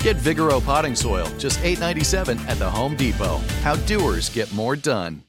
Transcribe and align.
Get 0.00 0.16
Vigoro 0.16 0.64
potting 0.64 0.94
soil, 0.94 1.26
just 1.38 1.58
$8.97 1.60 2.38
at 2.48 2.58
the 2.58 2.70
Home 2.70 2.94
Depot. 2.96 3.38
How 3.62 3.74
doers 3.76 4.28
get 4.28 4.52
more 4.52 4.76
done. 4.76 5.22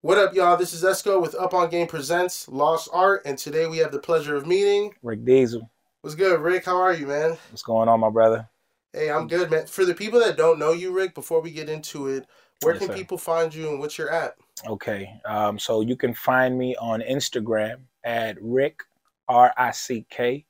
What 0.00 0.16
up, 0.16 0.34
y'all? 0.34 0.56
This 0.56 0.72
is 0.72 0.82
Esco 0.82 1.20
with 1.20 1.34
Up 1.34 1.52
on 1.52 1.68
Game 1.68 1.86
Presents 1.86 2.48
Lost 2.48 2.88
Art, 2.90 3.20
and 3.26 3.36
today 3.36 3.66
we 3.66 3.76
have 3.78 3.92
the 3.92 3.98
pleasure 3.98 4.34
of 4.34 4.46
meeting 4.46 4.94
Rick 5.02 5.26
Diesel. 5.26 5.70
What's 6.00 6.16
good, 6.16 6.40
Rick? 6.40 6.64
How 6.64 6.78
are 6.78 6.94
you, 6.94 7.06
man? 7.06 7.36
What's 7.50 7.62
going 7.62 7.86
on, 7.90 8.00
my 8.00 8.08
brother? 8.08 8.48
Hey, 8.94 9.10
I'm 9.10 9.28
good, 9.28 9.50
man. 9.50 9.66
For 9.66 9.84
the 9.84 9.94
people 9.94 10.18
that 10.20 10.38
don't 10.38 10.58
know 10.58 10.72
you, 10.72 10.90
Rick, 10.90 11.14
before 11.14 11.42
we 11.42 11.50
get 11.50 11.68
into 11.68 12.08
it, 12.08 12.26
where 12.62 12.72
Yes, 12.74 12.80
can 12.82 12.88
sir. 12.88 12.96
people 12.96 13.18
find 13.18 13.54
you 13.54 13.68
and 13.68 13.78
what's 13.78 13.98
your 13.98 14.10
at? 14.10 14.36
Okay, 14.66 15.20
um, 15.26 15.58
so 15.58 15.82
you 15.82 15.96
can 15.96 16.14
find 16.14 16.58
me 16.58 16.74
on 16.76 17.02
Instagram 17.02 17.80
at 18.04 18.36
Rick 18.40 18.80
R 19.28 19.52
I 19.58 19.70
C 19.70 20.06
K 20.08 20.46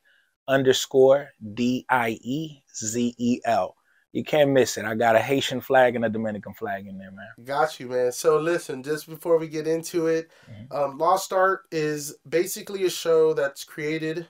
underscore 0.47 1.29
D 1.55 1.85
I 1.91 2.19
E 2.23 2.60
Z 2.77 3.15
E 3.19 3.41
L. 3.45 3.77
You 4.13 4.25
can't 4.25 4.51
miss 4.51 4.77
it. 4.77 4.85
I 4.85 4.97
got 4.97 5.15
a 5.15 5.21
Haitian 5.21 5.61
flag 5.61 5.95
and 5.95 6.05
a 6.05 6.09
Dominican 6.09 6.53
flag 6.55 6.87
in 6.89 6.99
there, 6.99 7.13
man. 7.13 7.29
Got 7.45 7.79
you, 7.79 7.87
man. 7.89 8.11
So 8.11 8.39
listen, 8.39 8.83
just 8.83 9.09
before 9.09 9.39
we 9.39 9.47
get 9.47 9.69
into 9.69 10.09
it, 10.09 10.29
Mm-hmm. 10.51 10.77
um, 10.77 10.99
Lost 10.99 11.33
Art 11.33 11.63
is 11.71 12.17
basically 12.29 12.85
a 12.85 12.91
show 12.91 13.35
that's 13.35 13.63
created 13.63 14.27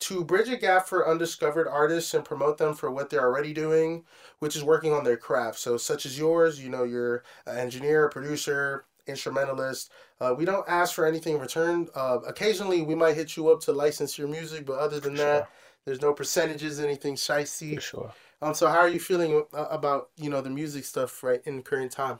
to 0.00 0.24
bridge 0.24 0.48
a 0.48 0.56
gap 0.56 0.88
for 0.88 1.08
undiscovered 1.08 1.68
artists 1.68 2.12
and 2.14 2.24
promote 2.24 2.58
them 2.58 2.74
for 2.74 2.90
what 2.90 3.08
they're 3.10 3.22
already 3.22 3.52
doing, 3.52 4.02
which 4.40 4.56
is 4.56 4.64
working 4.64 4.92
on 4.92 5.04
their 5.04 5.16
craft. 5.16 5.60
So, 5.60 5.76
such 5.76 6.04
as 6.04 6.18
yours, 6.18 6.60
you 6.60 6.68
know, 6.68 6.82
you're 6.82 7.22
an 7.46 7.58
engineer, 7.58 8.08
producer, 8.08 8.86
instrumentalist. 9.06 9.92
Uh, 10.20 10.34
we 10.36 10.44
don't 10.44 10.68
ask 10.68 10.94
for 10.94 11.06
anything 11.06 11.36
in 11.36 11.40
return. 11.40 11.88
Uh, 11.94 12.18
occasionally, 12.26 12.82
we 12.82 12.96
might 12.96 13.14
hit 13.14 13.36
you 13.36 13.48
up 13.50 13.60
to 13.60 13.72
license 13.72 14.18
your 14.18 14.26
music, 14.26 14.66
but 14.66 14.78
other 14.80 14.98
than 14.98 15.14
that, 15.14 15.44
sure. 15.44 15.48
There's 15.84 16.00
no 16.00 16.12
percentages, 16.12 16.80
anything 16.80 17.16
shicey. 17.16 17.74
For 17.76 17.80
sure. 17.80 18.12
Um, 18.40 18.54
so, 18.54 18.68
how 18.68 18.78
are 18.78 18.88
you 18.88 19.00
feeling 19.00 19.44
uh, 19.52 19.66
about 19.70 20.10
you 20.16 20.30
know 20.30 20.40
the 20.40 20.50
music 20.50 20.84
stuff 20.84 21.22
right 21.22 21.40
in 21.44 21.56
the 21.56 21.62
current 21.62 21.92
time? 21.92 22.18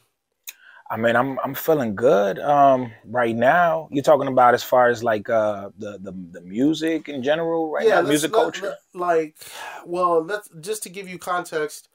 I 0.90 0.96
mean, 0.96 1.16
I'm 1.16 1.38
I'm 1.42 1.54
feeling 1.54 1.94
good. 1.94 2.38
Um, 2.38 2.92
right 3.06 3.34
now, 3.34 3.88
you're 3.90 4.04
talking 4.04 4.28
about 4.28 4.54
as 4.54 4.62
far 4.62 4.88
as 4.88 5.02
like 5.02 5.30
uh 5.30 5.70
the 5.78 5.98
the, 5.98 6.12
the 6.32 6.40
music 6.42 7.08
in 7.08 7.22
general, 7.22 7.72
right 7.72 7.88
now, 7.88 8.02
music 8.02 8.32
let- 8.32 8.42
culture. 8.42 8.66
let- 8.66 8.78
like, 8.94 9.36
well, 9.86 10.22
let's 10.22 10.48
just 10.60 10.82
to 10.82 10.88
give 10.90 11.08
you 11.08 11.18
context. 11.18 11.88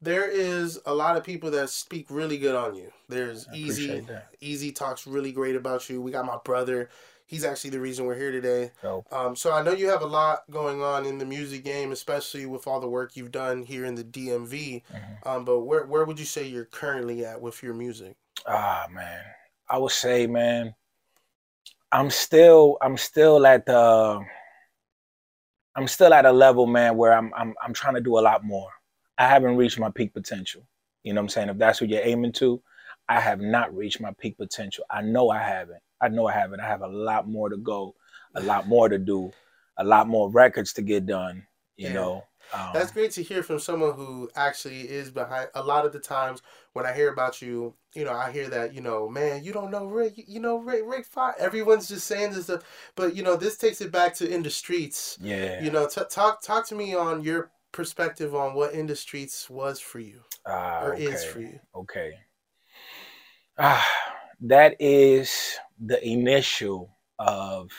There 0.00 0.28
is 0.28 0.78
a 0.84 0.94
lot 0.94 1.16
of 1.16 1.24
people 1.24 1.50
that 1.52 1.70
speak 1.70 2.06
really 2.10 2.36
good 2.36 2.54
on 2.54 2.76
you. 2.76 2.92
There's 3.08 3.48
Easy. 3.52 4.00
that. 4.00 4.28
Easy 4.40 4.70
talks 4.70 5.06
really 5.06 5.32
great 5.32 5.56
about 5.56 5.88
you. 5.88 6.00
We 6.02 6.12
got 6.12 6.26
my 6.26 6.38
brother. 6.44 6.90
He's 7.28 7.44
actually 7.44 7.70
the 7.70 7.80
reason 7.80 8.06
we're 8.06 8.16
here 8.16 8.30
today. 8.30 8.70
Dope. 8.80 9.12
Um, 9.12 9.34
so 9.34 9.52
I 9.52 9.60
know 9.60 9.72
you 9.72 9.88
have 9.88 10.02
a 10.02 10.06
lot 10.06 10.44
going 10.48 10.80
on 10.80 11.04
in 11.04 11.18
the 11.18 11.24
music 11.24 11.64
game, 11.64 11.90
especially 11.90 12.46
with 12.46 12.68
all 12.68 12.78
the 12.78 12.88
work 12.88 13.16
you've 13.16 13.32
done 13.32 13.64
here 13.64 13.84
in 13.84 13.96
the 13.96 14.04
DMV. 14.04 14.82
Mm-hmm. 14.82 15.28
Um, 15.28 15.44
but 15.44 15.60
where 15.60 15.86
where 15.86 16.04
would 16.04 16.20
you 16.20 16.24
say 16.24 16.46
you're 16.46 16.66
currently 16.66 17.24
at 17.24 17.40
with 17.40 17.64
your 17.64 17.74
music? 17.74 18.16
Ah 18.46 18.86
man, 18.92 19.24
I 19.68 19.78
would 19.78 19.90
say, 19.90 20.28
man, 20.28 20.72
I'm 21.90 22.10
still 22.10 22.78
I'm 22.80 22.96
still 22.96 23.44
at 23.44 23.66
the 23.66 24.24
I'm 25.74 25.88
still 25.88 26.14
at 26.14 26.26
a 26.26 26.32
level, 26.32 26.66
man, 26.66 26.96
where 26.96 27.12
I'm 27.12 27.32
I'm 27.36 27.54
I'm 27.60 27.74
trying 27.74 27.94
to 27.94 28.00
do 28.00 28.18
a 28.18 28.20
lot 28.20 28.44
more. 28.44 28.70
I 29.18 29.26
haven't 29.26 29.56
reached 29.56 29.80
my 29.80 29.90
peak 29.90 30.14
potential. 30.14 30.62
You 31.02 31.12
know 31.12 31.20
what 31.20 31.24
I'm 31.24 31.28
saying? 31.30 31.48
If 31.48 31.58
that's 31.58 31.80
what 31.80 31.90
you're 31.90 32.04
aiming 32.04 32.32
to, 32.34 32.62
I 33.08 33.20
have 33.20 33.40
not 33.40 33.74
reached 33.74 34.00
my 34.00 34.12
peak 34.18 34.36
potential. 34.36 34.84
I 34.90 35.02
know 35.02 35.30
I 35.30 35.38
haven't. 35.38 35.82
I 36.00 36.08
know 36.08 36.26
I 36.26 36.32
haven't. 36.32 36.60
I 36.60 36.66
have 36.66 36.82
a 36.82 36.88
lot 36.88 37.28
more 37.28 37.48
to 37.48 37.56
go, 37.56 37.94
a 38.34 38.40
lot 38.40 38.66
more 38.68 38.88
to 38.88 38.98
do, 38.98 39.32
a 39.78 39.84
lot 39.84 40.08
more 40.08 40.30
records 40.30 40.72
to 40.74 40.82
get 40.82 41.06
done. 41.06 41.46
You 41.76 41.88
Yeah. 41.88 41.94
know. 41.94 42.24
Um, 42.52 42.70
That's 42.72 42.92
great 42.92 43.10
to 43.12 43.22
hear 43.22 43.42
from 43.42 43.58
someone 43.58 43.94
who 43.94 44.30
actually 44.36 44.82
is 44.88 45.10
behind. 45.10 45.48
A 45.54 45.62
lot 45.62 45.84
of 45.84 45.92
the 45.92 45.98
times 45.98 46.42
when 46.74 46.86
I 46.86 46.92
hear 46.92 47.12
about 47.12 47.42
you, 47.42 47.74
you 47.94 48.04
know, 48.04 48.12
I 48.12 48.30
hear 48.30 48.48
that, 48.48 48.72
you 48.72 48.80
know, 48.80 49.08
man, 49.08 49.42
you 49.42 49.52
don't 49.52 49.70
know 49.70 49.86
Rick, 49.86 50.14
you 50.28 50.40
know, 50.40 50.58
Rick, 50.58 50.82
Rick 50.86 51.06
Fire. 51.06 51.34
Everyone's 51.38 51.88
just 51.88 52.06
saying 52.06 52.32
this 52.32 52.44
stuff, 52.44 52.62
but 52.94 53.16
you 53.16 53.22
know, 53.22 53.36
this 53.36 53.56
takes 53.56 53.80
it 53.80 53.90
back 53.90 54.14
to 54.16 54.26
Enduhstreetz. 54.28 55.18
yeah. 55.20 55.62
You 55.62 55.70
know, 55.70 55.88
t- 55.88 56.02
talk 56.08 56.42
talk 56.42 56.66
to 56.68 56.74
me 56.74 56.94
on 56.94 57.22
your 57.22 57.50
perspective 57.72 58.34
on 58.34 58.54
what 58.54 58.72
Enduhstreetz 58.74 59.50
was 59.50 59.80
for 59.80 59.98
you 59.98 60.20
Ah, 60.46 60.84
or 60.84 60.94
is 60.94 61.24
okay. 61.24 61.32
for 61.32 61.40
you. 61.40 61.60
Okay. 61.74 62.12
Ah, 63.58 63.86
that 64.40 64.76
is 64.80 65.58
the 65.84 66.04
initial 66.06 66.96
of 67.18 67.70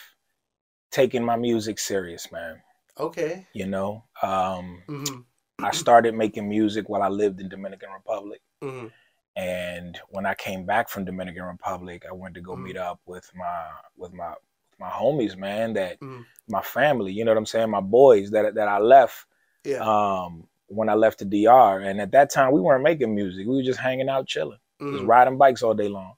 taking 0.91 1.23
my 1.23 1.35
music 1.35 1.79
serious, 1.79 2.31
man. 2.31 2.61
Okay. 2.99 3.47
You 3.53 3.67
know, 3.67 4.03
um, 4.21 4.83
hmm 4.87 5.21
I 5.59 5.71
started 5.71 6.15
making 6.15 6.47
music 6.49 6.89
while 6.89 7.03
I 7.03 7.09
lived 7.09 7.41
in 7.41 7.49
Dominican 7.49 7.91
Republic, 7.91 8.41
hmm 8.61 8.87
and 9.35 9.99
when 10.09 10.25
I 10.25 10.33
came 10.35 10.65
back 10.65 10.89
from 10.89 11.05
Dominican 11.05 11.43
Republic, 11.43 12.05
I 12.09 12.13
went 12.13 12.35
to 12.35 12.41
go 12.41 12.55
Mhm. 12.55 12.63
meet 12.63 12.77
up 12.77 12.99
with 13.05 13.31
my 13.35 13.67
with 13.97 14.13
my 14.13 14.33
my 14.79 14.89
homies, 14.89 15.37
man. 15.37 15.73
That 15.73 15.99
Mhm. 16.01 16.25
my 16.49 16.61
family, 16.61 17.13
you 17.13 17.25
know 17.25 17.31
what 17.31 17.37
I'm 17.39 17.45
saying, 17.47 17.69
my 17.71 17.81
boys 17.81 18.31
that 18.31 18.55
that 18.55 18.67
I 18.67 18.79
left 18.79 19.25
Yeah. 19.65 19.83
um, 19.83 20.47
when 20.67 20.89
I 20.89 20.95
left 20.95 21.19
the 21.19 21.25
DR, 21.25 21.81
and 21.81 22.01
at 22.01 22.11
that 22.11 22.31
time 22.31 22.51
we 22.53 22.61
weren't 22.61 22.83
making 22.83 23.15
music; 23.15 23.47
we 23.47 23.57
were 23.57 23.63
just 23.63 23.79
hanging 23.79 24.09
out, 24.09 24.27
chilling 24.27 24.59
just 24.91 25.03
Mhm. 25.03 25.07
riding 25.07 25.37
bikes 25.37 25.63
all 25.63 25.73
day 25.75 25.89
long. 25.89 26.16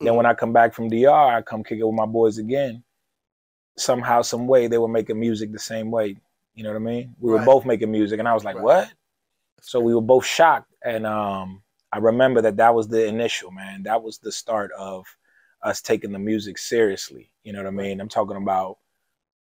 Then 0.00 0.14
when 0.16 0.26
I 0.26 0.34
come 0.34 0.52
back 0.52 0.72
from 0.74 0.88
DR, 0.88 1.10
I 1.36 1.42
come 1.42 1.62
kick 1.62 1.78
it 1.78 1.84
with 1.84 1.94
my 1.94 2.06
boys 2.06 2.38
again. 2.38 2.82
Somehow, 3.76 4.22
some 4.22 4.46
way, 4.46 4.66
they 4.66 4.78
were 4.78 4.88
making 4.88 5.20
music 5.20 5.52
the 5.52 5.58
same 5.58 5.90
way. 5.90 6.16
You 6.54 6.64
know 6.64 6.70
what 6.70 6.76
I 6.76 6.80
mean? 6.84 7.14
We 7.20 7.30
were 7.32 7.44
both 7.44 7.64
making 7.64 7.90
music, 7.90 8.18
and 8.18 8.28
I 8.28 8.34
was 8.34 8.44
like, 8.44 8.56
Right. 8.56 8.64
"What?" 8.64 8.92
So 9.62 9.78
we 9.80 9.94
were 9.94 10.00
both 10.00 10.24
shocked, 10.24 10.72
and 10.84 11.06
um, 11.06 11.62
I 11.92 11.98
remember 11.98 12.40
that 12.42 12.56
that 12.56 12.74
was 12.74 12.88
the 12.88 13.06
initial 13.06 13.50
man. 13.50 13.82
That 13.84 14.02
was 14.02 14.18
the 14.18 14.32
start 14.32 14.70
of 14.72 15.06
us 15.62 15.80
taking 15.82 16.12
the 16.12 16.18
music 16.18 16.56
seriously. 16.58 17.30
You 17.44 17.52
know 17.52 17.60
what 17.60 17.68
I 17.68 17.70
mean? 17.70 18.00
I'm 18.00 18.08
talking 18.08 18.36
about 18.36 18.78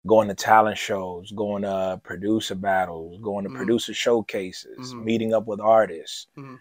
going 0.06 0.27
to 0.27 0.33
talent 0.36 0.77
shows, 0.77 1.31
going 1.31 1.63
to 1.63 2.00
producer 2.03 2.56
battles, 2.56 3.19
going 3.21 3.44
to 3.45 3.50
Mhm. 3.50 3.56
producer 3.56 3.94
showcases, 3.94 4.94
Mhm. 4.94 5.03
meeting 5.03 5.33
up 5.33 5.45
with 5.48 5.59
artists. 5.62 6.27
Mhm. 6.38 6.59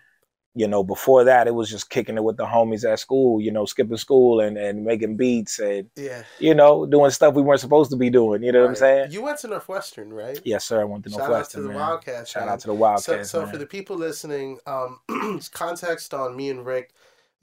You 0.57 0.67
know, 0.67 0.83
before 0.83 1.23
that, 1.25 1.47
it 1.47 1.55
was 1.55 1.71
just 1.71 1.91
kicking 1.91 2.17
it 2.17 2.25
with 2.25 2.37
the 2.37 2.45
homies 2.45 2.85
at 2.91 2.99
school. 2.99 3.41
You 3.41 3.53
know, 3.53 3.65
skipping 3.67 3.97
school 3.97 4.41
and 4.41 4.59
and 4.59 4.85
making 4.85 5.17
beats 5.17 5.59
and 5.61 5.89
Yeah. 5.95 6.25
you 6.41 6.55
know 6.55 6.87
doing 6.87 7.11
stuff 7.13 7.35
we 7.35 7.43
weren't 7.43 7.61
supposed 7.61 7.91
to 7.93 7.97
be 7.97 8.11
doing. 8.11 8.43
You 8.43 8.51
know 8.53 8.63
what 8.63 8.71
I'm 8.71 8.75
saying? 8.77 9.13
You 9.13 9.23
went 9.23 9.39
to 9.41 9.49
Northwestern, 9.49 10.13
right? 10.13 10.41
Yes, 10.45 10.65
sir. 10.65 10.81
I 10.81 10.85
went 10.85 11.05
to 11.05 11.11
Shout 11.11 11.21
out 11.21 11.29
Northwestern. 11.29 11.61
to 11.63 11.69
the 11.69 11.73
man. 11.75 11.79
Wildcats. 11.79 12.31
Shout 12.31 12.45
man. 12.47 12.53
out 12.53 12.61
to 12.61 12.67
the 12.67 12.73
So, 12.73 12.79
Wildcats. 12.79 13.31
so 13.31 13.43
man. 13.43 13.51
for 13.51 13.59
the 13.59 13.67
people 13.67 13.97
listening, 13.97 14.59
um, 14.67 14.99
context 15.53 16.13
on 16.15 16.37
me 16.37 16.51
and 16.51 16.67
Rick, 16.67 16.95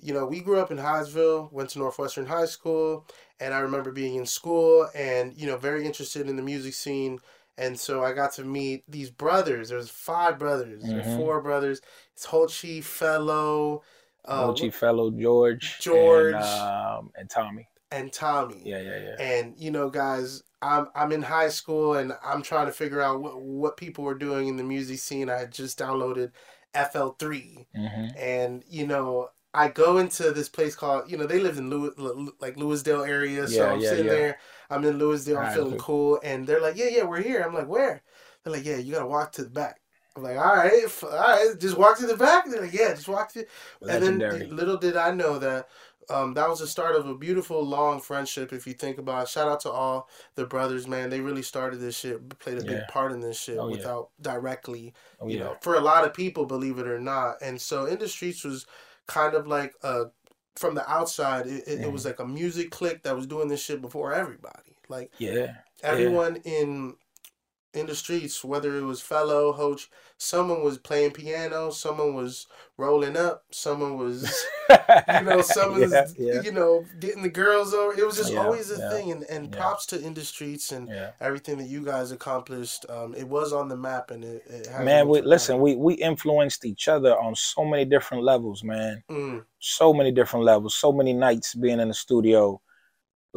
you 0.01 0.13
know, 0.13 0.25
we 0.25 0.41
grew 0.41 0.59
up 0.59 0.69
in 0.69 0.77
Hyattsville, 0.77 1.51
went 1.51 1.69
to 1.71 1.79
Northwestern 1.79 2.25
High 2.25 2.45
School, 2.45 3.05
and 3.39 3.53
I 3.53 3.59
remember 3.59 3.91
being 3.91 4.15
in 4.15 4.25
school 4.25 4.87
and 4.93 5.33
you 5.35 5.47
know 5.47 5.57
very 5.57 5.85
interested 5.85 6.27
in 6.27 6.35
the 6.35 6.43
music 6.43 6.73
scene. 6.73 7.19
And 7.57 7.79
so 7.79 8.03
I 8.03 8.13
got 8.13 8.33
to 8.33 8.43
meet 8.43 8.83
these 8.87 9.09
brothers. 9.09 9.69
There's 9.69 9.89
five 9.89 10.37
brothers, 10.37 10.83
Mhm. 10.83 11.15
four 11.17 11.41
brothers. 11.41 11.81
It's 12.13 12.25
Holchi, 12.27 12.83
Fellow, 12.83 13.83
uh, 14.25 14.47
Ochi 14.47 14.71
Fellow 14.73 15.09
George, 15.11 15.79
George. 15.79 16.33
and, 16.35 16.43
um, 16.43 17.11
and 17.15 17.29
Tommy. 17.29 17.67
and 17.89 18.11
Tommy. 18.11 18.61
Yeah, 18.65 18.79
yeah, 18.81 18.97
yeah. 18.99 19.15
And 19.19 19.55
you 19.57 19.71
know, 19.71 19.89
guys, 19.89 20.43
I'm 20.61 20.89
I'm 20.93 21.11
in 21.13 21.21
high 21.21 21.47
school 21.49 21.93
and 21.93 22.13
I'm 22.23 22.41
trying 22.41 22.65
to 22.65 22.73
figure 22.73 23.01
out 23.01 23.21
what 23.21 23.41
what 23.41 23.77
people 23.77 24.03
were 24.03 24.13
doing 24.17 24.47
in 24.49 24.57
the 24.57 24.63
music 24.63 24.99
scene. 24.99 25.29
I 25.29 25.37
had 25.37 25.51
just 25.53 25.79
downloaded 25.79 26.31
FL3, 26.75 27.65
hmm 27.73 28.07
and 28.17 28.63
you 28.69 28.85
know, 28.85 29.29
I 29.57 29.69
go 29.69 29.97
into 29.97 30.31
this 30.31 30.49
place 30.49 30.75
called 30.75 31.09
you 31.11 31.17
know 31.17 31.27
they 31.27 31.39
live 31.39 31.57
in 31.57 31.69
Lew- 31.69 32.33
like 32.39 32.57
Lewisdale 32.57 33.03
area, 33.03 33.47
so 33.47 33.63
Yeah, 33.63 33.71
I'm 33.73 33.79
yeah, 33.81 33.89
sitting 33.89 34.05
yeah. 34.05 34.11
there. 34.11 34.39
I'm 34.69 34.83
in 34.85 34.97
Lewisdale. 34.99 35.37
I'm 35.37 35.43
Right, 35.43 35.53
feeling 35.55 35.77
cool. 35.77 36.19
and 36.23 36.45
they're 36.47 36.61
like, 36.61 36.77
"Yeah, 36.77 36.89
yeah, 36.89 37.03
we're 37.03 37.21
here." 37.21 37.41
I'm 37.43 37.53
like, 37.53 37.67
"Where?" 37.67 38.01
They're 38.43 38.53
like, 38.53 38.65
"Yeah, 38.65 38.77
you 38.77 38.93
gotta 38.93 39.05
walk 39.07 39.31
to 39.33 39.43
the 39.43 39.49
back." 39.49 39.81
I'm 40.15 40.23
like, 40.23 40.37
"All 40.37 40.55
right, 40.55 40.83
f- 40.85 41.03
all 41.03 41.09
right, 41.11 41.55
just 41.59 41.77
walk 41.77 41.97
to 41.99 42.07
the 42.07 42.17
back." 42.17 42.49
They're 42.49 42.61
like, 42.61 42.73
"Yeah, 42.73 42.93
just 42.93 43.07
walk 43.07 43.31
to." 43.33 43.45
And 43.87 44.03
then 44.03 44.19
Legendary. 44.19 44.47
little 44.47 44.77
did 44.77 44.97
I 44.97 45.11
know 45.11 45.39
that 45.39 45.67
um, 46.09 46.33
that 46.35 46.47
was 46.49 46.59
the 46.59 46.67
start 46.67 46.95
of 46.95 47.05
a 47.07 47.15
beautiful, 47.15 47.61
long 47.65 47.99
friendship. 47.99 48.53
If 48.53 48.65
you 48.65 48.73
think 48.73 48.97
about 48.97 49.23
it, 49.23 49.29
shout 49.29 49.49
out 49.49 49.59
to 49.61 49.71
all 49.71 50.07
the 50.35 50.45
brothers, 50.45 50.87
man. 50.87 51.09
They 51.09 51.19
really 51.19 51.41
started 51.41 51.77
this 51.81 51.97
shit, 51.97 52.39
played 52.39 52.57
a 52.59 52.63
big 52.63 52.87
part 52.87 53.11
in 53.11 53.19
this 53.19 53.37
shit 53.39 53.57
Oh, 53.59 53.67
yeah. 53.67 53.75
without 53.75 54.09
directly, 54.21 54.93
oh, 55.19 55.27
you 55.27 55.37
yeah. 55.37 55.43
know, 55.45 55.57
for 55.61 55.75
a 55.75 55.81
lot 55.81 56.05
of 56.05 56.13
people, 56.13 56.45
believe 56.45 56.79
it 56.79 56.87
or 56.87 56.99
not. 56.99 57.41
And 57.41 57.59
so, 57.59 57.85
Enduhstreetz 57.85 58.45
was 58.45 58.65
kind 59.07 59.33
of 59.35 59.47
like 59.47 59.73
a, 59.83 60.05
from 60.55 60.75
the 60.75 60.89
outside, 60.89 61.47
it, 61.47 61.63
it, 61.67 61.81
it 61.81 61.91
was 61.91 62.01
Mm-hmm. 62.01 62.09
like 62.09 62.19
a 62.19 62.27
music 62.27 62.71
clique 62.71 63.03
that 63.03 63.15
was 63.15 63.27
doing 63.27 63.47
this 63.47 63.61
shit 63.61 63.81
before 63.81 64.13
everybody. 64.13 64.75
Like 64.89 65.11
yeah. 65.17 65.55
everyone 65.83 66.37
in 66.37 66.95
in 67.77 67.87
the 67.87 67.95
streets, 67.95 68.43
whether 68.43 68.77
it 68.77 68.83
was 68.83 69.01
fellow 69.01 69.53
Hoach, 69.53 69.87
someone 70.17 70.63
was 70.63 70.77
playing 70.77 71.11
piano, 71.11 71.69
someone 71.71 72.13
was 72.15 72.47
rolling 72.77 73.17
up, 73.17 73.43
someone 73.51 73.97
was 73.97 74.33
you 75.07 75.23
know, 75.23 75.41
someone's 75.41 75.93
yeah, 75.93 76.05
yeah, 76.17 76.41
you 76.41 76.51
know 76.51 76.89
getting 76.99 77.23
the 77.23 77.29
girls 77.29 77.73
over. 77.73 77.93
It 77.97 78.05
was 78.05 78.17
just 78.17 78.33
Yeah, 78.33 78.35
always 78.35 78.71
a 78.71 78.79
thing, 78.79 79.11
and 79.11 79.23
and 79.25 79.51
props 79.51 79.85
to 79.87 79.97
Enduhstreetz 79.97 80.71
and 80.75 80.89
everything 81.21 81.57
that 81.59 81.67
you 81.67 81.83
guys 81.85 82.11
accomplished. 82.11 82.85
Um, 82.89 83.15
it 83.15 83.27
was 83.27 83.53
on 83.53 83.69
the 83.69 83.77
map, 83.77 84.11
and 84.11 84.23
it, 84.23 84.43
it 84.47 84.67
Man, 84.77 85.07
we 85.07 85.21
listen. 85.21 85.59
We 85.59 85.75
we 85.75 85.95
influenced 85.95 86.63
each 86.65 86.87
other 86.87 87.17
on 87.19 87.35
so 87.35 87.65
many 87.65 87.85
different 87.85 88.23
levels, 88.23 88.63
man. 88.63 89.03
Mm, 89.09 89.43
So 89.59 89.93
many 89.93 90.11
different 90.11 90.45
levels. 90.45 90.75
So 90.75 90.91
many 90.93 91.13
nights 91.13 91.55
being 91.55 91.79
in 91.79 91.89
the 91.89 91.93
studio, 91.93 92.61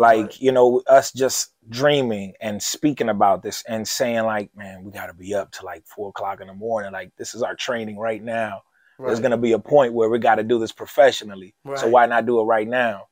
like 0.01 0.25
Right. 0.27 0.41
you 0.41 0.51
know, 0.51 0.83
us 0.87 1.13
just 1.13 1.53
dreaming 1.69 2.33
and 2.41 2.63
speaking 2.63 3.11
about 3.11 3.43
this 3.43 3.63
and 3.69 3.87
saying 3.87 4.25
like, 4.25 4.51
man, 4.57 4.83
we 4.83 4.91
got 4.91 5.07
to 5.07 5.15
be 5.15 5.35
up 5.35 5.51
to 5.53 5.65
like 5.65 5.85
four 5.87 6.09
o'clock 6.09 6.41
in 6.41 6.47
the 6.47 6.55
morning. 6.55 6.91
Like 6.93 7.11
this 7.19 7.35
is 7.35 7.43
our 7.43 7.55
training 7.55 7.99
right 7.99 8.23
now. 8.23 8.63
There's 8.99 9.21
gonna 9.21 9.37
be 9.39 9.53
a 9.53 9.59
point 9.59 9.93
where 9.95 10.09
we 10.11 10.19
got 10.19 10.37
to 10.37 10.43
do 10.43 10.59
this 10.59 10.73
professionally. 10.73 11.55
So 11.77 11.89
why 11.89 12.07
not 12.07 12.27
do 12.27 12.41
it 12.41 12.45
right 12.45 12.67
now? 12.69 13.09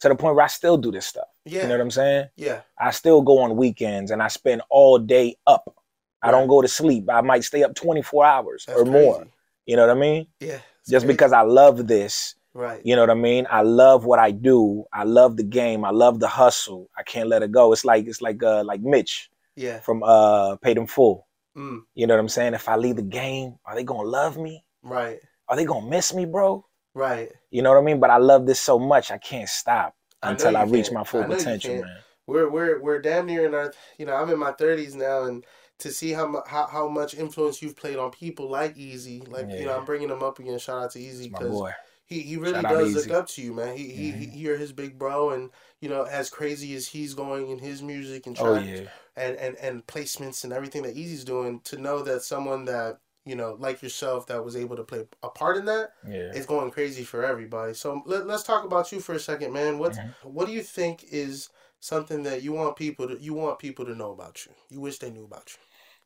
To 0.00 0.08
the 0.08 0.14
point 0.14 0.34
where 0.36 0.44
I 0.44 0.48
still 0.48 0.76
do 0.78 0.90
this 0.90 1.06
stuff. 1.06 1.28
yeah, 1.44 1.62
You 1.62 1.68
know 1.68 1.74
what 1.74 1.80
I'm 1.82 1.90
saying? 1.90 2.28
yeah, 2.36 2.60
I 2.78 2.90
still 2.90 3.20
go 3.22 3.38
on 3.40 3.56
weekends 3.56 4.10
and 4.10 4.22
I 4.22 4.28
spend 4.28 4.62
all 4.70 4.98
day 4.98 5.36
up. 5.46 5.74
I 6.22 6.30
don't 6.30 6.48
go 6.48 6.60
to 6.62 6.68
sleep. 6.68 7.08
I 7.10 7.20
might 7.22 7.44
stay 7.44 7.62
up 7.62 7.74
24 7.74 8.24
hours 8.24 8.64
that's 8.66 8.80
or 8.80 8.84
more. 8.86 9.26
You 9.66 9.76
know 9.76 9.86
what 9.86 9.96
I 9.96 10.00
mean? 10.00 10.26
Yeah, 10.40 10.58
Just 10.88 11.04
crazy. 11.04 11.06
because 11.06 11.32
I 11.32 11.42
love 11.42 11.86
this. 11.86 12.34
Right, 12.54 12.84
You 12.84 12.96
know 12.96 13.02
what 13.02 13.10
I 13.10 13.14
mean? 13.14 13.46
I 13.50 13.62
love 13.62 14.04
what 14.06 14.18
I 14.18 14.30
do. 14.30 14.84
I 14.92 15.04
love 15.04 15.36
the 15.36 15.42
game. 15.44 15.84
I 15.84 15.90
love 15.90 16.18
the 16.18 16.28
hustle. 16.28 16.88
I 16.96 17.02
can't 17.02 17.28
let 17.28 17.42
it 17.42 17.52
go. 17.52 17.72
It's 17.72 17.84
like 17.84 18.06
it's 18.06 18.22
like 18.22 18.42
uh 18.42 18.64
like 18.64 18.80
Mitch 18.80 19.30
yeah, 19.56 19.80
from 19.80 20.02
uh 20.02 20.56
Paid 20.56 20.78
in 20.78 20.86
Full. 20.86 21.26
mm, 21.54 21.84
You 21.94 22.06
know 22.06 22.14
what 22.14 22.20
I'm 22.20 22.28
saying? 22.28 22.54
If 22.54 22.68
I 22.68 22.76
leave 22.76 22.96
the 22.96 23.02
game, 23.02 23.56
are 23.66 23.74
they 23.74 23.84
gonna 23.84 24.08
love 24.08 24.38
me? 24.38 24.64
right, 24.82 25.20
Are 25.48 25.56
they 25.56 25.64
gonna 25.66 25.88
miss 25.88 26.14
me, 26.14 26.26
bro? 26.26 26.66
right. 26.94 27.30
You 27.50 27.62
know 27.62 27.70
what 27.72 27.78
I 27.80 27.82
mean? 27.84 28.00
But 28.00 28.10
I 28.10 28.18
love 28.18 28.46
this 28.46 28.60
so 28.60 28.78
much 28.78 29.10
I 29.10 29.18
can't 29.18 29.48
stop 29.48 29.94
I 30.22 30.28
until 30.30 30.56
I 30.56 30.64
reach 30.64 30.90
can't. 30.90 30.92
my 30.92 31.04
full 31.04 31.24
I 31.24 31.26
know 31.26 31.38
you 31.38 31.58
potential, 31.58 31.74
man. 31.76 32.04
We're 32.26 32.48
we're 32.50 32.80
we're 32.80 33.00
damn 33.00 33.26
near 33.26 33.46
in 33.46 33.54
our 33.54 33.72
you 33.98 34.06
know 34.06 34.14
I'm 34.14 34.30
in 34.30 34.38
my 34.38 34.52
30s 34.52 34.94
now 34.94 35.24
and 35.24 35.44
to 35.78 35.90
see 35.90 36.12
how 36.12 36.42
how, 36.46 36.66
how 36.66 36.88
much 36.88 37.14
influence 37.14 37.62
you've 37.62 37.76
played 37.76 37.96
on 37.96 38.10
people 38.10 38.48
like 38.50 38.76
Easy 38.76 39.22
like 39.26 39.56
you 39.56 39.64
know 39.64 39.76
I'm 39.76 39.84
bringing 39.84 40.08
them 40.08 40.22
up 40.22 40.38
again 40.38 40.58
shout 40.58 40.82
out 40.84 40.90
to 40.92 41.00
Easy 41.00 41.28
my 41.30 41.38
because 41.38 41.42
boy. 41.42 41.70
He, 42.10 42.20
he 42.20 42.36
really 42.36 42.66
does 42.66 42.94
look 42.94 43.06
Mm-hmm. 43.06 43.12
up 43.12 43.28
to 43.28 43.42
you 43.42 43.54
man 43.54 43.76
he, 43.76 43.90
he, 43.90 44.12
he 44.12 44.38
you're 44.38 44.58
his 44.58 44.72
big 44.72 44.98
bro 44.98 45.30
and 45.30 45.50
you 45.80 45.88
know 45.88 46.04
as 46.04 46.30
crazy 46.30 46.74
as 46.76 46.88
he's 46.88 47.14
going 47.14 47.48
in 47.50 47.58
his 47.58 47.82
music 47.82 48.26
and 48.26 48.36
Oh 48.36 48.54
track 48.54 48.64
yeah. 48.64 48.88
and, 49.16 49.36
and 49.36 49.56
and 49.58 49.86
placements 49.86 50.44
and 50.44 50.52
everything 50.52 50.82
that 50.82 50.96
Easy's 50.96 51.24
doing 51.24 51.60
to 51.64 51.78
know 51.78 52.02
that 52.02 52.22
someone 52.22 52.64
that 52.66 52.98
you 53.24 53.36
know 53.36 53.56
like 53.58 53.82
yourself 53.82 54.26
that 54.28 54.44
was 54.44 54.56
able 54.56 54.76
to 54.76 54.84
play 54.84 55.04
a 55.22 55.28
part 55.30 55.56
in 55.56 55.64
that 55.66 55.90
Yeah. 56.08 56.32
it's 56.32 56.46
going 56.46 56.70
crazy 56.70 57.02
for 57.04 57.24
everybody. 57.24 57.74
So 57.74 58.02
let, 58.06 58.26
let's 58.26 58.44
talk 58.44 58.64
about 58.64 58.92
you 58.92 59.00
for 59.00 59.14
a 59.14 59.20
second, 59.20 59.52
man. 59.52 59.78
What 59.78 59.98
Mm-hmm. 59.98 60.10
what 60.22 60.46
do 60.46 60.52
you 60.52 60.62
think 60.62 61.04
is 61.10 61.48
something 61.80 62.22
that 62.24 62.42
you 62.42 62.52
want 62.52 62.76
people 62.76 63.08
to 63.08 63.18
you 63.20 63.34
want 63.34 63.58
people 63.58 63.84
to 63.86 63.94
know 63.94 64.12
about 64.12 64.46
you? 64.46 64.52
You 64.70 64.80
wish 64.80 64.98
they 64.98 65.10
knew 65.10 65.24
about 65.24 65.50
you. 65.52 65.58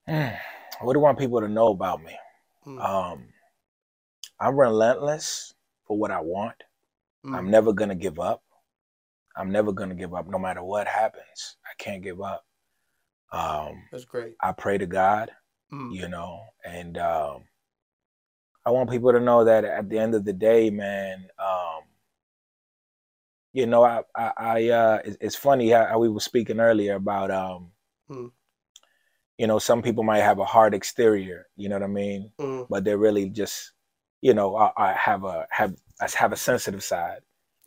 Mm. 0.09 0.39
What 0.81 0.95
do 0.95 0.99
I 1.01 1.03
want 1.03 1.19
people 1.19 1.41
to 1.41 1.49
know 1.49 1.69
about 1.69 2.03
me? 2.03 2.19
Mm. 2.67 2.79
Um, 2.79 3.29
I'm 4.39 4.59
relentless 4.61 5.54
for 5.87 5.97
what 5.99 6.11
I 6.11 6.21
want. 6.21 6.57
Mm. 7.25 7.37
I'm 7.37 7.51
never 7.51 7.73
gonna 7.73 7.95
give 7.95 8.19
up. 8.21 8.43
I'm 9.37 9.51
never 9.51 9.73
gonna 9.73 9.95
give 9.95 10.15
up, 10.15 10.29
no 10.29 10.39
matter 10.39 10.63
what 10.63 10.87
happens. 10.87 11.57
I 11.65 11.71
can't 11.79 12.03
give 12.03 12.21
up. 12.21 12.45
Um, 13.33 13.83
That's 13.91 14.05
great. 14.05 14.37
I 14.41 14.53
pray 14.53 14.79
to 14.79 14.87
God, 14.87 15.31
Mm. 15.73 15.93
you 15.95 16.09
know, 16.09 16.41
and 16.65 16.97
um, 16.99 17.45
I 18.65 18.71
want 18.71 18.91
people 18.91 19.13
to 19.13 19.21
know 19.21 19.45
that 19.45 19.65
at 19.65 19.89
the 19.89 19.99
end 19.99 20.15
of 20.15 20.25
the 20.25 20.33
day, 20.33 20.71
man, 20.71 21.27
um, 21.39 21.81
you 23.53 23.67
know, 23.67 23.85
I, 23.85 24.03
I, 24.17 24.33
I 24.37 24.69
uh, 24.69 24.99
it's, 25.21 25.37
funny 25.37 25.71
how, 25.71 25.87
how 25.87 25.99
we 25.99 26.09
were 26.09 26.21
speaking 26.21 26.61
earlier 26.61 26.95
about, 26.95 27.31
um, 27.31 27.71
Mm. 28.11 28.31
you 29.39 29.47
know, 29.47 29.59
some 29.59 29.81
people 29.83 30.05
might 30.05 30.21
have 30.21 30.39
a 30.39 30.45
hard 30.45 30.75
exterior, 30.75 31.47
you 31.57 31.69
know 31.69 31.77
what 31.77 31.83
I 31.83 31.89
mean, 31.89 32.31
Mm. 32.39 32.67
but 32.69 32.85
they're 32.85 32.99
really 32.99 33.31
just, 33.31 33.73
you 34.25 34.33
know, 34.33 34.57
I, 34.57 34.73
I 34.75 34.93
have 34.95 35.23
a 35.25 35.47
have 35.51 35.75
I 36.01 36.09
have 36.15 36.33
a 36.33 36.37
sensitive 36.37 36.83
side, 36.83 37.19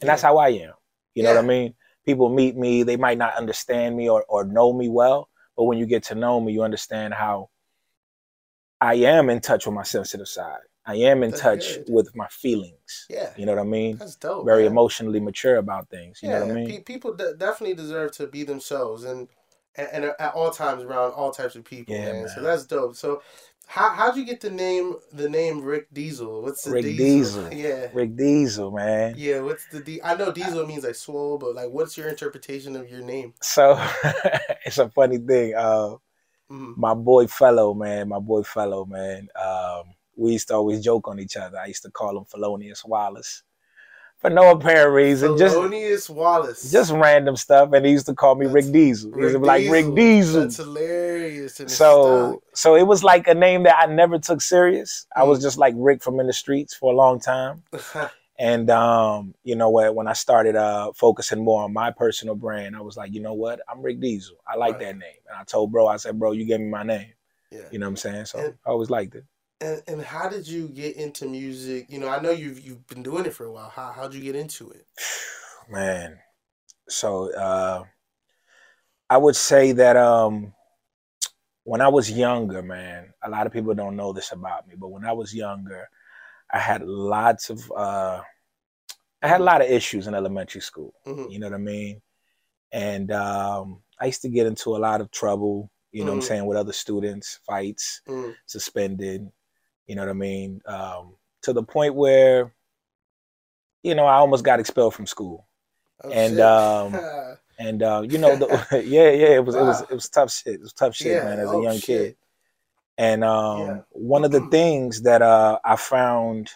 and 0.01 0.09
that's 0.09 0.23
how 0.23 0.37
I 0.37 0.49
am. 0.49 0.73
You 1.13 1.21
know 1.21 1.29
what 1.35 1.43
I 1.43 1.47
mean? 1.47 1.75
People 2.03 2.29
meet 2.29 2.57
me, 2.57 2.81
they 2.81 2.97
might 2.97 3.19
not 3.19 3.35
understand 3.35 3.95
me 3.95 4.09
or, 4.09 4.25
or 4.27 4.43
know 4.43 4.73
me 4.73 4.89
well, 4.89 5.29
but 5.55 5.65
when 5.65 5.77
you 5.77 5.85
get 5.85 6.03
to 6.05 6.15
know 6.15 6.41
me, 6.41 6.53
you 6.53 6.63
understand 6.63 7.13
how 7.13 7.49
I 8.81 8.95
am 8.95 9.29
in 9.29 9.39
touch 9.39 9.67
with 9.67 9.75
my 9.75 9.83
sensitive 9.83 10.27
side. 10.27 10.61
I 10.83 10.95
am 10.95 11.21
in 11.21 11.29
That's 11.29 11.41
touch 11.43 11.75
good. 11.75 11.85
with 11.89 12.15
my 12.15 12.27
feelings. 12.29 13.05
Yeah. 13.07 13.29
You 13.37 13.45
know 13.45 13.53
what 13.53 13.61
I 13.61 13.65
mean? 13.65 13.97
That's 13.97 14.15
dope. 14.15 14.45
Very 14.45 14.63
man. 14.63 14.71
emotionally 14.71 15.19
mature 15.19 15.57
about 15.57 15.89
things. 15.89 16.21
You 16.23 16.29
yeah, 16.29 16.39
know 16.39 16.45
what 16.45 16.51
I 16.51 16.55
mean? 16.55 16.69
pe- 16.69 16.83
people 16.83 17.13
de- 17.13 17.35
definitely 17.35 17.75
deserve 17.75 18.13
to 18.13 18.25
be 18.25 18.43
themselves 18.43 19.03
and, 19.03 19.27
and 19.75 19.89
and 19.91 20.05
at 20.05 20.33
all 20.33 20.49
times 20.49 20.83
around 20.83 21.11
all 21.11 21.29
types 21.31 21.55
of 21.55 21.65
people, 21.65 21.93
Yeah, 21.93 22.13
man. 22.13 22.29
So 22.29 22.41
that's 22.41 22.65
dope. 22.65 22.95
So 22.95 23.21
how 23.67 23.89
how'd 23.89 24.17
you 24.17 24.25
get 24.25 24.41
the 24.41 24.49
name 24.49 24.95
the 25.13 25.29
name 25.29 25.61
Rick 25.61 25.87
Diesel? 25.93 26.41
What's 26.41 26.63
the 26.63 26.71
Rick 26.71 26.83
Diesel? 26.85 27.49
Diesel. 27.49 27.53
Yeah. 27.53 27.87
Rick 27.93 28.15
Diesel, 28.15 28.71
man. 28.71 29.15
Yeah, 29.17 29.41
what's 29.41 29.67
the 29.67 29.81
D? 29.81 30.01
I 30.03 30.15
know 30.15 30.31
Diesel 30.31 30.65
means 30.65 30.83
like 30.83 30.95
swole, 30.95 31.37
but 31.37 31.53
like, 31.53 31.69
what's 31.69 31.97
your 31.97 32.07
interpretation 32.07 32.75
of 32.75 32.89
your 32.89 33.01
name? 33.01 33.33
So 33.41 33.77
it's 34.65 34.77
a 34.79 34.89
funny 34.89 35.17
thing. 35.19 35.53
Uh, 35.55 35.95
Mm. 36.49 36.77
my 36.77 36.93
boy 36.93 37.27
fellow 37.27 37.73
man, 37.73 38.07
my 38.07 38.19
boy 38.19 38.41
fellow 38.41 38.85
man. 38.85 39.27
Um, 39.35 39.83
we 40.15 40.31
used 40.31 40.47
to 40.47 40.53
always 40.53 40.81
joke 40.81 41.09
on 41.09 41.19
each 41.19 41.35
other. 41.35 41.59
I 41.59 41.65
used 41.65 41.83
to 41.83 41.91
call 41.91 42.17
him 42.17 42.23
Felonious 42.23 42.85
Wallace 42.85 43.43
for 44.19 44.29
no 44.31 44.51
apparent 44.51 44.93
reason, 44.93 45.37
just 45.37 45.55
Thelonious 45.55 46.09
Wallace. 46.09 46.71
just 46.71 46.91
random 46.91 47.35
stuff. 47.35 47.71
And 47.73 47.85
he 47.85 47.91
used 47.91 48.07
to 48.07 48.13
call 48.15 48.35
me 48.35 48.45
Rick 48.47 48.65
That's- 48.65 48.71
Diesel. 48.73 49.13
He 49.15 49.21
used 49.21 49.35
to 49.35 49.39
like 49.39 49.69
Rick 49.69 49.93
Diesel. 49.95 50.41
That's 50.41 50.57
hilarious. 50.57 51.61
so 51.67 52.41
so 52.53 52.75
it 52.75 52.83
was 52.87 53.03
like 53.03 53.27
a 53.27 53.33
name 53.35 53.63
that 53.63 53.77
I 53.77 53.85
never 53.85 54.17
took 54.19 54.41
serious. 54.41 55.05
I 55.15 55.21
Mm. 55.21 55.27
was 55.27 55.41
just 55.41 55.57
like 55.57 55.73
Rick 55.77 56.01
from 56.03 56.15
Enduhstreetz 56.15 56.73
for 56.75 56.91
a 56.91 56.95
long 56.95 57.19
time. 57.19 57.63
And 58.39 58.69
um, 58.69 59.33
you 59.43 59.55
know 59.55 59.69
what? 59.71 59.95
When 59.95 60.07
I 60.07 60.13
started 60.13 60.55
uh 60.55 60.91
focusing 60.93 61.43
more 61.43 61.63
on 61.63 61.73
my 61.73 61.89
personal 61.89 62.35
brand, 62.35 62.75
I 62.75 62.81
was 62.81 62.95
like, 62.95 63.11
you 63.11 63.19
know 63.19 63.33
what? 63.33 63.61
I'm 63.67 63.81
Rick 63.81 63.99
Diesel. 63.99 64.37
I 64.47 64.55
like 64.55 64.73
Right. 64.73 64.81
that 64.81 64.97
name. 64.97 65.19
And 65.27 65.35
I 65.39 65.43
told 65.43 65.71
bro, 65.71 65.87
I 65.87 65.97
said, 65.97 66.19
bro, 66.19 66.33
you 66.33 66.45
gave 66.45 66.59
me 66.59 66.67
my 66.67 66.83
name. 66.83 67.13
yeah. 67.49 67.61
You 67.71 67.79
know 67.79 67.87
what 67.87 67.91
I'm 67.93 67.97
saying? 67.97 68.25
So 68.25 68.37
And- 68.37 68.53
I 68.63 68.69
always 68.69 68.91
liked 68.91 69.15
it. 69.15 69.23
And 69.59 69.81
and 69.87 70.01
how 70.01 70.29
did 70.29 70.47
you 70.47 70.67
get 70.67 70.95
into 70.97 71.25
music? 71.25 71.87
You 71.89 71.99
know, 71.99 72.09
I 72.09 72.19
know 72.21 72.29
you've 72.31 72.59
you've 72.59 72.85
been 72.87 73.01
doing 73.01 73.25
it 73.25 73.33
for 73.33 73.45
a 73.45 73.51
while. 73.51 73.69
How 73.69 73.91
how'd 73.91 74.13
you 74.13 74.21
get 74.21 74.35
into 74.35 74.69
it? 74.69 74.85
Man. 75.69 76.19
So 76.89 77.33
uh 77.33 77.83
I 79.09 79.17
would 79.17 79.35
say 79.35 79.71
that 79.73 79.95
um 79.95 80.53
when 81.63 81.81
I 81.81 81.87
was 81.87 82.09
younger, 82.09 82.61
man, 82.61 83.13
a 83.23 83.29
lot 83.29 83.45
of 83.47 83.53
people 83.53 83.73
don't 83.73 83.95
know 83.95 84.13
this 84.13 84.31
about 84.31 84.67
me, 84.67 84.75
but 84.77 84.89
when 84.89 85.05
I 85.05 85.11
was 85.11 85.33
younger, 85.33 85.89
I 86.51 86.59
had 86.59 86.83
lots 86.83 87.49
of 87.49 87.71
uh 87.71 88.21
I 89.23 89.27
had 89.27 89.41
a 89.41 89.45
lot 89.45 89.61
of 89.61 89.69
issues 89.69 90.07
in 90.07 90.15
elementary 90.15 90.61
school. 90.61 90.93
Mhm. 91.07 91.31
You 91.31 91.39
know 91.39 91.47
what 91.47 91.55
I 91.55 91.59
mean? 91.59 92.01
And 92.71 93.11
um 93.11 93.83
I 93.99 94.07
used 94.07 94.21
to 94.23 94.29
get 94.29 94.47
into 94.47 94.75
a 94.75 94.79
lot 94.79 95.01
of 95.01 95.11
trouble, 95.11 95.71
you 95.91 96.05
know 96.05 96.11
what 96.11 96.15
Mhm. 96.15 96.23
I'm 96.23 96.27
saying, 96.27 96.45
with 96.45 96.57
other 96.57 96.73
students, 96.73 97.39
fights, 97.45 98.01
Mm. 98.07 98.35
suspended, 98.45 99.31
you 99.87 99.95
know 99.95 100.03
what 100.03 100.09
I 100.09 100.13
mean? 100.13 100.61
Um 100.67 101.15
to 101.43 101.53
the 101.53 101.63
point 101.63 101.95
where 101.95 102.53
you 103.83 103.95
know, 103.95 104.05
I 104.05 104.15
almost 104.15 104.43
got 104.43 104.59
expelled 104.59 104.93
from 104.95 105.05
school. 105.05 105.47
Oh, 106.03 106.11
And, 106.11 106.39
um, 106.41 106.93
And 107.59 107.81
uh, 107.81 108.03
you 108.07 108.19
know, 108.19 108.35
the, 108.35 108.47
yeah, 108.85 109.09
yeah, 109.09 109.35
it 109.35 109.45
was 109.45 109.55
it 109.55 109.63
was 109.63 109.81
it 109.89 109.93
was 109.93 110.09
tough 110.09 110.31
shit. 110.31 110.55
It 110.55 110.61
was 110.61 110.73
tough 110.73 110.95
shit, 110.95 111.13
Yeah, 111.13 111.23
man, 111.23 111.39
as 111.39 111.51
oh, 111.51 111.59
a 111.59 111.63
young 111.63 111.79
shit. 111.79 111.85
kid. 111.85 112.15
And 112.99 113.23
um, 113.23 113.59
Yeah. 113.67 113.81
one 113.91 114.23
of 114.25 114.31
the 114.31 114.41
things 114.51 115.01
that 115.03 115.21
uh, 115.23 115.57
I 115.65 115.75
found, 115.75 116.51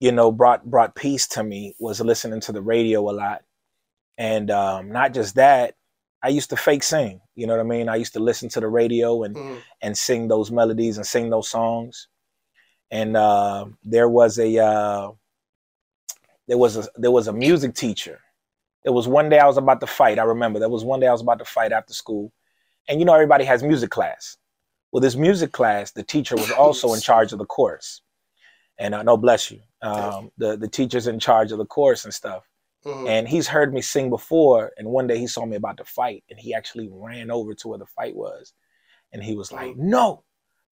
you 0.00 0.12
know, 0.12 0.30
brought 0.30 0.64
brought 0.64 0.94
peace 0.94 1.26
to 1.28 1.42
me 1.42 1.74
was 1.80 2.00
listening 2.00 2.40
to 2.42 2.52
the 2.52 2.62
radio 2.62 3.10
a 3.10 3.12
lot, 3.12 3.42
and 4.16 4.50
um, 4.52 4.90
not 4.92 5.14
just 5.14 5.34
that. 5.36 5.74
I 6.22 6.28
used 6.28 6.50
to 6.50 6.56
fake 6.56 6.84
sing. 6.84 7.20
You 7.34 7.46
know 7.48 7.54
what 7.56 7.66
I 7.66 7.68
mean? 7.68 7.88
I 7.88 7.96
used 7.96 8.12
to 8.14 8.20
listen 8.20 8.48
to 8.50 8.60
the 8.60 8.68
radio 8.68 9.24
and 9.24 9.34
Mhm. 9.36 9.62
and 9.82 9.98
sing 9.98 10.28
those 10.28 10.52
melodies 10.52 10.96
and 10.96 11.06
sing 11.06 11.28
those 11.30 11.48
songs. 11.48 12.06
And 12.90 13.16
uh, 13.16 13.66
there 13.82 14.08
was 14.08 14.38
a 14.38 14.58
uh, 14.58 15.10
there 16.46 16.58
was 16.58 16.76
a 16.76 16.86
there 16.96 17.10
was 17.10 17.28
a 17.28 17.32
music 17.32 17.74
teacher. 17.74 18.20
It 18.84 18.90
was 18.90 19.08
one 19.08 19.28
day 19.30 19.38
I 19.38 19.46
was 19.46 19.56
about 19.56 19.80
to 19.80 19.86
fight. 19.86 20.18
I 20.18 20.24
remember 20.24 20.58
there 20.58 20.68
was 20.68 20.84
one 20.84 21.00
day 21.00 21.06
I 21.06 21.12
was 21.12 21.22
about 21.22 21.38
to 21.38 21.44
fight 21.44 21.72
after 21.72 21.94
school, 21.94 22.32
and 22.88 23.00
you 23.00 23.06
know 23.06 23.14
everybody 23.14 23.44
has 23.44 23.62
music 23.62 23.90
class. 23.90 24.36
Well, 24.92 25.00
this 25.00 25.16
music 25.16 25.52
class, 25.52 25.90
the 25.90 26.02
teacher 26.04 26.36
was 26.36 26.50
also 26.52 26.92
in 26.94 27.00
charge 27.00 27.32
of 27.32 27.38
the 27.38 27.46
course, 27.46 28.02
and 28.78 28.94
uh, 28.94 29.02
no, 29.02 29.16
bless 29.16 29.50
you. 29.50 29.60
Um, 29.82 30.30
the 30.38 30.56
the 30.56 30.68
teacher's 30.68 31.06
in 31.06 31.18
charge 31.18 31.50
of 31.52 31.58
the 31.58 31.66
course 31.66 32.04
and 32.04 32.14
stuff. 32.14 32.48
Mhm. 32.84 33.08
And 33.08 33.28
he's 33.28 33.48
heard 33.48 33.72
me 33.72 33.80
sing 33.80 34.10
before. 34.10 34.72
And 34.76 34.88
one 34.88 35.06
day 35.06 35.18
he 35.18 35.26
saw 35.26 35.46
me 35.46 35.56
about 35.56 35.78
to 35.78 35.84
fight, 35.84 36.22
and 36.28 36.38
he 36.38 36.52
actually 36.54 36.88
ran 36.92 37.30
over 37.30 37.54
to 37.54 37.68
where 37.68 37.78
the 37.78 37.86
fight 37.86 38.14
was, 38.14 38.52
and 39.12 39.22
he 39.24 39.34
was 39.34 39.50
like, 39.50 39.70
Mm-hmm. 39.70 39.88
"No, 39.88 40.24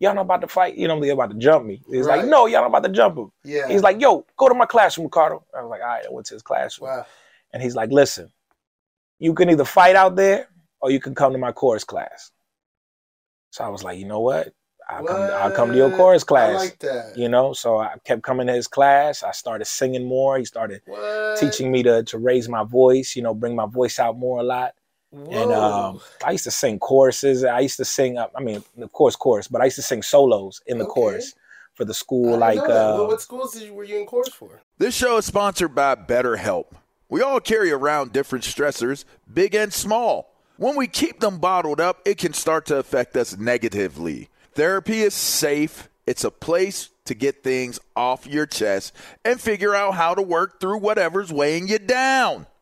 y'all 0.03 0.15
not 0.15 0.23
about 0.23 0.41
to 0.43 0.49
fight. 0.49 0.77
You 0.77 0.89
know 0.89 1.01
they're 1.01 1.13
about 1.13 1.31
to 1.31 1.37
jump 1.39 1.65
me." 1.65 1.83
He's 1.91 2.07
like, 2.07 2.27
"No, 2.27 2.47
y'all 2.47 2.63
not 2.63 2.69
about 2.69 2.83
to 2.85 2.89
jump 2.91 3.17
him." 3.17 3.33
yeah. 3.45 3.69
He's 3.69 3.83
like, 3.83 4.01
"Yo, 4.01 4.27
go 4.37 4.49
to 4.49 4.55
my 4.55 4.67
classroom, 4.67 5.07
Ricardo." 5.07 5.45
I 5.57 5.63
was 5.63 5.71
like, 5.71 5.81
"All 5.81 5.87
right." 5.89 6.25
To 6.27 6.35
his 6.35 6.43
classroom, 6.43 6.91
wow. 6.91 7.07
and 7.53 7.63
he's 7.63 7.77
like, 7.77 7.91
"Listen, 7.91 8.31
you 9.19 9.33
can 9.35 9.49
either 9.51 9.65
fight 9.65 9.97
out 9.97 10.17
there, 10.17 10.49
or 10.81 10.91
you 10.91 11.01
can 11.01 11.15
come 11.15 11.33
to 11.33 11.39
my 11.39 11.53
chorus 11.53 11.85
class." 11.85 12.31
So 13.51 13.65
I 13.65 13.69
was 13.69 13.85
like, 13.85 13.99
"You 13.99 14.07
know 14.07 14.21
what? 14.21 14.53
I'll 14.89 15.05
come. 15.07 15.21
I'll 15.21 15.53
come 15.53 15.71
to 15.71 15.77
your 15.77 15.89
What? 15.89 15.97
chorus 15.97 16.25
class." 16.25 16.59
like 16.59 16.83
you 17.17 17.29
know, 17.29 17.53
so 17.53 17.79
I 17.79 17.95
kept 18.05 18.23
coming 18.23 18.47
to 18.49 18.53
his 18.53 18.67
class. 18.67 19.23
I 19.23 19.31
started 19.33 19.67
singing 19.67 20.05
more. 20.05 20.39
He 20.39 20.45
started 20.45 20.83
What? 20.87 21.39
teaching 21.39 21.71
me 21.71 21.83
to 21.85 22.03
to 22.05 22.19
raise 22.19 22.49
my 22.49 22.65
voice, 22.65 23.15
you 23.17 23.23
know, 23.23 23.35
bring 23.35 23.55
my 23.55 23.67
voice 23.67 23.99
out 23.99 24.19
more 24.19 24.41
a 24.41 24.43
lot. 24.43 24.75
And 25.13 25.53
um, 25.53 26.01
I 26.25 26.33
used 26.33 26.45
to 26.45 26.51
sing 26.51 26.79
choruses. 26.79 27.45
I 27.45 27.61
used 27.61 27.77
to 27.77 27.85
sing, 27.85 28.17
uh, 28.17 28.29
I 28.35 28.41
mean, 28.41 28.63
of 28.81 28.93
course, 28.93 29.15
chorus, 29.15 29.47
but 29.47 29.61
I 29.61 29.65
used 29.67 29.77
to 29.77 29.83
sing 29.83 30.03
solos 30.03 30.63
in 30.67 30.79
the 30.79 30.85
Okay. 30.85 30.93
chorus 30.93 31.35
for 31.75 31.85
the 31.85 31.93
school. 31.95 32.25
didn't 32.25 32.41
Like, 32.41 32.57
know 32.57 32.65
uh, 32.65 32.99
What- 33.01 33.09
what 33.09 33.21
schools 33.21 33.53
did 33.53 33.63
you, 33.65 33.75
were 33.75 33.85
you 33.85 33.99
in 33.99 34.07
chorus 34.07 34.31
for? 34.31 34.63
This 34.79 34.95
show 34.95 35.19
is 35.19 35.27
sponsored 35.27 35.75
by 35.75 35.95
BetterHelp. 35.97 36.67
We 37.11 37.21
all 37.21 37.41
carry 37.41 37.71
around 37.71 38.13
different 38.13 38.45
stressors, 38.45 39.05
big 39.33 39.55
and 39.55 39.73
small. 39.73 40.33
When 40.57 40.77
we 40.77 40.87
keep 40.87 41.21
them 41.21 41.39
bottled 41.39 41.81
up, 41.81 42.01
it 42.07 42.17
can 42.19 42.33
start 42.33 42.65
to 42.67 42.77
affect 42.77 43.17
us 43.17 43.37
negatively. 43.37 44.29
Therapy 44.55 45.03
is 45.03 45.13
safe, 45.15 45.89
it's 46.07 46.25
a 46.25 46.31
place 46.31 46.89
to 47.05 47.15
get 47.15 47.43
things 47.43 47.81
off 47.97 48.27
your 48.27 48.47
chest 48.47 48.95
and 49.25 49.41
figure 49.41 49.75
out 49.75 49.95
how 49.95 50.15
to 50.15 50.23
work 50.23 50.61
through 50.61 50.79
whatever's 50.79 51.33
weighing 51.33 51.69
you 51.69 51.79
down. 51.79 52.47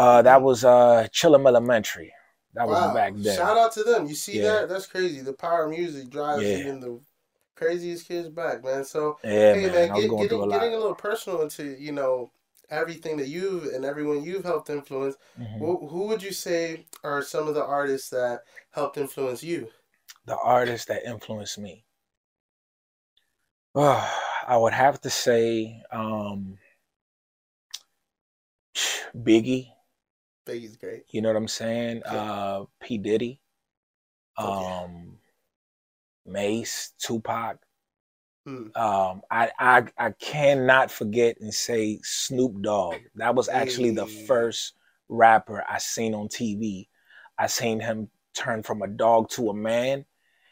Uh, 0.00 0.22
that 0.22 0.42
was 0.42 0.64
uh, 0.64 1.06
Chillum 1.12 1.46
Elementary. 1.46 2.12
That 2.54 2.66
was 2.68 2.78
Wow. 2.78 2.94
back 2.94 3.12
then. 3.16 3.36
Shout 3.36 3.56
out 3.58 3.72
to 3.72 3.82
them. 3.84 4.06
You 4.06 4.14
see 4.14 4.38
Yeah. 4.38 4.60
that? 4.60 4.68
That's 4.68 4.86
crazy. 4.86 5.20
The 5.20 5.32
power 5.32 5.64
of 5.64 5.70
music 5.70 6.10
drives 6.10 6.42
Yeah. 6.42 6.56
even 6.58 6.80
the 6.80 7.00
craziest 7.54 8.06
kids 8.08 8.28
back, 8.28 8.64
man. 8.64 8.84
So 8.84 9.18
Yeah, 9.22 9.54
hey 9.54 9.62
man, 9.62 9.72
man, 9.72 9.88
get, 9.88 10.10
getting 10.10 10.42
a 10.42 10.48
getting 10.48 10.74
a 10.74 10.78
little 10.78 10.94
personal 10.94 11.42
into 11.42 11.76
you 11.78 11.92
know 11.92 12.32
everything 12.70 13.16
that 13.18 13.28
you've 13.28 13.64
and 13.74 13.84
everyone 13.84 14.22
you've 14.22 14.44
helped 14.44 14.70
influence. 14.70 15.16
Mhm. 15.38 15.58
Who, 15.58 15.88
who 15.88 16.06
would 16.08 16.22
you 16.22 16.32
say 16.32 16.86
are 17.04 17.22
some 17.22 17.48
of 17.48 17.54
the 17.54 17.64
artists 17.64 18.10
that 18.10 18.44
helped 18.70 18.96
influence 18.96 19.42
you? 19.42 19.70
the 20.24 20.34
artists 20.38 20.86
that 20.86 21.04
influenced 21.04 21.58
me. 21.58 21.84
Oh, 23.74 24.20
I 24.46 24.56
would 24.56 24.72
have 24.72 25.00
to 25.02 25.10
say 25.10 25.82
um, 25.90 26.58
Biggie. 29.14 29.72
Biggie's 30.50 30.76
great. 30.76 31.04
You 31.10 31.22
know 31.22 31.28
what 31.28 31.36
I'm 31.36 31.48
saying? 31.48 32.02
Yeah. 32.04 32.12
Uh, 32.32 32.64
P 32.82 32.98
Diddy, 32.98 33.40
yeah. 34.38 34.82
um, 34.84 35.18
Mase, 36.26 36.92
Tupac. 36.98 37.58
Mm. 38.48 38.74
Um, 38.76 39.20
I, 39.30 39.50
I 39.58 39.84
I 39.98 40.10
cannot 40.20 40.90
forget 40.90 41.36
and 41.40 41.52
say 41.52 42.00
Snoop 42.02 42.62
Dogg. 42.62 42.96
That 43.16 43.34
was 43.34 43.48
actually 43.48 43.90
the 43.90 44.06
first 44.06 44.74
rapper 45.08 45.62
I 45.68 45.78
seen 45.78 46.14
on 46.14 46.28
TV. 46.28 46.88
I 47.38 47.46
seen 47.46 47.80
him 47.80 48.08
turn 48.34 48.62
from 48.62 48.82
a 48.82 48.88
dog 48.88 49.28
to 49.30 49.50
a 49.50 49.54
man, 49.54 50.04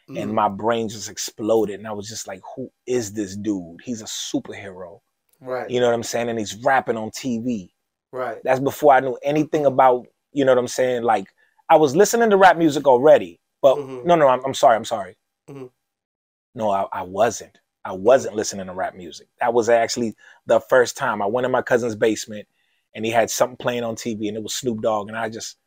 and 0.07 0.31
Mm. 0.31 0.33
my 0.33 0.49
brain 0.49 0.87
just 0.89 1.09
exploded. 1.09 1.79
And 1.79 1.87
I 1.87 1.91
was 1.91 2.07
just 2.07 2.27
like, 2.27 2.41
"Who 2.55 2.71
is 2.85 3.11
this 3.13 3.35
dude? 3.35 3.81
He's 3.83 4.01
a 4.01 4.05
superhero." 4.05 4.99
right, 5.41 5.69
You 5.69 5.79
know 5.79 5.87
what 5.87 5.95
I'm 5.95 6.03
saying? 6.03 6.29
And 6.29 6.37
he's 6.37 6.55
rapping 6.63 6.97
on 6.97 7.09
TV. 7.11 7.71
Right, 8.11 8.37
That's 8.43 8.59
before 8.59 8.93
I 8.93 8.99
knew 8.99 9.17
anything 9.23 9.65
about, 9.65 10.07
you 10.31 10.45
know 10.45 10.51
what 10.51 10.59
I'm 10.59 10.67
saying? 10.67 11.03
Like 11.03 11.27
I 11.69 11.77
was 11.77 11.95
listening 11.95 12.29
to 12.29 12.37
rap 12.37 12.57
music 12.57 12.87
already, 12.87 13.39
but 13.61 13.77
Mhm. 13.77 14.05
no, 14.05 14.15
no, 14.15 14.27
I'm, 14.27 14.43
I'm 14.45 14.53
sorry, 14.53 14.75
I'm 14.75 14.85
sorry. 14.85 15.17
Mhm. 15.49 15.69
No, 16.55 16.69
I, 16.71 16.87
I 16.91 17.01
wasn't. 17.03 17.59
I 17.85 17.93
wasn't 17.93 18.35
listening 18.35 18.67
to 18.67 18.73
rap 18.73 18.95
music. 18.95 19.27
That 19.39 19.53
was 19.53 19.69
actually 19.69 20.15
the 20.45 20.59
first 20.59 20.97
time 20.97 21.21
I 21.21 21.25
went 21.25 21.45
in 21.45 21.51
my 21.51 21.61
cousin's 21.61 21.95
basement 21.95 22.47
and 22.93 23.05
he 23.05 23.11
had 23.11 23.29
something 23.29 23.57
playing 23.57 23.83
on 23.83 23.95
TV 23.95 24.27
and 24.27 24.37
it 24.37 24.43
was 24.43 24.55
Snoop 24.55 24.81
Dogg 24.81 25.07
and 25.07 25.17
I 25.17 25.29
just, 25.29 25.57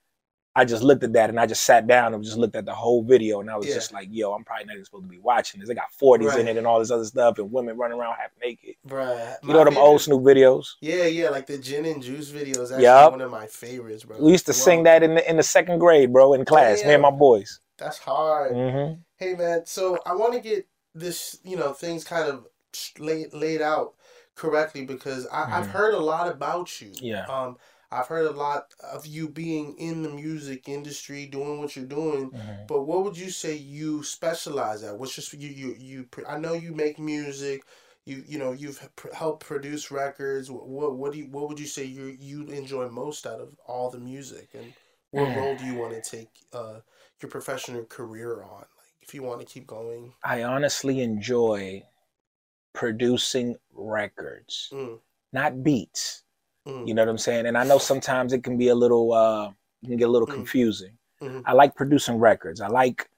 I 0.54 0.64
just 0.66 0.82
looked 0.82 1.02
at 1.02 1.14
that 1.14 1.30
and 1.30 1.40
I 1.40 1.46
just 1.46 1.62
sat 1.64 1.86
down 1.86 2.12
and 2.12 2.22
just 2.22 2.36
looked 2.36 2.56
at 2.56 2.66
the 2.66 2.74
whole 2.74 3.02
video 3.02 3.40
and 3.40 3.50
I 3.50 3.56
was 3.56 3.68
Yeah. 3.68 3.74
just 3.74 3.92
like, 3.92 4.08
yo, 4.10 4.32
I'm 4.34 4.44
probably 4.44 4.66
not 4.66 4.74
even 4.74 4.84
supposed 4.84 5.04
to 5.04 5.08
be 5.08 5.18
watching 5.18 5.60
this. 5.60 5.68
They 5.68 5.74
got 5.74 5.90
40s 5.92 6.28
Right. 6.28 6.40
in 6.40 6.48
it 6.48 6.56
and 6.58 6.66
all 6.66 6.78
this 6.78 6.90
other 6.90 7.04
stuff 7.06 7.38
and 7.38 7.50
women 7.50 7.76
running 7.78 7.98
around 7.98 8.16
half 8.16 8.30
naked. 8.42 8.74
right. 8.84 9.38
You 9.42 9.52
know 9.54 9.64
them 9.64 9.78
old 9.78 10.02
Snoop 10.02 10.22
videos? 10.22 10.66
Yeah, 10.80 11.04
yeah, 11.04 11.30
like 11.30 11.46
the 11.46 11.56
gin 11.58 11.86
and 11.86 12.02
juice 12.02 12.30
videos. 12.30 12.64
Actually, 12.64 12.82
Yup. 12.82 13.12
one 13.12 13.20
of 13.22 13.30
my 13.30 13.46
favorites, 13.46 14.04
bro. 14.04 14.18
We 14.20 14.32
used 14.32 14.46
to 14.46 14.52
sing 14.52 14.82
that 14.82 15.02
in 15.02 15.14
the, 15.14 15.28
in 15.30 15.36
the 15.38 15.42
second 15.42 15.78
grade, 15.78 16.12
bro, 16.12 16.34
in 16.34 16.44
class, 16.44 16.84
me 16.84 16.92
and 16.92 17.02
my 17.02 17.10
boys. 17.10 17.60
That's 17.78 17.98
hard. 17.98 18.52
hmm 18.54 18.94
Hey 19.16 19.34
man, 19.34 19.64
so 19.66 19.98
I 20.04 20.14
want 20.14 20.34
to 20.34 20.40
get 20.40 20.66
this, 20.94 21.38
you 21.44 21.56
know, 21.56 21.72
things 21.72 22.04
kind 22.04 22.28
of 22.28 22.46
laid 22.98 23.32
laid 23.32 23.62
out 23.62 23.94
correctly 24.34 24.84
because 24.84 25.26
I, 25.28 25.58
I've 25.58 25.66
Mhm. 25.66 25.70
heard 25.70 25.94
a 25.94 25.98
lot 26.00 26.28
about 26.28 26.80
you. 26.80 26.92
Yeah. 26.94 27.24
Um, 27.26 27.56
I've 27.92 28.08
heard 28.08 28.26
a 28.26 28.30
lot 28.32 28.72
of 28.82 29.06
you 29.06 29.28
being 29.28 29.76
in 29.78 30.02
the 30.02 30.08
music 30.10 30.68
industry, 30.68 31.26
doing 31.26 31.58
what 31.60 31.76
you're 31.76 31.84
doing. 31.86 32.32
Mhm. 32.32 32.66
But 32.68 32.82
what 32.82 33.04
would 33.04 33.18
you 33.18 33.30
say 33.30 33.54
you 33.54 34.02
specialize 34.02 34.82
at? 34.82 34.98
What's 34.98 35.14
just 35.14 35.32
you 35.34 35.48
you 35.48 35.76
you? 35.78 36.08
I 36.28 36.38
know 36.38 36.54
you 36.54 36.72
make 36.74 36.98
music. 36.98 37.64
You 38.04 38.24
you 38.26 38.38
know 38.38 38.52
you've 38.52 38.80
helped 39.14 39.44
produce 39.46 39.90
records. 39.90 40.50
What 40.50 40.96
what 40.96 41.12
do 41.12 41.18
you, 41.18 41.26
what 41.28 41.48
would 41.48 41.60
you 41.60 41.66
say 41.66 41.84
you 41.84 42.06
you 42.18 42.46
enjoy 42.48 42.88
most 42.88 43.26
out 43.26 43.40
of 43.40 43.54
all 43.66 43.90
the 43.90 43.98
music, 44.00 44.50
and 44.54 44.72
what 45.10 45.28
Mm. 45.28 45.36
role 45.36 45.56
do 45.56 45.64
you 45.64 45.74
want 45.76 45.92
to 45.94 46.00
take 46.16 46.30
uh, 46.52 46.80
your 47.20 47.30
professional 47.30 47.84
career 47.84 48.42
on? 48.42 48.60
Like 48.78 48.94
if 49.02 49.14
you 49.14 49.22
want 49.22 49.40
to 49.40 49.46
keep 49.46 49.66
going. 49.66 50.14
I 50.24 50.42
honestly 50.42 51.00
enjoy 51.00 51.84
producing 52.72 53.56
records, 53.72 54.68
Mm, 54.72 55.00
not 55.32 55.62
beats. 55.62 56.24
Mm, 56.66 56.86
You 56.88 56.94
know 56.94 57.02
what 57.02 57.08
I'm 57.08 57.18
saying? 57.18 57.46
And 57.46 57.56
I 57.58 57.64
know 57.64 57.78
sometimes 57.78 58.32
it 58.32 58.42
can 58.44 58.56
be 58.58 58.68
a 58.68 58.74
little, 58.74 59.12
uh, 59.12 59.50
it 59.82 59.88
can 59.88 59.96
get 59.96 60.08
a 60.08 60.12
little 60.12 60.28
Mm. 60.28 60.34
confusing. 60.34 60.98
mhm. 61.20 61.42
I 61.46 61.52
like 61.52 61.74
producing 61.76 62.18
records. 62.18 62.60
I 62.60 62.68
like, 62.68 63.08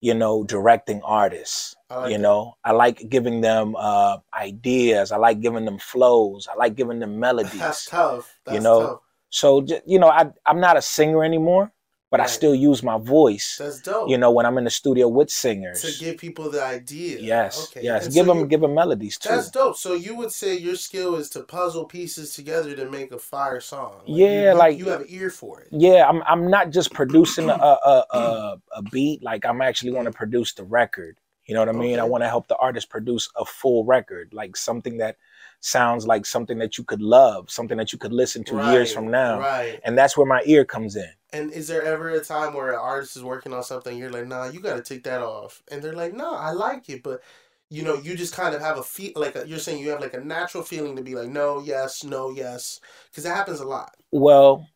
you 0.00 0.14
know, 0.14 0.44
directing 0.44 1.02
artists. 1.02 1.74
Like 1.90 2.12
you 2.12 2.18
know, 2.18 2.54
I 2.64 2.72
like 2.72 3.08
giving 3.08 3.40
them 3.40 3.74
uh, 3.78 4.18
ideas. 4.34 5.12
I 5.12 5.16
like 5.16 5.40
giving 5.40 5.64
them 5.64 5.78
flows. 5.78 6.46
I 6.50 6.54
like 6.54 6.74
giving 6.76 6.98
them 6.98 7.18
melodies. 7.26 7.58
That's 7.60 7.86
tough. 7.86 8.38
That's 8.44 8.62
know, 8.64 8.80
tough. 8.80 9.00
So, 9.30 9.66
you 9.86 9.98
know, 9.98 10.08
I, 10.08 10.30
I'm 10.46 10.60
not 10.60 10.76
a 10.76 10.82
singer 10.82 11.24
anymore, 11.24 11.72
but 12.16 12.22
I 12.24 12.26
still 12.26 12.54
use 12.54 12.82
my 12.82 12.98
voice. 12.98 13.56
That's 13.58 13.80
dope. 13.80 14.08
You 14.08 14.18
know, 14.18 14.30
when 14.30 14.46
I'm 14.46 14.56
in 14.58 14.64
the 14.64 14.70
studio 14.70 15.08
with 15.08 15.30
singers. 15.30 15.82
to 15.82 15.92
give 16.04 16.16
people 16.18 16.50
the 16.50 16.62
idea. 16.62 17.18
Yes, 17.20 17.68
Okay. 17.70 17.82
yes. 17.84 18.06
And 18.06 18.14
Give 18.14 18.26
so 18.26 18.32
them, 18.32 18.40
you- 18.40 18.46
give 18.46 18.60
them 18.60 18.74
melodies 18.74 19.18
too. 19.18 19.28
That's 19.28 19.50
dope. 19.50 19.76
So 19.76 19.94
you 19.94 20.14
would 20.16 20.32
say 20.32 20.56
your 20.56 20.76
skill 20.76 21.16
is 21.16 21.28
to 21.30 21.40
puzzle 21.40 21.84
pieces 21.84 22.34
together 22.34 22.74
to 22.76 22.90
make 22.90 23.12
a 23.12 23.18
fire 23.18 23.60
song. 23.60 23.92
Like, 24.06 24.18
Yeah, 24.18 24.52
you, 24.52 24.58
like- 24.58 24.78
you 24.78 24.88
have 24.88 25.00
an 25.02 25.06
ear 25.10 25.30
for 25.30 25.60
it. 25.60 25.68
Yeah, 25.70 26.08
I'm. 26.08 26.22
I'm 26.26 26.50
not 26.50 26.70
just 26.70 26.92
producing 26.92 27.50
a 27.50 27.54
a, 27.54 28.04
a, 28.10 28.56
a 28.72 28.82
beat. 28.90 29.22
Like 29.22 29.44
I'm 29.44 29.60
actually 29.60 29.92
going 29.92 30.06
to 30.06 30.12
produce 30.12 30.54
the 30.54 30.64
record. 30.64 31.18
You 31.46 31.54
know 31.54 31.60
what 31.60 31.68
I 31.68 31.72
mean? 31.72 32.00
I 32.00 32.04
want 32.04 32.24
to 32.24 32.28
help 32.28 32.48
the 32.48 32.56
artist 32.56 32.88
produce 32.90 33.28
a 33.36 33.44
full 33.44 33.84
record, 33.84 34.32
like 34.34 34.56
something 34.56 34.96
that 34.98 35.16
sounds 35.60 36.06
like 36.06 36.26
something 36.26 36.58
that 36.58 36.78
you 36.78 36.84
could 36.84 37.02
love, 37.02 37.50
something 37.50 37.76
that 37.78 37.92
you 37.92 37.98
could 37.98 38.12
listen 38.12 38.44
to 38.44 38.56
years 38.72 38.92
from 38.92 39.10
now. 39.10 39.38
Right. 39.38 39.80
And 39.84 39.96
that's 39.96 40.16
where 40.16 40.26
my 40.26 40.42
ear 40.44 40.64
comes 40.64 40.96
in. 40.96 41.10
And 41.32 41.52
is 41.52 41.68
there 41.68 41.82
ever 41.82 42.10
a 42.10 42.20
time 42.20 42.54
where 42.54 42.72
an 42.72 42.78
artist 42.78 43.16
is 43.16 43.24
working 43.24 43.52
on 43.52 43.62
something, 43.62 43.98
you're 43.98 44.10
like, 44.10 44.26
nah, 44.26 44.48
you 44.48 44.60
got 44.60 44.76
to 44.76 44.82
take 44.82 45.04
that 45.04 45.22
off, 45.22 45.62
and 45.70 45.82
they're 45.82 45.92
like, 45.92 46.14
no, 46.14 46.34
I 46.34 46.52
like 46.52 46.88
it, 46.88 47.02
but 47.02 47.20
you 47.68 47.82
know, 47.82 47.94
you 47.96 48.16
just 48.16 48.34
kind 48.34 48.54
of 48.54 48.60
have 48.60 48.78
a 48.78 48.82
feel 48.82 49.12
like 49.16 49.34
a, 49.34 49.46
you're 49.46 49.58
saying 49.58 49.82
you 49.82 49.90
have 49.90 50.00
like 50.00 50.14
a 50.14 50.20
natural 50.20 50.62
feeling 50.62 50.94
to 50.96 51.02
be 51.02 51.16
like, 51.16 51.28
no, 51.28 51.60
yes, 51.60 52.04
no, 52.04 52.30
yes, 52.30 52.80
because 53.10 53.24
that 53.24 53.34
happens 53.34 53.60
a 53.60 53.66
lot. 53.66 53.94
Well, 54.12 54.68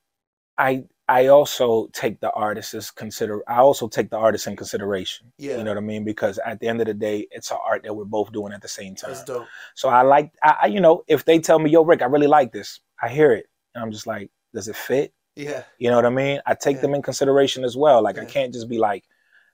I 0.58 0.84
I 1.10 1.26
also 1.26 1.88
take 1.92 2.20
the 2.20 2.30
artist 2.30 2.72
as 2.74 2.90
consider. 2.92 3.42
I 3.48 3.56
also 3.58 3.88
take 3.88 4.10
the 4.10 4.16
artist 4.16 4.46
in 4.46 4.54
consideration. 4.54 5.32
Yeah, 5.38 5.58
You 5.58 5.64
know 5.64 5.72
what 5.72 5.78
I 5.78 5.80
mean? 5.92 6.04
Because 6.04 6.38
at 6.46 6.60
the 6.60 6.68
end 6.68 6.80
of 6.80 6.86
the 6.86 6.94
day, 6.94 7.26
it's 7.32 7.50
an 7.50 7.58
art 7.66 7.82
that 7.82 7.92
we're 7.92 8.04
both 8.04 8.30
doing 8.32 8.52
at 8.52 8.62
the 8.62 8.68
same 8.68 8.94
time. 8.94 9.10
that's 9.10 9.24
dope. 9.24 9.48
So 9.74 9.88
I 9.88 10.02
like, 10.02 10.30
I, 10.42 10.56
I- 10.62 10.66
you 10.68 10.80
know, 10.80 11.02
if 11.08 11.24
they 11.24 11.38
tell 11.40 11.58
me, 11.58 11.68
"Yo, 11.70 11.82
Rick, 11.82 12.02
I 12.02 12.06
really 12.06 12.28
like 12.28 12.52
this," 12.52 12.78
I 13.02 13.08
hear 13.08 13.32
it, 13.32 13.46
and 13.74 13.82
I'm 13.82 13.90
just 13.90 14.06
like, 14.06 14.30
"Does 14.54 14.68
it 14.68 14.76
fit?" 14.76 15.12
Yeah, 15.36 15.64
You 15.78 15.90
know 15.90 15.96
what 15.96 16.06
I 16.06 16.10
mean? 16.10 16.40
I 16.46 16.54
take 16.54 16.76
Yeah. 16.76 16.82
them 16.82 16.94
in 16.94 17.02
consideration 17.02 17.64
as 17.64 17.76
well. 17.76 18.02
Like 18.02 18.18
I 18.18 18.24
can't 18.24 18.52
just 18.52 18.68
be 18.68 18.78
like, 18.78 19.02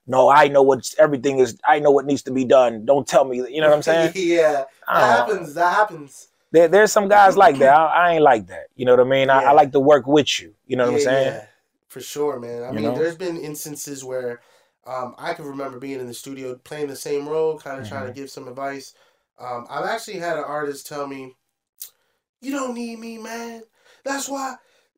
"No, 0.05 0.29
I 0.29 0.47
know 0.49 0.61
what 0.61 0.81
everything 0.99 1.39
is. 1.39 1.57
I 1.65 1.79
know 1.79 1.91
what 1.91 2.05
needs 2.05 2.23
to 2.23 2.31
be 2.31 2.45
done. 2.45 2.85
Don't 2.85 3.07
tell 3.07 3.25
me." 3.25 3.37
You 3.37 3.61
know 3.61 3.69
what 3.69 3.75
I'm 3.77 3.81
saying? 3.91 4.11
yeah, 4.15 4.65
that 4.87 5.07
happens. 5.17 5.53
That 5.55 5.73
happens. 5.73 6.27
There, 6.51 6.67
there's 6.67 6.91
some 6.91 7.07
guys 7.07 7.37
like 7.37 7.59
that. 7.59 7.73
I, 7.75 7.85
I 8.09 8.13
ain't 8.13 8.23
like 8.23 8.47
that. 8.47 8.67
You 8.75 8.85
know 8.85 8.93
what 8.93 9.05
I 9.05 9.09
mean? 9.09 9.29
I, 9.29 9.39
Yeah. 9.39 9.49
I 9.49 9.51
like 9.53 9.71
to 9.73 9.79
work 9.79 10.07
with 10.07 10.39
you. 10.41 10.55
You 10.65 10.77
know 10.77 10.85
what 10.85 10.93
I'm 10.93 10.99
saying? 10.99 11.33
Yeah, 11.33 11.47
for 11.89 12.01
sure, 12.01 12.39
man. 12.39 12.63
I 12.63 12.71
You 12.71 12.79
mean, 12.79 12.93
know? 12.93 12.93
there's 12.93 13.17
been 13.17 13.37
instances 13.37 14.03
where 14.03 14.41
um, 14.85 15.15
I 15.17 15.33
can 15.33 15.45
remember 15.45 15.79
being 15.79 15.99
in 15.99 16.07
the 16.07 16.13
studio 16.13 16.55
playing 16.63 16.87
the 16.87 16.95
same 16.95 17.27
role, 17.27 17.57
kind 17.59 17.79
of 17.79 17.87
trying 17.87 18.05
Mm-hmm. 18.05 18.07
to 18.07 18.13
give 18.13 18.29
some 18.29 18.47
advice. 18.47 18.93
Um, 19.39 19.65
I've 19.69 19.85
actually 19.85 20.19
had 20.19 20.37
an 20.37 20.43
artist 20.45 20.87
tell 20.87 21.07
me, 21.07 21.35
"You 22.41 22.51
don't 22.51 22.73
need 22.73 22.97
me, 22.99 23.17
man. 23.19 23.63
That's 24.03 24.27
why." 24.29 24.55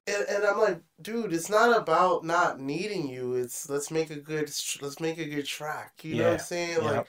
And, 0.07 0.23
and 0.29 0.43
I'm 0.45 0.57
like, 0.59 0.81
dude, 1.01 1.33
it's 1.33 1.49
not 1.49 1.75
about 1.77 2.23
not 2.23 2.59
needing 2.59 3.07
you. 3.09 3.33
It's 3.35 3.69
let's 3.69 3.91
make 3.91 4.09
a 4.09 4.15
good 4.15 4.49
let's 4.81 4.99
make 4.99 5.17
a 5.17 5.25
good 5.29 5.45
track. 5.45 6.03
You 6.03 6.15
know 6.15 6.25
what 6.25 6.33
I'm 6.33 6.39
saying? 6.39 6.81
yeah. 6.81 6.83
Like, 6.83 7.07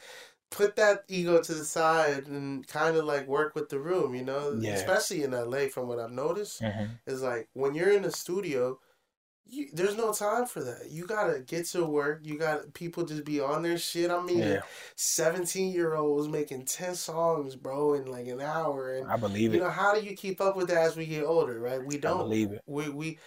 put 0.50 0.76
that 0.76 1.04
ego 1.08 1.40
to 1.42 1.54
the 1.54 1.64
side 1.64 2.26
and 2.26 2.66
kind 2.66 2.96
of 2.96 3.04
like 3.04 3.26
work 3.28 3.54
with 3.54 3.68
the 3.68 3.78
room. 3.78 4.14
You 4.14 4.24
know, 4.24 4.58
Yeah. 4.60 4.72
especially 4.74 5.22
in 5.22 5.32
LA, 5.34 5.68
from 5.68 5.88
what 5.88 5.98
I've 6.00 6.10
noticed 6.12 6.60
Mhm. 6.62 6.98
is 7.06 7.22
like 7.22 7.48
when 7.54 7.74
you're 7.74 7.92
in 7.92 8.02
the 8.02 8.10
studio, 8.12 8.78
you, 9.46 9.68
there's 9.72 9.96
no 9.96 10.12
time 10.12 10.46
for 10.46 10.62
that. 10.62 10.90
You 10.90 11.06
gotta 11.06 11.40
get 11.40 11.66
to 11.68 11.84
work. 11.84 12.20
You 12.22 12.38
got 12.38 12.72
people 12.72 13.04
just 13.04 13.24
be 13.24 13.40
on 13.40 13.62
their 13.62 13.78
shit. 13.78 14.10
I 14.10 14.22
mean, 14.22 14.38
Yeah, 14.38 14.60
17 14.96 15.72
year 15.72 15.94
olds 15.96 16.28
making 16.28 16.66
10 16.66 16.94
songs, 16.94 17.56
bro, 17.56 17.94
in 17.94 18.06
like 18.06 18.28
an 18.28 18.40
hour. 18.40 18.94
And 18.94 19.10
I 19.10 19.16
believe 19.16 19.42
you 19.42 19.50
it. 19.50 19.54
You 19.54 19.60
know, 19.62 19.70
how 19.70 19.94
do 19.94 20.02
you 20.06 20.14
keep 20.14 20.40
up 20.40 20.56
with 20.56 20.68
that 20.68 20.78
as 20.78 20.96
we 20.96 21.06
get 21.06 21.24
older, 21.24 21.58
right? 21.58 21.82
We 21.84 21.98
don't. 21.98 22.18
believe 22.18 22.52
it. 22.52 22.62
We 22.66 22.88
we 22.90 23.18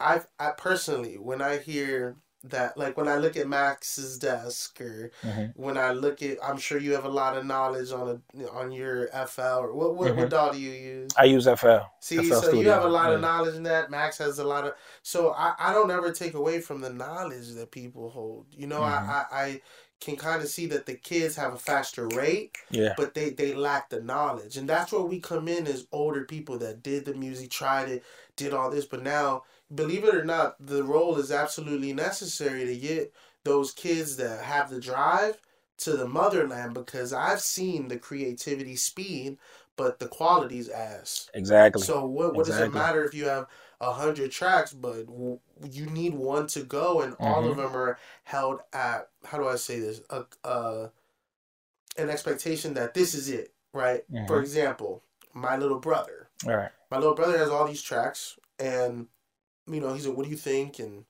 I 0.00 0.22
I 0.40 0.52
personally 0.52 1.18
when 1.18 1.40
I 1.40 1.58
hear 1.58 2.16
that 2.44 2.76
like 2.78 2.96
when 2.96 3.06
I 3.08 3.16
look 3.16 3.36
at 3.36 3.46
Max's 3.48 4.18
desk 4.18 4.80
or 4.80 5.10
Mhm. 5.22 5.52
when 5.56 5.76
I 5.76 5.92
look 5.92 6.22
at 6.22 6.38
I'm 6.42 6.56
sure 6.56 6.78
you 6.78 6.92
have 6.94 7.04
a 7.04 7.08
lot 7.10 7.36
of 7.36 7.44
knowledge 7.44 7.92
on 7.92 8.22
a 8.40 8.48
on 8.48 8.72
your 8.72 9.08
FL 9.12 9.58
or 9.60 9.72
what 9.74 9.94
what, 9.94 10.16
what 10.16 10.26
Mhm. 10.28 10.30
DAW 10.30 10.52
do 10.52 10.58
you 10.58 10.70
use? 10.72 11.10
I 11.18 11.24
use 11.24 11.46
FL. 11.46 11.80
See, 12.00 12.16
FL 12.16 12.40
so 12.40 12.52
you 12.54 12.70
have 12.70 12.84
a 12.84 12.88
lot 12.88 13.12
of 13.12 13.20
knowledge 13.20 13.54
in 13.56 13.64
that. 13.64 13.90
Max 13.90 14.16
has 14.18 14.38
a 14.38 14.44
lot 14.44 14.66
of. 14.66 14.72
So 15.02 15.30
I, 15.32 15.54
I 15.58 15.74
don't 15.74 15.90
ever 15.90 16.12
take 16.12 16.34
away 16.34 16.60
from 16.60 16.80
the 16.80 16.90
knowledge 16.90 17.52
that 17.54 17.70
people 17.70 18.08
hold. 18.10 18.46
You 18.50 18.66
know, 18.66 18.80
Mhm. 18.80 19.08
I, 19.08 19.24
I, 19.30 19.42
I 19.44 19.60
can 20.00 20.16
kind 20.16 20.40
of 20.42 20.48
see 20.48 20.64
that 20.64 20.86
the 20.86 20.94
kids 20.94 21.36
have 21.36 21.52
a 21.52 21.58
faster 21.58 22.08
rate, 22.08 22.56
Yeah. 22.70 22.94
but 22.96 23.12
they 23.12 23.30
they 23.30 23.52
lack 23.52 23.90
the 23.90 24.00
knowledge, 24.00 24.56
and 24.56 24.66
that's 24.66 24.92
where 24.92 25.02
we 25.02 25.20
come 25.20 25.46
in 25.46 25.66
as 25.66 25.86
older 25.92 26.24
people 26.24 26.56
that 26.60 26.82
did 26.82 27.04
the 27.04 27.12
music, 27.12 27.50
tried 27.50 27.90
it, 27.90 28.02
did 28.36 28.54
all 28.54 28.70
this, 28.70 28.86
but 28.86 29.02
now, 29.02 29.42
believe 29.74 30.04
it 30.04 30.14
or 30.14 30.24
not, 30.24 30.56
the 30.64 30.82
role 30.82 31.16
is 31.18 31.30
absolutely 31.32 31.92
necessary 31.92 32.64
to 32.66 32.76
get 32.76 33.14
those 33.44 33.72
kids 33.72 34.16
that 34.16 34.44
have 34.44 34.70
the 34.70 34.80
drive 34.80 35.40
to 35.78 35.96
the 35.96 36.06
motherland 36.08 36.74
because 36.74 37.12
I've 37.12 37.40
seen 37.40 37.88
the 37.88 37.98
creativity 37.98 38.76
speed, 38.76 39.38
but 39.76 39.98
the 39.98 40.08
quality's 40.08 40.68
ass. 40.68 41.30
Exactly. 41.34 41.82
So 41.82 42.04
what 42.04 42.34
what 42.34 42.46
does 42.46 42.58
it 42.58 42.72
matter 42.72 43.04
if 43.04 43.14
you 43.14 43.26
have 43.26 43.46
a 43.80 43.92
hundred 43.92 44.30
tracks, 44.30 44.72
but 44.72 45.06
w- 45.06 45.38
you 45.70 45.86
need 45.86 46.14
one 46.14 46.46
to 46.48 46.62
go, 46.62 47.00
and 47.00 47.16
all 47.20 47.42
Mm-hmm. 47.42 47.50
of 47.50 47.56
them 47.56 47.74
are 47.76 47.98
held 48.24 48.60
at 48.72 49.08
how 49.24 49.38
do 49.38 49.48
I 49.48 49.56
say 49.56 49.80
this? 49.80 50.02
A 50.10 50.24
uh, 50.44 50.88
an 51.96 52.08
expectation 52.10 52.74
that 52.74 52.94
this 52.94 53.14
is 53.14 53.28
it, 53.28 53.52
right? 53.72 54.04
For 54.26 54.38
Mhm. 54.38 54.40
example, 54.40 55.02
my 55.34 55.56
little 55.56 55.78
brother. 55.78 56.28
All 56.46 56.56
right. 56.56 56.72
My 56.90 56.98
little 56.98 57.14
brother 57.14 57.38
has 57.38 57.50
all 57.50 57.66
these 57.66 57.82
tracks, 57.82 58.38
and 58.58 59.08
you 59.66 59.80
know 59.80 59.94
he's 59.94 60.06
like, 60.06 60.16
"What 60.16 60.24
do 60.24 60.30
you 60.30 60.36
think?" 60.36 60.78
And 60.78 61.04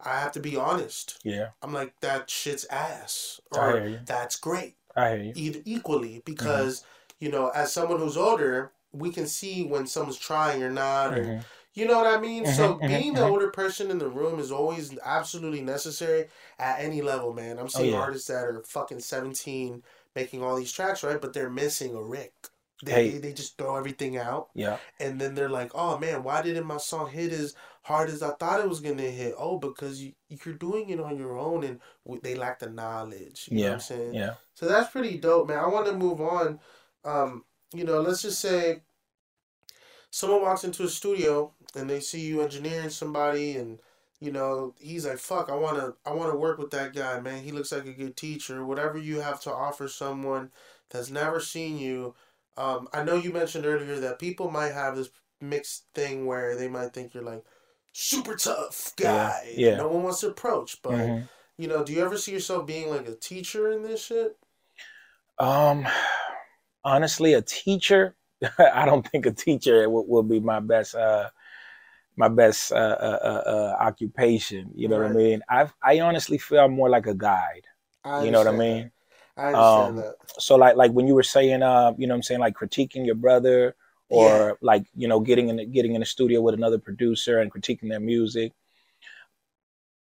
I 0.00 0.20
have 0.20 0.32
to 0.32 0.40
be 0.40 0.56
honest. 0.56 1.20
Yeah. 1.24 1.50
I'm 1.62 1.72
like, 1.72 2.00
"That 2.00 2.30
shit's 2.30 2.64
ass," 2.66 3.40
or. 3.50 3.82
"That's 4.06 4.36
great." 4.36 4.76
I 4.96 5.10
hear 5.10 5.18
you. 5.24 5.32
either 5.34 5.60
equally 5.64 6.22
because 6.24 6.84
you 7.20 7.30
know 7.30 7.48
as 7.50 7.72
someone 7.72 7.98
who's 8.00 8.16
older 8.16 8.72
we 8.92 9.10
can 9.12 9.26
see 9.26 9.64
when 9.64 9.86
someone's 9.86 10.18
trying 10.18 10.62
or 10.62 10.70
not 10.70 11.14
or 11.14 11.22
Mhm. 11.24 11.44
you 11.74 11.86
know 11.86 11.98
what 11.98 12.06
i 12.06 12.20
mean 12.20 12.44
so 12.46 12.74
Mhm, 12.74 12.80
mhm, 12.80 12.88
being 12.88 13.14
the 13.14 13.20
mhm. 13.20 13.30
older 13.30 13.50
person 13.50 13.90
in 13.90 13.98
the 13.98 14.08
room 14.08 14.40
is 14.40 14.50
always 14.50 14.98
absolutely 15.04 15.60
necessary 15.62 16.28
at 16.58 16.80
any 16.80 17.00
level 17.02 17.32
man 17.32 17.58
i'm 17.58 17.68
seeing 17.68 17.92
Oh, 17.92 17.96
yeah. 17.96 18.00
artists 18.00 18.26
that 18.28 18.44
are 18.44 18.62
fucking 18.64 19.00
17 19.00 19.82
making 20.16 20.42
all 20.42 20.56
these 20.56 20.72
tracks 20.72 21.04
right 21.04 21.20
but 21.20 21.32
they're 21.32 21.50
missing 21.50 21.94
a 21.94 22.02
rick 22.02 22.34
they, 22.82 22.94
Hey. 22.94 23.10
they, 23.12 23.18
they 23.18 23.32
just 23.32 23.56
throw 23.58 23.76
everything 23.76 24.16
out 24.16 24.50
Yeah. 24.54 24.78
and 24.98 25.20
then 25.20 25.34
they're 25.34 25.48
like 25.50 25.70
oh 25.74 25.98
man 25.98 26.22
why 26.22 26.42
didn't 26.42 26.66
my 26.66 26.78
song 26.78 27.10
hit 27.10 27.32
as 27.32 27.54
hard 27.82 28.10
as 28.10 28.22
i 28.22 28.30
thought 28.32 28.60
it 28.60 28.68
was 28.68 28.80
gonna 28.80 29.02
hit 29.02 29.34
oh 29.38 29.58
because 29.58 30.02
you, 30.02 30.12
you're 30.28 30.54
doing 30.54 30.90
it 30.90 31.00
on 31.00 31.16
your 31.16 31.38
own 31.38 31.64
and 31.64 31.80
w- 32.04 32.20
they 32.22 32.34
lack 32.34 32.58
the 32.58 32.68
knowledge 32.68 33.48
you 33.50 33.56
know 33.58 33.62
what 33.62 33.68
Yeah. 33.68 33.72
i'm 33.74 33.80
saying 33.80 34.14
Yeah. 34.14 34.34
so 34.54 34.66
that's 34.66 34.90
pretty 34.90 35.18
dope, 35.18 35.48
man. 35.48 35.58
I 35.58 35.66
want 35.68 35.86
to 35.86 35.92
move 35.94 36.20
on. 36.20 36.60
Um, 37.04 37.44
you 37.74 37.84
know, 37.84 38.00
let's 38.02 38.22
just 38.22 38.40
say 38.40 38.82
someone 40.10 40.42
walks 40.42 40.64
into 40.64 40.84
a 40.84 40.88
studio 40.88 41.52
and 41.74 41.88
they 41.88 42.00
see 42.00 42.20
you 42.20 42.42
engineering 42.42 42.90
somebody 42.90 43.56
and 43.56 43.78
you 44.22 44.30
know, 44.30 44.74
he's 44.78 45.06
like, 45.06 45.16
"Fuck, 45.16 45.48
I 45.48 45.54
want 45.54 45.78
to 45.78 45.94
I 46.04 46.12
want 46.12 46.30
to 46.30 46.38
work 46.38 46.58
with 46.58 46.70
that 46.72 46.94
guy, 46.94 47.18
man. 47.20 47.42
He 47.42 47.52
looks 47.52 47.72
like 47.72 47.86
a 47.86 47.92
good 47.94 48.18
teacher. 48.18 48.66
Whatever 48.66 48.98
you 48.98 49.20
have 49.20 49.40
to 49.42 49.50
offer 49.52 49.88
someone 49.88 50.50
that's 50.90 51.10
never 51.10 51.40
seen 51.40 51.78
you. 51.78 52.14
Um, 52.58 52.86
I 52.92 53.02
know 53.02 53.14
you 53.14 53.32
mentioned 53.32 53.64
earlier 53.64 53.98
that 53.98 54.18
people 54.18 54.50
might 54.50 54.72
have 54.74 54.94
this 54.94 55.08
mixed 55.40 55.84
thing 55.94 56.26
where 56.26 56.54
they 56.54 56.68
might 56.68 56.92
think 56.92 57.14
you're 57.14 57.22
like 57.22 57.42
super 57.92 58.36
tough 58.36 58.92
guy. 58.96 59.42
that 59.44 59.58
yeah. 59.58 59.76
No 59.76 59.88
one 59.88 60.02
wants 60.04 60.20
to 60.20 60.28
approach, 60.28 60.80
but 60.82 60.92
Mhm. 60.94 61.28
you 61.58 61.68
know, 61.68 61.84
do 61.84 61.92
you 61.92 62.04
ever 62.04 62.16
see 62.16 62.32
yourself 62.32 62.66
being 62.66 62.90
like 62.90 63.06
a 63.08 63.14
teacher 63.14 63.70
in 63.70 63.82
this 63.82 64.04
shit? 64.04 64.36
Um, 65.38 65.86
honestly, 66.84 67.34
a 67.34 67.42
teacher. 67.42 68.16
I 68.58 68.86
don't 68.86 69.06
think 69.06 69.26
a 69.26 69.32
teacher 69.32 69.88
will, 69.88 70.06
will 70.06 70.22
be 70.22 70.40
my 70.40 70.60
best. 70.60 70.94
Uh, 70.94 71.30
my 72.16 72.28
best 72.28 72.72
uh, 72.72 72.76
uh, 72.76 73.18
uh, 73.24 73.50
uh, 73.50 73.76
occupation. 73.80 74.70
You 74.74 74.88
know 74.88 74.96
what 74.98 75.06
I 75.06 75.14
mean? 75.14 75.42
I 75.48 75.68
I 75.82 76.00
honestly 76.00 76.38
feel 76.38 76.60
I'm 76.60 76.72
more 76.72 76.90
like 76.90 77.06
a 77.06 77.14
guide. 77.14 77.64
You 78.18 78.30
know 78.30 78.38
what 78.38 78.48
I 78.48 78.52
mean? 78.52 78.90
that. 79.36 79.42
I 79.42 79.50
understand 79.52 79.98
Um, 79.98 80.04
that. 80.04 80.16
So 80.38 80.56
like 80.56 80.76
like 80.76 80.92
when 80.92 81.06
you 81.08 81.14
were 81.14 81.22
saying, 81.22 81.62
uh, 81.62 81.92
you 81.98 82.06
know 82.06 82.14
what 82.14 82.18
I'm 82.18 82.22
saying, 82.24 82.40
like 82.40 82.54
critiquing 82.54 83.06
your 83.06 83.16
brother, 83.16 83.76
or 84.10 84.26
Yeah. 84.48 84.52
like 84.60 84.84
you 84.94 85.08
know 85.08 85.20
getting 85.20 85.48
in 85.48 85.56
the, 85.56 85.64
getting 85.66 85.94
in 85.94 86.00
the 86.00 86.06
studio 86.06 86.40
with 86.42 86.54
another 86.54 86.78
producer 86.78 87.38
and 87.40 87.50
critiquing 87.52 87.88
their 87.88 88.00
music. 88.00 88.52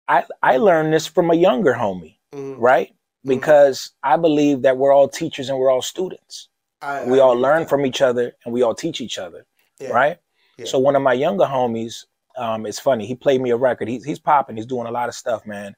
I 0.08 0.24
I 0.42 0.56
learned 0.56 0.92
this 0.92 1.06
from 1.06 1.30
a 1.30 1.34
younger 1.34 1.74
homie, 1.74 2.16
Mhm. 2.32 2.56
right? 2.58 2.94
Because 3.24 3.90
I 4.02 4.16
believe 4.16 4.62
that 4.62 4.76
we're 4.78 4.92
all 4.92 5.08
teachers 5.08 5.48
and 5.48 5.58
we're 5.58 5.70
all 5.70 5.82
students. 5.82 6.48
I, 6.80 7.04
we 7.04 7.18
I 7.18 7.22
all 7.22 7.34
learn 7.34 7.60
that. 7.60 7.68
from 7.68 7.84
each 7.84 8.00
other 8.00 8.32
and 8.44 8.54
we 8.54 8.62
all 8.62 8.74
teach 8.74 9.00
each 9.02 9.18
other, 9.18 9.46
Yeah. 9.78 9.90
right? 9.90 10.18
Yeah. 10.56 10.64
So 10.64 10.78
one 10.78 10.96
of 10.96 11.02
my 11.02 11.12
younger 11.12 11.44
homies, 11.44 12.06
um, 12.36 12.64
it's 12.64 12.80
funny. 12.80 13.06
He 13.06 13.14
played 13.14 13.40
me 13.42 13.50
a 13.50 13.56
record. 13.56 13.88
He's 13.88 14.04
he's 14.04 14.18
popping. 14.18 14.56
He's 14.56 14.66
doing 14.66 14.86
a 14.86 14.90
lot 14.90 15.08
of 15.08 15.14
stuff, 15.14 15.44
man. 15.46 15.74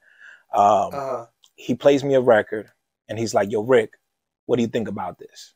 Um, 0.53 0.93
Uh-huh. 0.93 1.25
he 1.55 1.75
plays 1.75 2.03
me 2.03 2.13
a 2.15 2.21
record, 2.21 2.71
and 3.09 3.17
he's 3.19 3.33
like, 3.33 3.51
"Yo, 3.51 3.61
Rick, 3.61 3.95
what 4.45 4.55
do 4.55 4.61
you 4.61 4.67
think 4.69 4.87
about 4.87 5.17
this?" 5.19 5.53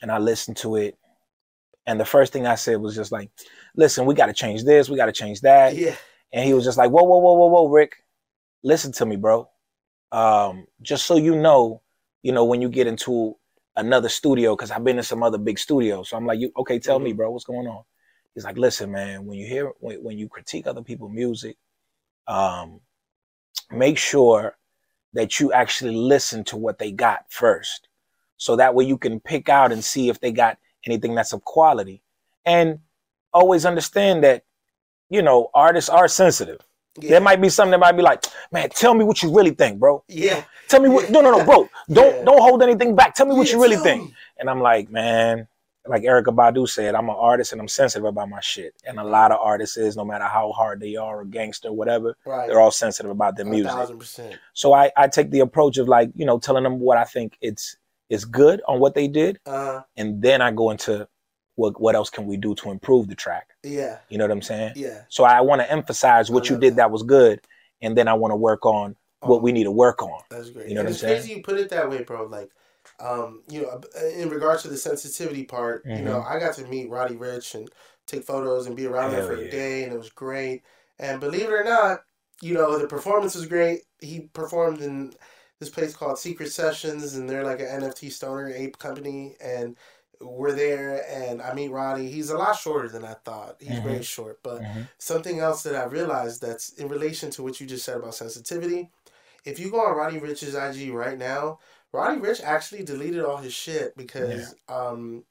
And 0.00 0.10
I 0.10 0.18
listened 0.18 0.56
to 0.58 0.76
it, 0.76 0.98
and 1.86 1.98
the 1.98 2.04
first 2.04 2.32
thing 2.32 2.46
I 2.46 2.54
said 2.54 2.80
was 2.80 2.94
just 2.94 3.12
like, 3.12 3.30
"Listen, 3.76 4.06
we 4.06 4.14
got 4.14 4.26
to 4.26 4.32
change 4.32 4.64
this. 4.64 4.88
We 4.88 4.96
got 4.96 5.06
to 5.06 5.12
change 5.12 5.40
that." 5.42 5.76
Yeah. 5.76 5.94
And 6.32 6.44
he 6.44 6.54
was 6.54 6.64
just 6.64 6.78
like, 6.78 6.90
"Whoa, 6.90 7.02
whoa, 7.02 7.18
whoa, 7.18 7.34
whoa, 7.34 7.48
whoa, 7.48 7.68
Rick, 7.68 7.96
listen 8.62 8.92
to 8.92 9.06
me, 9.06 9.16
bro. 9.16 9.48
Um, 10.10 10.66
just 10.82 11.06
so 11.06 11.16
you 11.16 11.34
know, 11.36 11.82
you 12.22 12.32
know, 12.32 12.44
when 12.44 12.62
you 12.62 12.68
get 12.68 12.86
into 12.86 13.36
another 13.76 14.08
studio, 14.08 14.54
because 14.54 14.70
I've 14.70 14.84
been 14.84 14.98
in 14.98 15.04
some 15.04 15.22
other 15.22 15.38
big 15.38 15.58
studios. 15.58 16.10
So 16.10 16.16
I'm 16.16 16.26
like, 16.26 16.38
you 16.38 16.52
okay? 16.58 16.78
Tell 16.78 16.98
me, 16.98 17.12
bro, 17.12 17.30
what's 17.30 17.44
going 17.44 17.66
on? 17.66 17.82
He's 18.34 18.44
like, 18.44 18.58
listen, 18.58 18.92
man, 18.92 19.26
when 19.26 19.38
you 19.38 19.46
hear 19.46 19.72
when, 19.80 20.02
when 20.02 20.18
you 20.18 20.28
critique 20.28 20.66
other 20.66 20.82
people's 20.82 21.12
music, 21.12 21.56
um, 22.26 22.80
make 23.70 23.98
sure 23.98 24.56
that 25.14 25.40
you 25.40 25.52
actually 25.52 25.94
listen 25.94 26.44
to 26.44 26.56
what 26.56 26.78
they 26.78 26.92
got 26.92 27.24
first, 27.28 27.88
so 28.36 28.56
that 28.56 28.74
way 28.74 28.84
you 28.84 28.98
can 28.98 29.20
pick 29.20 29.48
out 29.48 29.72
and 29.72 29.84
see 29.84 30.08
if 30.08 30.20
they 30.20 30.32
got 30.32 30.58
anything 30.86 31.14
that's 31.14 31.32
of 31.32 31.44
quality, 31.44 32.02
and 32.44 32.78
always 33.32 33.64
understand 33.64 34.24
that, 34.24 34.44
you 35.10 35.22
know, 35.22 35.50
artists 35.54 35.88
are 35.90 36.08
sensitive. 36.08 36.60
Yeah. 37.00 37.10
There 37.10 37.20
might 37.20 37.40
be 37.40 37.48
something 37.48 37.70
that 37.70 37.80
might 37.80 37.92
be 37.92 38.02
like, 38.02 38.24
man, 38.50 38.68
tell 38.68 38.92
me 38.94 39.04
what 39.04 39.22
you 39.22 39.34
really 39.34 39.52
think, 39.52 39.78
bro. 39.80 40.04
Yeah. 40.08 40.44
Tell 40.68 40.80
me 40.80 40.90
what. 40.90 41.10
No, 41.10 41.22
no, 41.22 41.30
no, 41.30 41.44
bro. 41.44 41.68
Don't 41.90 42.16
Yeah. 42.16 42.24
don't 42.24 42.40
hold 42.42 42.62
anything 42.62 42.94
back. 42.94 43.14
Tell 43.14 43.24
me 43.26 43.34
what 43.34 43.46
Yeah, 43.48 43.54
you 43.54 43.62
really 43.62 43.76
think. 43.76 44.04
me. 44.08 44.14
And 44.38 44.50
I'm 44.50 44.60
like, 44.60 44.90
man, 44.90 45.48
like 45.86 46.02
Erykah 46.02 46.34
Badu 46.34 46.68
said, 46.68 46.94
I'm 46.94 47.08
an 47.08 47.16
artist 47.18 47.52
and 47.52 47.60
I'm 47.62 47.68
sensitive 47.68 48.04
about 48.04 48.28
my 48.28 48.40
shit. 48.40 48.74
And 48.86 48.98
a 48.98 49.04
lot 49.04 49.32
of 49.32 49.38
artists 49.40 49.76
is, 49.78 49.96
no 49.96 50.04
matter 50.04 50.24
how 50.24 50.52
hard 50.52 50.80
they 50.80 50.96
are 50.96 51.20
or 51.20 51.24
gangster, 51.24 51.68
or 51.68 51.72
whatever, 51.72 52.14
Right. 52.26 52.46
they're 52.48 52.60
all 52.60 52.70
sensitive 52.70 53.10
about 53.10 53.36
their 53.36 53.46
A 53.46 53.50
music. 53.50 53.72
thousand 53.72 53.98
percent. 53.98 54.36
So 54.52 54.74
I, 54.74 54.92
I 54.96 55.08
take 55.08 55.30
the 55.30 55.40
approach 55.40 55.78
of 55.78 55.88
like, 55.88 56.10
you 56.14 56.26
know, 56.26 56.38
telling 56.38 56.62
them 56.62 56.78
what 56.78 56.98
I 56.98 57.04
think 57.04 57.38
it's 57.40 57.76
is 58.12 58.24
good 58.24 58.62
on 58.68 58.78
what 58.80 58.94
they 58.94 59.08
did, 59.08 59.40
Uh, 59.46 59.80
and 59.96 60.22
then 60.22 60.40
I 60.42 60.50
go 60.52 60.70
into 60.70 61.08
what 61.56 61.80
what 61.80 61.94
else 61.94 62.10
can 62.10 62.26
we 62.26 62.36
do 62.36 62.54
to 62.56 62.70
improve 62.70 63.08
the 63.08 63.14
track. 63.14 63.46
yeah. 63.62 63.98
You 64.08 64.18
know 64.18 64.24
what 64.24 64.32
I'm 64.32 64.42
saying? 64.42 64.72
Yeah. 64.76 65.02
So 65.08 65.24
I 65.24 65.40
want 65.40 65.60
to 65.62 65.70
emphasize 65.70 66.30
what 66.30 66.48
you 66.48 66.56
did 66.58 66.72
that. 66.72 66.76
that 66.76 66.90
was 66.90 67.02
good, 67.02 67.40
and 67.80 67.96
then 67.96 68.08
I 68.08 68.14
want 68.14 68.32
to 68.32 68.36
work 68.36 68.64
on 68.66 68.96
what 69.20 69.36
Oh. 69.36 69.38
we 69.46 69.52
need 69.52 69.64
to 69.64 69.70
work 69.84 70.02
on. 70.02 70.20
That's 70.30 70.50
great. 70.50 70.68
You 70.68 70.74
know 70.74 70.80
and 70.80 70.88
what 70.88 70.90
I'm 70.90 70.92
it's 70.92 71.00
saying? 71.00 71.16
crazy 71.16 71.34
you 71.34 71.42
put 71.42 71.58
it 71.58 71.68
that 71.70 71.88
way, 71.90 72.02
bro. 72.02 72.26
Like, 72.26 72.50
um, 73.00 73.42
you 73.48 73.62
know, 73.62 73.80
in 74.16 74.28
regards 74.28 74.62
to 74.62 74.68
the 74.68 74.76
sensitivity 74.76 75.44
part, 75.44 75.84
you 75.84 75.92
Mm-hmm. 75.92 76.04
know, 76.04 76.22
I 76.22 76.38
got 76.38 76.54
to 76.56 76.64
meet 76.66 76.90
Roddy 76.90 77.14
Ricch 77.16 77.54
and 77.54 77.70
take 78.06 78.24
photos 78.24 78.66
and 78.66 78.76
be 78.76 78.86
around 78.86 79.14
him 79.14 79.22
for 79.22 79.34
a 79.34 79.48
day, 79.48 79.84
and 79.84 79.92
it 79.92 79.98
was 79.98 80.10
great. 80.10 80.62
And 80.98 81.20
believe 81.20 81.44
it 81.48 81.52
or 81.52 81.64
not, 81.64 82.00
you 82.40 82.54
know, 82.54 82.78
the 82.78 82.86
performance 82.86 83.34
was 83.34 83.46
great. 83.46 83.82
He 84.00 84.28
performed 84.32 84.80
in 84.80 85.14
this 85.62 85.70
place 85.70 85.94
called 85.94 86.18
Secret 86.18 86.50
Sessions, 86.50 87.14
and 87.14 87.30
they're 87.30 87.44
like 87.44 87.60
an 87.60 87.66
NFT 87.82 88.10
stoner 88.10 88.48
ape 88.52 88.78
company, 88.78 89.36
and 89.40 89.76
we're 90.20 90.52
there. 90.52 91.04
And 91.08 91.40
I 91.40 91.54
meet 91.54 91.70
Roddy. 91.70 92.10
He's 92.10 92.30
a 92.30 92.36
lot 92.36 92.56
shorter 92.56 92.88
than 92.88 93.04
I 93.04 93.14
thought. 93.24 93.56
He's 93.60 93.78
Mm-hmm. 93.78 93.88
very 93.88 94.02
short, 94.02 94.40
but 94.42 94.62
Mhm. 94.62 94.88
something 94.98 95.38
else 95.38 95.62
that 95.62 95.76
I 95.76 95.84
realized 95.84 96.40
that's 96.42 96.70
in 96.70 96.88
relation 96.88 97.30
to 97.30 97.42
what 97.44 97.60
you 97.60 97.66
just 97.66 97.84
said 97.84 97.96
about 97.96 98.14
sensitivity. 98.16 98.90
If 99.44 99.58
you 99.60 99.70
go 99.70 99.80
on 99.80 99.96
Roddy 99.96 100.18
Ricch's 100.20 100.54
IG 100.54 100.90
right 100.90 101.18
now, 101.18 101.58
Roddy 101.92 102.20
Ricch 102.20 102.42
actually 102.42 102.82
deleted 102.84 103.24
all 103.24 103.36
his 103.38 103.52
shit 103.52 103.96
because 103.96 104.54
um 104.68 105.24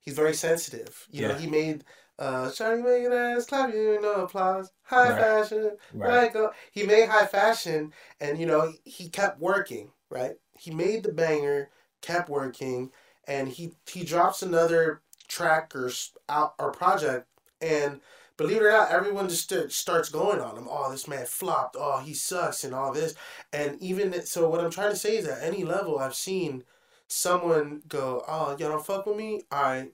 he's 0.00 0.14
very 0.14 0.34
sensitive. 0.34 1.06
You 1.10 1.22
know, 1.22 1.34
he 1.34 1.46
made 1.46 1.84
uh 2.18 2.46
Shawty 2.46 2.82
making 2.82 3.12
ass 3.12 3.46
clap 3.46 3.72
you 3.72 3.98
no 4.00 4.24
applause. 4.24 4.70
High 4.84 5.10
Right. 5.10 5.18
fashion. 5.18 5.76
Right. 5.92 6.32
Go. 6.32 6.50
He 6.72 6.84
made 6.84 7.08
high 7.08 7.26
fashion 7.26 7.92
and 8.20 8.38
you 8.38 8.46
know, 8.46 8.72
he, 8.84 9.08
kept 9.08 9.40
working, 9.40 9.90
right? 10.10 10.36
He 10.58 10.70
made 10.70 11.02
the 11.02 11.12
banger, 11.12 11.70
kept 12.00 12.28
working, 12.30 12.90
and 13.26 13.48
he 13.48 13.72
he 13.86 14.04
drops 14.04 14.42
another 14.42 15.02
track 15.28 15.74
or 15.74 15.90
out 16.28 16.54
or 16.58 16.70
project 16.72 17.26
and 17.60 18.00
believe 18.36 18.58
it 18.58 18.64
or 18.64 18.70
not, 18.72 18.90
everyone 18.90 19.28
just 19.28 19.48
st- 19.50 19.72
starts 19.72 20.08
going 20.08 20.40
on 20.40 20.56
him. 20.56 20.68
Oh, 20.70 20.90
this 20.90 21.08
man 21.08 21.24
flopped. 21.26 21.76
Oh, 21.78 21.98
he 21.98 22.12
sucks 22.14 22.64
and 22.64 22.74
all 22.74 22.92
this. 22.92 23.14
And 23.52 23.80
even 23.82 24.24
so, 24.26 24.48
what 24.48 24.60
I'm 24.60 24.70
trying 24.70 24.90
to 24.90 24.96
say 24.96 25.16
is 25.16 25.26
at 25.26 25.42
any 25.42 25.64
level, 25.64 25.98
I've 25.98 26.14
seen 26.14 26.64
someone 27.08 27.82
go, 27.88 28.24
"Oh, 28.28 28.52
you 28.52 28.66
don't 28.68 28.84
fuck 28.84 29.06
with 29.06 29.16
me. 29.16 29.42
All 29.50 29.62
right, 29.62 29.92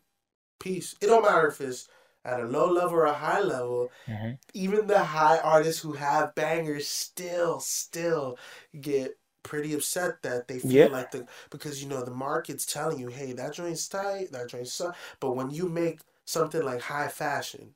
peace." 0.58 0.94
It 1.00 1.06
don't 1.06 1.22
matter 1.22 1.48
if 1.48 1.60
it's 1.60 1.88
at 2.24 2.40
a 2.40 2.44
low 2.44 2.70
level 2.70 2.98
or 2.98 3.04
a 3.06 3.12
high 3.12 3.40
level. 3.40 3.90
Mhm. 4.06 4.38
Even 4.54 4.86
the 4.86 5.02
high 5.02 5.38
artists 5.38 5.82
who 5.82 5.92
have 5.94 6.34
bangers 6.34 6.86
still, 6.88 7.58
still 7.60 8.38
get 8.80 9.18
pretty 9.42 9.74
upset 9.74 10.22
that 10.22 10.46
they 10.46 10.60
feel 10.60 10.70
Yeah. 10.72 10.86
like 10.86 11.10
the 11.10 11.26
because 11.50 11.82
you 11.82 11.88
know 11.88 12.04
the 12.04 12.12
market's 12.12 12.64
telling 12.64 12.98
you, 13.00 13.08
hey, 13.08 13.32
that 13.32 13.54
joint's 13.54 13.88
tight, 13.88 14.30
that 14.32 14.48
joint's 14.48 14.72
su-. 14.72 14.92
but 15.18 15.32
when 15.32 15.50
you 15.50 15.68
make 15.68 16.00
something 16.26 16.62
like 16.62 16.80
high 16.82 17.08
fashion 17.08 17.74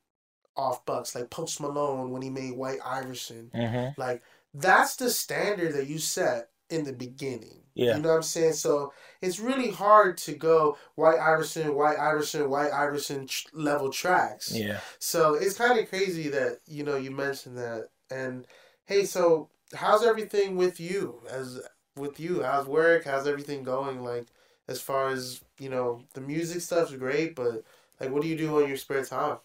off 0.57 0.85
bucks, 0.87 1.15
like 1.17 1.29
Post 1.29 1.61
Malone 1.61 2.11
when 2.13 2.23
he 2.23 2.31
made 2.31 2.57
White 2.57 2.79
Iverson, 2.85 3.51
Mm-hmm. 3.53 4.01
like 4.01 4.23
that's 4.55 4.95
the 4.97 5.11
standard 5.11 5.75
that 5.75 5.89
you 5.89 5.99
set 5.99 6.51
in 6.71 6.85
the 6.85 6.93
beginning. 6.93 7.65
Yeah. 7.75 7.97
You 7.97 8.03
know 8.03 8.11
what 8.11 8.17
I'm 8.17 8.23
saying? 8.23 8.53
So 8.55 8.93
it's 9.23 9.39
really 9.41 9.71
hard 9.71 10.17
to 10.19 10.33
go 10.35 10.77
White 10.95 11.19
Iverson, 11.19 11.75
White 11.75 11.99
Iverson, 11.99 12.49
White 12.51 12.73
Iverson 12.73 13.29
level 13.53 13.91
tracks. 13.91 14.53
Yeah. 14.55 14.81
So 14.99 15.35
it's 15.35 15.57
kind 15.57 15.79
of 15.79 15.89
crazy 15.89 16.29
that 16.29 16.59
you 16.67 16.85
know 16.85 16.97
you 16.97 17.11
mentioned 17.11 17.59
that. 17.59 17.89
And 18.11 18.47
hey, 18.87 19.05
so 19.05 19.49
how's 19.75 20.05
everything 20.05 20.57
with 20.57 20.81
you? 20.81 21.21
As 21.31 21.61
with 21.97 22.21
you, 22.21 22.43
how's 22.43 22.67
work? 22.67 23.05
How's 23.05 23.27
everything 23.27 23.63
going? 23.63 24.03
Like 24.03 24.27
as 24.69 24.81
far 24.81 25.09
as 25.09 25.41
you 25.59 25.69
know, 25.71 26.03
the 26.15 26.21
music 26.21 26.61
stuff's 26.61 26.95
great, 26.95 27.35
but 27.35 27.65
like, 28.01 28.11
what 28.11 28.23
do 28.23 28.29
you 28.29 28.37
do 28.37 28.61
on 28.63 28.69
your 28.69 28.77
spare 28.77 29.05
time? 29.05 29.39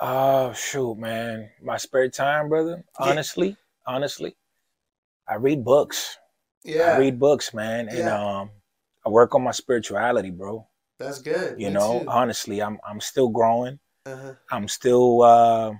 Oh 0.00 0.52
shoot, 0.52 0.96
man. 0.98 1.50
My 1.62 1.76
spare 1.76 2.08
time, 2.08 2.48
brother. 2.48 2.84
Yeah. 3.00 3.06
Honestly, 3.10 3.56
honestly, 3.86 4.36
I 5.28 5.36
read 5.36 5.64
books. 5.64 6.18
Yeah, 6.64 6.94
I 6.94 6.98
read 6.98 7.18
books, 7.18 7.52
man, 7.54 7.88
and 7.88 7.98
Yeah. 7.98 8.40
um, 8.40 8.50
I 9.04 9.08
work 9.08 9.34
on 9.34 9.42
my 9.42 9.50
spirituality, 9.52 10.30
bro. 10.30 10.66
that's 10.98 11.20
good. 11.20 11.58
You 11.60 11.68
Me 11.68 11.74
know, 11.74 12.00
too. 12.04 12.08
honestly, 12.08 12.62
I'm 12.62 12.78
I'm 12.88 13.00
still 13.00 13.28
growing. 13.28 13.78
Uh-huh. 14.06 14.34
I'm 14.50 14.68
still 14.68 15.22
uh, 15.22 15.72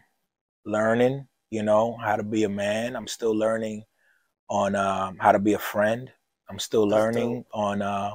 learning. 0.64 1.26
You 1.50 1.62
know 1.62 1.96
how 2.02 2.16
to 2.16 2.22
be 2.22 2.44
a 2.44 2.48
man. 2.48 2.96
I'm 2.96 3.06
still 3.06 3.36
learning 3.36 3.84
on 4.48 4.74
um, 4.74 5.18
how 5.18 5.32
to 5.32 5.38
be 5.38 5.52
a 5.54 5.58
friend. 5.58 6.10
I'm 6.48 6.58
still 6.58 6.86
learning 6.88 7.44
on, 7.52 7.80
uh, 7.82 8.12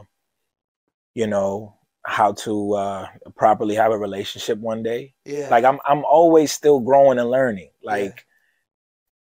you 1.14 1.28
know, 1.28 1.76
how 2.06 2.32
to 2.34 2.74
uh, 2.74 3.08
properly 3.36 3.76
have 3.76 3.92
a 3.92 3.98
relationship 3.98 4.58
one 4.60 4.84
day. 4.84 5.14
Yeah, 5.26 5.50
Like 5.50 5.64
I'm 5.66 5.80
I'm 5.86 6.04
always 6.06 6.52
still 6.52 6.80
growing 6.80 7.20
and 7.20 7.30
learning. 7.30 7.70
Like 7.84 8.26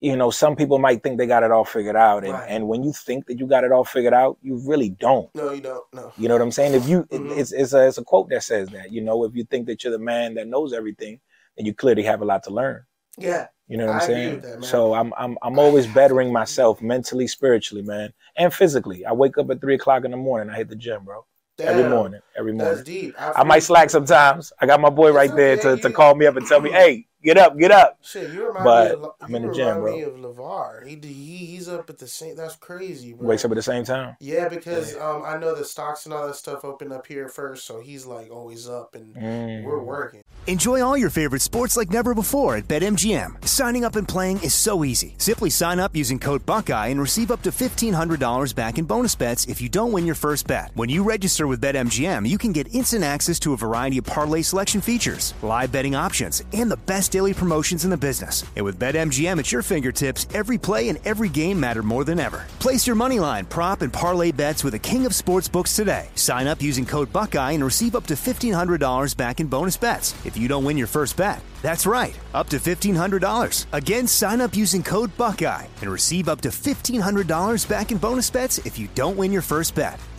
you 0.01 0.17
know, 0.17 0.31
some 0.31 0.57
people 0.57 0.79
might 0.79 1.03
think 1.03 1.19
they 1.19 1.27
got 1.27 1.43
it 1.43 1.51
all 1.51 1.65
figured 1.65 1.97
out, 1.97 2.25
and, 2.25 2.33
Right. 2.33 2.47
and 2.49 2.67
when 2.69 2.83
you 2.83 2.93
think 2.93 3.27
that 3.27 3.39
you 3.39 3.47
got 3.47 3.65
it 3.65 3.73
all 3.73 3.85
figured 3.85 4.15
out, 4.15 4.39
you 4.43 4.57
really 4.67 4.91
don't. 4.91 5.29
no, 5.35 5.53
you 5.53 5.61
don't. 5.61 5.85
No. 5.93 6.13
You 6.17 6.29
know 6.29 6.35
what 6.35 6.43
I'm 6.43 6.51
saying? 6.51 6.75
If 6.75 6.89
you, 6.89 7.05
Mhm. 7.05 7.37
it's 7.37 7.53
it's 7.53 7.73
a, 7.73 7.87
it's 7.87 7.99
a 7.99 8.05
quote 8.05 8.29
that 8.31 8.43
says 8.43 8.69
that. 8.71 8.91
You 8.93 9.03
know, 9.03 9.25
if 9.25 9.35
you 9.35 9.45
think 9.45 9.67
that 9.67 9.85
you're 9.85 9.93
the 9.93 9.99
man 9.99 10.35
that 10.35 10.49
knows 10.49 10.73
everything, 10.73 11.21
then 11.57 11.67
you 11.67 11.75
clearly 11.75 12.03
have 12.05 12.23
a 12.23 12.25
lot 12.25 12.43
to 12.45 12.51
learn. 12.51 12.85
Yeah, 13.19 13.49
You 13.69 13.77
know 13.77 13.87
what 13.87 13.95
I'm 13.97 14.01
I 14.01 14.05
agree 14.05 14.15
saying? 14.15 14.41
that, 14.41 14.65
so 14.65 14.95
I'm 14.95 15.13
I'm 15.19 15.37
I'm 15.43 15.59
always 15.59 15.87
bettering 15.87 16.33
myself 16.33 16.81
mentally, 16.81 17.27
spiritually, 17.27 17.83
man, 17.83 18.13
and 18.37 18.53
physically. 18.55 19.05
I 19.05 19.13
wake 19.13 19.37
up 19.39 19.51
at 19.51 19.61
three 19.61 19.75
o'clock 19.75 20.05
in 20.07 20.11
the 20.13 20.17
morning. 20.17 20.49
I 20.53 20.57
hit 20.57 20.69
the 20.69 20.77
gym, 20.77 21.05
bro. 21.05 21.27
Every 21.59 21.85
morning. 21.91 22.23
Every 22.39 22.53
That's 22.57 22.65
morning. 22.79 22.85
deep. 22.85 23.15
I 23.19 23.45
might 23.45 23.63
slack 23.63 23.91
sometimes. 23.91 24.51
I 24.61 24.67
got 24.67 24.81
my 24.81 24.89
boy 24.89 25.13
right 25.13 25.35
there 25.37 25.59
to, 25.59 25.77
to 25.77 25.91
call 25.91 26.15
me 26.15 26.25
up 26.27 26.37
and 26.37 26.47
tell 26.47 26.61
me, 26.61 26.71
"Hey, 26.81 27.07
get 27.23 27.39
up, 27.39 27.57
get 27.59 27.71
up." 27.71 27.99
Shit, 28.03 28.33
you 28.33 28.47
remind 28.47 28.65
But 28.65 28.99
me 28.99 29.05
of, 29.05 29.13
I'm 29.21 29.31
you 29.31 29.37
in 29.37 29.47
the 29.49 29.53
gym, 29.55 29.81
bro. 29.81 29.93
me 29.97 30.03
of 30.03 30.15
LaVar. 30.15 30.87
He, 30.87 30.99
he 31.03 31.37
he's 31.47 31.69
up 31.69 31.89
at 31.91 31.99
the 31.99 32.07
same. 32.07 32.37
That's 32.37 32.57
crazy, 32.57 33.13
bro. 33.13 33.29
Wakes 33.29 33.45
up 33.45 33.51
at 33.51 33.55
the 33.55 33.63
same 33.63 33.85
time. 33.85 34.17
Yeah, 34.21 34.49
because 34.49 34.97
um 34.97 35.23
I 35.25 35.37
know 35.39 35.55
the 35.55 35.65
stocks 35.65 36.05
and 36.07 36.15
all 36.15 36.27
that 36.27 36.37
stuff 36.37 36.65
open 36.65 36.93
up 36.93 37.07
here 37.07 37.29
first, 37.29 37.65
so 37.67 37.81
he's 37.81 38.07
like 38.07 38.31
always 38.31 38.69
up 38.69 38.95
and 38.95 39.15
Mm. 39.15 39.65
we're 39.65 39.83
working. 39.83 40.23
Enjoy 40.47 40.83
all 40.83 40.97
your 40.97 41.11
favorite 41.11 41.43
sports 41.43 41.77
like 41.77 41.91
never 41.91 42.15
before 42.15 42.57
at 42.57 42.67
BetMGM. 42.67 43.47
Signing 43.47 43.85
up 43.85 43.95
and 43.97 44.09
playing 44.09 44.43
is 44.43 44.55
so 44.55 44.85
easy. 44.85 45.15
Simply 45.19 45.51
sign 45.51 45.79
up 45.79 45.95
using 45.95 46.19
code 46.19 46.45
Buckeye 46.47 46.87
and 46.87 46.99
receive 47.01 47.31
up 47.31 47.43
to 47.43 47.51
$1,500 47.51 48.55
back 48.57 48.79
in 48.79 48.87
bonus 48.87 49.15
bets 49.15 49.47
if 49.47 49.61
you 49.61 49.69
don't 49.69 49.93
win 49.93 50.07
your 50.07 50.15
first 50.15 50.47
bet. 50.47 50.71
When 50.75 50.89
you 50.89 51.05
register 51.05 51.47
with 51.47 51.61
BetMGM, 51.61 52.27
you 52.27 52.39
can 52.39 52.53
get 52.53 52.75
instant 52.75 53.05
access 53.05 53.39
to 53.41 53.53
a 53.53 53.57
variety 53.57 53.99
of 53.99 54.05
parlay 54.05 54.41
selection 54.43 54.81
features, 54.81 55.35
live 55.43 55.71
betting 55.71 55.95
options, 55.95 56.43
and 56.55 56.71
the 56.71 56.77
best 56.79 57.10
daily 57.11 57.35
promotions 57.35 57.85
in 57.85 57.91
the 57.91 57.97
business. 57.97 58.43
And 58.57 58.65
with 58.65 58.81
BetMGM 58.81 59.39
at 59.39 59.53
your 59.53 59.61
fingertips, 59.61 60.27
every 60.33 60.57
play 60.57 60.89
and 60.89 60.99
every 61.05 61.29
game 61.29 61.61
matter 61.61 61.83
more 61.83 62.05
than 62.05 62.19
ever. 62.19 62.45
Place 62.59 62.87
your 62.87 62.97
money 62.97 63.21
line, 63.21 63.45
prop, 63.45 63.83
and 63.83 63.93
parlay 63.93 64.33
bets 64.33 64.65
with 64.65 64.73
the 64.73 64.79
king 64.79 65.05
of 65.05 65.13
sportsbooks 65.13 65.77
today. 65.77 66.09
Sign 66.15 66.47
up 66.47 66.63
using 66.63 66.87
code 66.87 67.13
Buckeye 67.13 67.53
and 67.53 67.63
receive 67.63 67.95
up 67.95 68.07
to 68.07 68.15
$1,500 68.15 69.15
back 69.15 69.41
in 69.41 69.49
bonus 69.49 69.77
bets 69.77 70.15
if 70.25 70.39
you 70.39 70.47
don't 70.47 70.65
win 70.65 70.79
your 70.79 70.87
first 70.87 71.17
bet. 71.17 71.43
That's 71.61 71.87
right, 71.87 72.19
up 72.33 72.49
to 72.51 72.59
$1,500. 72.59 73.67
Again, 73.73 74.07
sign 74.07 74.41
up 74.41 74.57
using 74.57 74.83
code 74.83 75.11
Buckeye 75.17 75.67
and 75.83 75.91
receive 75.91 76.29
up 76.29 76.41
to 76.43 76.49
$1,500 76.49 77.69
back 77.69 77.91
in 77.91 77.99
bonus 77.99 78.31
bets 78.31 78.59
if 78.59 78.79
you 78.79 78.89
don't 78.95 79.17
win 79.17 79.33
your 79.33 79.43
first 79.43 79.75
bet. 79.75 79.99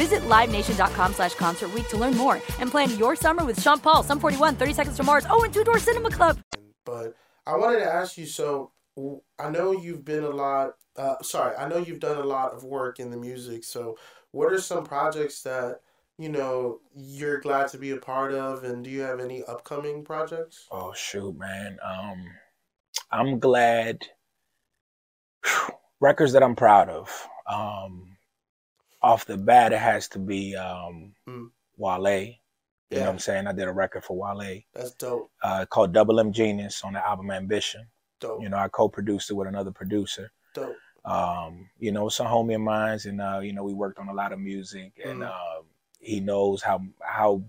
Visit 0.00 0.22
LiveNation.com 0.22 1.12
slash 1.12 1.34
Concert 1.34 1.74
Week 1.74 1.86
to 1.88 1.98
learn 1.98 2.16
more 2.16 2.40
and 2.58 2.70
plan 2.70 2.88
your 2.96 3.14
summer 3.14 3.44
with 3.44 3.60
Sean 3.60 3.78
Paul, 3.78 4.02
Sum 4.02 4.18
41, 4.18 4.56
30 4.56 4.72
Seconds 4.72 4.96
to 4.96 5.02
Mars, 5.02 5.26
oh, 5.28 5.44
and 5.44 5.52
Two 5.52 5.62
Door 5.62 5.78
Cinema 5.78 6.10
Club. 6.10 6.38
But 6.86 7.14
I 7.46 7.54
wanted 7.58 7.80
to 7.80 7.92
ask 7.92 8.16
you. 8.16 8.24
So 8.24 8.72
I 9.38 9.50
know 9.50 9.72
you've 9.72 10.06
been 10.06 10.24
a 10.24 10.30
lot. 10.30 10.70
Uh, 10.96 11.16
sorry, 11.20 11.54
I 11.54 11.68
know 11.68 11.76
you've 11.76 12.00
done 12.00 12.16
a 12.16 12.24
lot 12.24 12.54
of 12.54 12.64
work 12.64 12.98
in 12.98 13.10
the 13.10 13.18
music. 13.18 13.62
So 13.62 13.98
what 14.30 14.50
are 14.54 14.58
some 14.58 14.86
projects 14.86 15.42
that 15.42 15.80
you 16.16 16.30
know 16.30 16.80
you're 16.96 17.40
glad 17.40 17.68
to 17.68 17.76
be 17.76 17.90
a 17.90 17.98
part 17.98 18.32
of, 18.32 18.64
and 18.64 18.82
do 18.82 18.88
you 18.88 19.02
have 19.02 19.20
any 19.20 19.44
upcoming 19.44 20.02
projects? 20.02 20.66
Oh 20.70 20.94
shoot, 20.94 21.38
man. 21.38 21.76
Um, 21.86 22.24
I'm 23.12 23.38
glad. 23.38 23.98
Records 26.00 26.32
that 26.32 26.42
I'm 26.42 26.56
proud 26.56 26.88
of. 26.88 27.28
Um, 27.46 28.16
off 29.02 29.24
the 29.26 29.36
bat, 29.36 29.72
it 29.72 29.78
has 29.78 30.08
to 30.08 30.18
be 30.18 30.54
um, 30.56 31.12
Mm. 31.28 31.50
Wale. 31.76 32.34
You 32.90 32.96
know 32.98 33.04
what 33.04 33.10
I'm 33.12 33.18
saying? 33.20 33.46
I 33.46 33.52
did 33.52 33.68
a 33.68 33.72
record 33.72 34.02
for 34.04 34.16
Wale 34.16 34.60
That's 34.74 34.90
dope. 34.92 35.30
uh, 35.44 35.64
called 35.66 35.92
Double 35.92 36.18
M 36.18 36.32
Genius 36.32 36.82
on 36.82 36.94
the 36.94 37.06
album 37.06 37.30
Ambition. 37.30 37.86
Dope. 38.18 38.42
You 38.42 38.48
know, 38.48 38.56
I 38.58 38.68
co-produced 38.68 39.30
it 39.30 39.34
with 39.34 39.46
another 39.48 39.70
producer. 39.70 40.30
Dope. 40.54 40.74
Um, 41.04 41.70
you 41.78 41.92
know, 41.92 42.08
it's 42.08 42.20
a 42.20 42.24
homie 42.24 42.56
of 42.56 42.60
mine, 42.60 42.98
and 43.06 43.20
uh, 43.20 43.38
you 43.42 43.52
know, 43.52 43.62
we 43.62 43.72
worked 43.72 43.98
on 44.00 44.08
a 44.08 44.12
lot 44.12 44.32
of 44.32 44.40
music, 44.40 44.92
and 45.04 45.20
Mhm. 45.20 45.30
um, 45.30 45.64
he 46.00 46.20
knows 46.20 46.62
how 46.62 46.80
how 47.00 47.42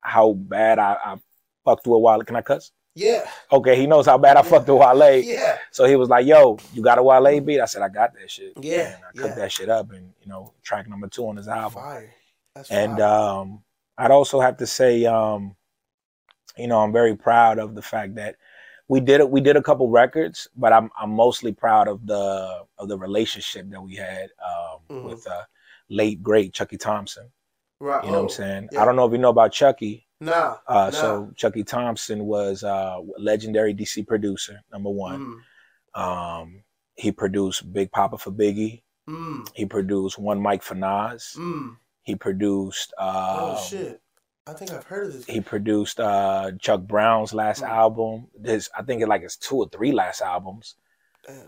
how 0.00 0.32
bad 0.34 0.78
I, 0.78 0.96
I 1.04 1.16
fucked 1.64 1.86
with 1.86 2.00
Wale. 2.00 2.22
Can 2.22 2.36
I 2.36 2.42
cuss? 2.42 2.70
Yeah. 2.94 3.28
Okay, 3.50 3.76
he 3.76 3.86
knows 3.86 4.06
how 4.06 4.18
bad 4.18 4.36
I 4.36 4.42
fucked 4.42 4.68
with 4.68 4.78
Wale. 4.78 5.18
Yeah. 5.18 5.58
So 5.72 5.84
he 5.84 5.96
was 5.96 6.08
like, 6.08 6.26
"Yo, 6.26 6.58
you 6.72 6.82
got 6.82 6.98
a 6.98 7.02
Wale 7.02 7.40
beat?" 7.40 7.60
I 7.60 7.64
said, 7.64 7.82
"I 7.82 7.88
got 7.88 8.14
that 8.14 8.30
shit." 8.30 8.52
Yeah, 8.60 8.94
and 8.94 9.04
I 9.04 9.12
cooked 9.12 9.36
yeah. 9.36 9.42
that 9.42 9.52
shit 9.52 9.68
up, 9.68 9.90
and 9.90 10.12
you 10.20 10.28
know, 10.28 10.52
track 10.62 10.88
number 10.88 11.08
two 11.08 11.26
on 11.28 11.36
his 11.36 11.48
album. 11.48 11.82
Fire. 11.82 12.14
That's 12.54 12.70
And 12.70 12.98
fire. 12.98 13.04
um, 13.06 13.64
I'd 13.98 14.12
also 14.12 14.38
have 14.40 14.56
to 14.58 14.66
say, 14.66 15.04
um, 15.06 15.56
you 16.56 16.68
know, 16.68 16.78
I'm 16.80 16.92
very 16.92 17.16
proud 17.16 17.58
of 17.58 17.74
the 17.74 17.82
fact 17.82 18.14
that 18.14 18.36
we 18.86 19.00
did 19.00 19.20
it. 19.20 19.28
We 19.28 19.40
did 19.40 19.56
a 19.56 19.62
couple 19.62 19.88
records, 19.88 20.46
but 20.56 20.72
I'm 20.72 20.88
I'm 20.96 21.10
mostly 21.10 21.52
proud 21.52 21.88
of 21.88 22.06
the 22.06 22.64
of 22.78 22.88
the 22.88 22.96
relationship 22.98 23.68
that 23.70 23.80
we 23.82 23.96
had 23.96 24.28
um, 24.44 24.78
Mhm. 24.88 25.04
with 25.04 25.26
uh, 25.26 25.42
late 25.88 26.22
great 26.22 26.52
Chucky 26.52 26.76
Thompson. 26.76 27.28
Right. 27.80 28.04
You 28.04 28.10
know 28.12 28.18
oh, 28.18 28.22
what 28.22 28.30
I'm 28.32 28.36
saying? 28.36 28.68
yeah. 28.72 28.82
I 28.82 28.84
don't 28.84 28.96
know 28.96 29.06
if 29.06 29.12
you 29.12 29.18
know 29.18 29.30
about 29.30 29.52
Chucky. 29.52 30.06
Nah. 30.20 30.56
Uh, 30.66 30.74
nah. 30.84 30.90
So 30.90 31.30
Chucky 31.36 31.64
Thompson 31.64 32.24
was 32.24 32.62
a 32.62 33.00
legendary 33.18 33.74
DC 33.74 34.06
producer, 34.06 34.60
number 34.72 34.90
one. 34.90 35.36
Mm, 35.96 36.00
Um, 36.00 36.62
he 36.96 37.12
produced 37.12 37.70
Big 37.72 37.90
Poppa 37.90 38.18
for 38.18 38.30
Biggie. 38.30 38.82
mm, 39.08 39.46
He 39.54 39.66
produced 39.66 40.18
One 40.18 40.40
Mic 40.40 40.62
for 40.62 40.74
Nas. 40.76 41.34
mm. 41.36 41.76
He 42.02 42.14
produced. 42.14 42.92
Uh, 42.98 43.56
oh 43.56 43.64
shit! 43.66 44.00
I 44.46 44.52
think 44.52 44.70
I've 44.70 44.84
heard 44.84 45.06
of 45.08 45.12
this. 45.14 45.24
He 45.24 45.40
produced 45.40 45.98
uh, 46.00 46.52
Chuck 46.60 46.82
Brown's 46.82 47.32
last 47.34 47.62
Mm. 47.62 47.68
album. 47.68 48.26
His, 48.44 48.68
I 48.78 48.82
think 48.82 49.02
it 49.02 49.08
like 49.08 49.22
it's 49.22 49.36
two 49.36 49.56
or 49.56 49.68
three 49.70 49.90
last 49.92 50.20
albums. 50.20 50.76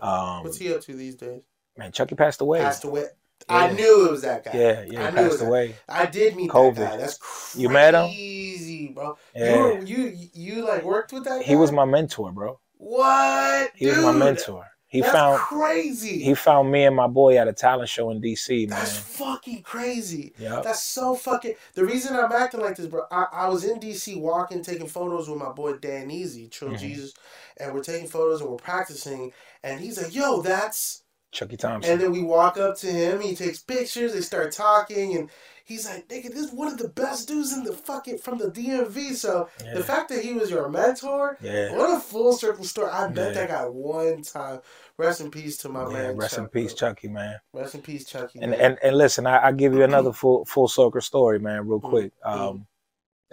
Um, 0.01 0.43
What's 0.43 0.57
he 0.57 0.73
up 0.73 0.81
to 0.81 0.93
these 0.95 1.15
days? 1.15 1.43
man, 1.77 1.91
Chucky 1.91 2.15
passed 2.15 2.41
away. 2.41 2.59
Passed 2.59 2.83
away. 2.85 3.05
I 3.49 3.71
knew 3.71 4.07
it 4.07 4.11
was 4.11 4.21
that 4.23 4.43
guy. 4.43 4.51
Yeah, 4.53 4.79
I 4.81 4.83
yeah, 4.91 5.07
it 5.07 5.15
passed 5.15 5.41
away. 5.41 5.75
I 5.87 6.05
did 6.05 6.35
meet 6.35 6.49
COVID. 6.49 6.75
that 6.75 6.91
guy. 6.91 6.97
That's 6.97 7.17
crazy. 7.17 7.61
You 7.61 7.69
met 7.69 7.93
him? 7.93 8.93
Bro. 8.93 9.17
Yeah. 9.35 9.55
You, 9.55 9.59
were, 9.61 9.79
you 9.83 10.29
you 10.33 10.65
like 10.67 10.83
worked 10.83 11.13
with 11.13 11.23
that 11.25 11.39
guy? 11.41 11.45
He 11.45 11.55
was 11.55 11.71
my 11.71 11.85
mentor, 11.85 12.31
bro. 12.31 12.59
what? 12.77 13.71
He 13.75 13.87
was 13.87 13.97
my 13.99 14.11
mentor. 14.11 14.65
He 14.89 15.01
that's 15.01 15.11
found 15.11 15.37
crazy. 15.39 16.23
he 16.23 16.33
found 16.33 16.71
me 16.71 16.85
and 16.85 16.95
my 16.95 17.07
boy 17.07 17.37
at 17.37 17.47
a 17.49 17.53
talent 17.53 17.89
show 17.89 18.09
in 18.09 18.21
DC, 18.21 18.69
man. 18.69 18.79
That's 18.79 18.97
fucking 18.97 19.61
crazy. 19.63 20.33
Yeah. 20.39 20.61
That's 20.63 20.81
so 20.81 21.13
fucking. 21.13 21.55
The 21.73 21.83
reason 21.83 22.15
I'm 22.15 22.31
acting 22.31 22.61
like 22.61 22.77
this, 22.77 22.87
bro, 22.87 23.03
I, 23.11 23.25
I 23.33 23.49
was 23.49 23.65
in 23.65 23.81
DC 23.81 24.17
walking, 24.19 24.61
taking 24.63 24.87
photos 24.87 25.29
with 25.29 25.39
my 25.39 25.51
boy 25.51 25.73
Dan 25.73 26.09
Easy, 26.09 26.47
Trill 26.47 26.71
Mhm. 26.71 26.79
Jesus, 26.79 27.13
and 27.57 27.73
we're 27.73 27.83
taking 27.83 28.07
photos 28.07 28.39
and 28.39 28.49
we're 28.49 28.55
practicing. 28.55 29.33
And 29.61 29.81
he's 29.81 30.01
like, 30.01 30.15
yo, 30.15 30.41
that's. 30.41 31.03
Chucky 31.31 31.57
Thompson. 31.57 31.91
And 31.93 32.01
then 32.01 32.11
we 32.11 32.21
walk 32.23 32.57
up 32.57 32.77
to 32.77 32.87
him, 32.87 33.19
he 33.21 33.35
takes 33.35 33.59
pictures, 33.59 34.13
they 34.13 34.21
start 34.21 34.51
talking, 34.53 35.15
and 35.17 35.29
he's 35.65 35.85
like, 35.87 36.07
nigga, 36.07 36.29
this 36.29 36.45
is 36.47 36.53
one 36.53 36.69
of 36.69 36.77
the 36.77 36.87
best 36.87 37.27
dudes 37.27 37.51
in 37.53 37.63
the 37.63 37.73
fucking. 37.73 38.17
from 38.19 38.37
the 38.37 38.49
DMV. 38.49 39.13
So 39.13 39.49
Yeah. 39.63 39.73
the 39.75 39.83
fact 39.83 40.09
that 40.09 40.23
he 40.23 40.33
was 40.33 40.49
your 40.49 40.69
mentor, 40.69 41.37
yeah. 41.41 41.75
what 41.75 41.95
a 41.95 41.99
full 41.99 42.33
circle 42.33 42.63
story. 42.63 42.89
I 42.89 43.07
met 43.09 43.27
Yeah. 43.35 43.41
that 43.41 43.49
guy 43.49 43.65
one 43.65 44.21
time. 44.23 44.61
Rest 44.97 45.21
in 45.21 45.29
peace 45.29 45.57
to 45.57 45.69
my 45.69 45.83
yeah, 45.87 45.93
man. 45.93 46.15
rest 46.17 46.37
in 46.37 46.47
peace, 46.47 46.73
bro. 46.73 46.89
Chucky, 46.89 47.07
man. 47.09 47.39
Rest 47.53 47.75
in 47.75 47.81
peace, 47.81 48.05
Chucky. 48.05 48.39
And 48.41 48.51
man. 48.51 48.59
and 48.61 48.79
and 48.81 48.97
listen, 48.97 49.27
I, 49.27 49.47
I 49.47 49.51
give 49.51 49.73
you 49.73 49.83
another 49.83 50.11
full 50.13 50.45
full 50.45 50.67
circle 50.67 51.01
story, 51.01 51.39
man, 51.39 51.67
real 51.67 51.81
Mhm. 51.81 51.89
quick. 51.89 52.13
Mhm. 52.25 52.31
Um, 52.31 52.67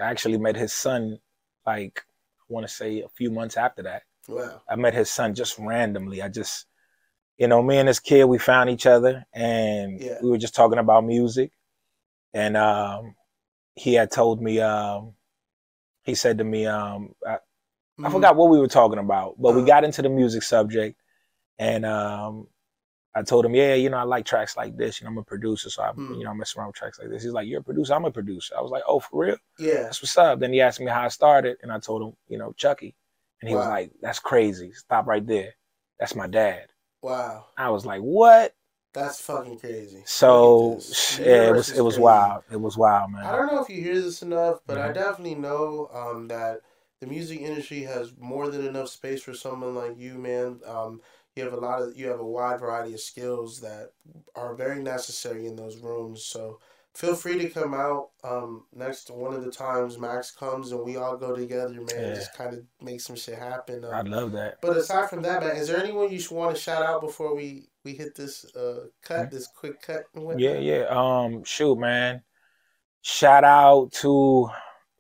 I 0.00 0.07
actually 0.11 0.37
met 0.38 0.57
his 0.57 0.72
son, 0.72 1.20
like 1.64 2.02
I 2.40 2.44
want 2.52 2.66
to 2.66 2.72
say 2.72 3.00
a 3.00 3.09
few 3.11 3.30
months 3.30 3.57
after 3.57 3.83
that. 3.85 4.02
wow. 4.28 4.61
I 4.68 4.74
met 4.76 4.92
his 4.94 5.09
son 5.11 5.35
just 5.35 5.59
randomly. 5.59 6.20
I 6.20 6.28
just, 6.28 6.66
you 7.38 7.49
know, 7.49 7.62
me 7.62 7.79
and 7.79 7.88
this 7.88 8.01
kid, 8.01 8.25
we 8.25 8.38
found 8.38 8.70
each 8.70 8.87
other, 8.87 9.27
and 9.35 10.01
Yeah. 10.01 10.18
we 10.23 10.31
were 10.31 10.38
just 10.38 10.55
talking 10.55 10.79
about 10.79 11.05
music, 11.05 11.53
and 12.35 12.57
um, 12.57 13.16
he 13.75 13.94
had 13.94 14.11
told 14.12 14.42
me, 14.42 14.61
um, 14.61 15.14
he 16.05 16.14
said 16.14 16.38
to 16.38 16.44
me, 16.44 16.66
um, 16.66 17.14
I, 17.27 17.38
I 18.05 18.09
Mhm. 18.09 18.12
forgot 18.12 18.37
what 18.37 18.51
we 18.51 18.61
were 18.61 18.68
talking 18.68 18.99
about, 18.99 19.37
but 19.40 19.55
we 19.55 19.62
Uh-huh. 19.62 19.68
got 19.68 19.85
into 19.85 20.03
the 20.03 20.09
music 20.11 20.42
subject, 20.44 21.01
and 21.59 21.87
um, 21.87 22.49
I 23.14 23.23
told 23.23 23.44
him, 23.47 23.55
yeah, 23.55 23.75
you 23.75 23.90
know, 23.90 23.99
I 23.99 24.03
like 24.05 24.27
tracks 24.27 24.57
like 24.57 24.77
this. 24.77 25.01
You 25.01 25.07
know, 25.07 25.12
I'm 25.12 25.18
a 25.18 25.25
producer, 25.25 25.70
so 25.70 25.83
I, 25.85 25.92
Mm. 25.92 26.18
you 26.18 26.25
know, 26.25 26.31
I 26.31 26.35
mess 26.35 26.57
around 26.57 26.68
with 26.68 26.77
tracks 26.77 26.99
like 26.99 27.11
this. 27.11 27.23
He's 27.25 27.33
like, 27.33 27.49
you're 27.49 27.61
a 27.61 27.64
producer. 27.64 27.94
I'm 27.94 28.05
a 28.05 28.11
producer. 28.11 28.57
I 28.57 28.61
was 28.62 28.70
like, 28.73 28.83
oh, 28.88 29.01
for 29.01 29.25
real? 29.25 29.37
Yeah. 29.59 29.83
That's 29.85 30.03
what's 30.03 30.18
up. 30.18 30.40
Then 30.40 30.53
he 30.53 30.61
asked 30.61 30.81
me 30.81 30.87
how 30.90 31.03
I 31.05 31.09
started, 31.09 31.59
and 31.62 31.73
I 31.73 31.79
told 31.81 32.03
him, 32.03 32.16
you 32.29 32.38
know, 32.38 32.53
Chucky, 32.55 32.97
and 33.40 33.49
he 33.49 33.57
was 33.57 33.66
like, 33.66 33.92
that's 34.03 34.18
crazy. 34.20 34.73
Stop 34.73 35.07
right 35.07 35.27
there. 35.27 35.55
That's 36.01 36.14
my 36.16 36.27
dad. 36.27 36.68
Wow. 37.04 37.46
I 37.56 37.70
was 37.70 37.84
like, 37.86 38.00
what? 38.00 38.54
That's 38.92 39.20
fucking 39.20 39.58
crazy. 39.58 40.04
So 40.06 40.30
Look 40.60 40.72
at 40.72 40.78
this. 40.78 41.08
The 41.08 41.24
yeah, 41.24 41.48
it 41.48 41.54
was 41.54 41.72
it 41.72 41.80
was 41.82 41.94
crazy. 41.96 42.02
wild. 42.02 42.44
It 42.50 42.60
was 42.60 42.76
wild, 42.76 43.12
man. 43.12 43.24
I 43.24 43.32
don't 43.36 43.46
know 43.48 43.62
if 43.62 43.68
you 43.70 43.82
hear 43.82 44.00
this 44.00 44.22
enough, 44.22 44.60
but 44.66 44.78
I 44.78 44.90
Mhm. 44.90 44.94
definitely 44.94 45.34
know 45.36 45.88
um, 45.92 46.28
that 46.28 46.60
the 47.00 47.06
music 47.06 47.40
industry 47.40 47.82
has 47.82 48.16
more 48.18 48.48
than 48.50 48.66
enough 48.66 48.88
space 48.88 49.22
for 49.22 49.34
someone 49.34 49.74
like 49.74 49.98
you, 49.98 50.14
man. 50.18 50.60
Um, 50.66 51.00
you 51.36 51.44
have 51.44 51.52
a 51.52 51.56
lot 51.60 51.82
of 51.82 51.96
you 51.96 52.08
have 52.08 52.20
a 52.20 52.26
wide 52.26 52.60
variety 52.60 52.94
of 52.94 53.00
skills 53.00 53.60
that 53.60 53.92
are 54.36 54.54
very 54.54 54.82
necessary 54.82 55.46
in 55.46 55.56
those 55.56 55.78
rooms. 55.78 56.24
So 56.24 56.60
feel 56.94 57.14
free 57.14 57.38
to 57.38 57.48
come 57.48 57.74
out 57.74 58.11
um, 58.22 58.64
next 58.72 59.11
one 59.11 59.35
of 59.35 59.44
the 59.44 59.50
times 59.50 59.98
Max 59.98 60.30
comes 60.30 60.72
and 60.72 60.83
we 60.83 60.96
all 60.96 61.16
go 61.16 61.35
together, 61.35 61.74
man. 61.74 61.87
Yeah. 61.90 62.14
Just 62.14 62.35
kind 62.35 62.54
of 62.54 62.64
make 62.80 63.00
some 63.00 63.16
shit 63.16 63.38
happen. 63.38 63.85
Um, 63.85 63.92
I'd 63.92 64.09
love 64.09 64.33
that. 64.33 64.61
But 64.61 64.76
aside 64.76 65.11
from 65.11 65.22
that, 65.22 65.42
man, 65.42 65.57
is 65.57 65.68
there 65.68 65.83
anyone 65.83 66.12
you 66.12 66.20
should 66.20 66.37
want 66.37 66.54
to 66.54 66.61
shout 66.61 66.83
out 66.83 67.00
before 67.00 67.35
we 67.35 67.68
we 67.85 67.92
hit 67.92 68.14
this 68.14 68.44
uh 68.57 68.87
cut, 69.02 69.30
this 69.30 69.48
quick 69.48 69.83
cut? 69.83 70.04
and? 70.14 70.40
Yeah, 70.40 70.59
yeah. 70.59 70.85
Um, 70.88 71.44
shoot, 71.44 71.78
man. 71.78 72.22
Shout 73.02 73.44
out 73.44 73.92
to 73.94 74.48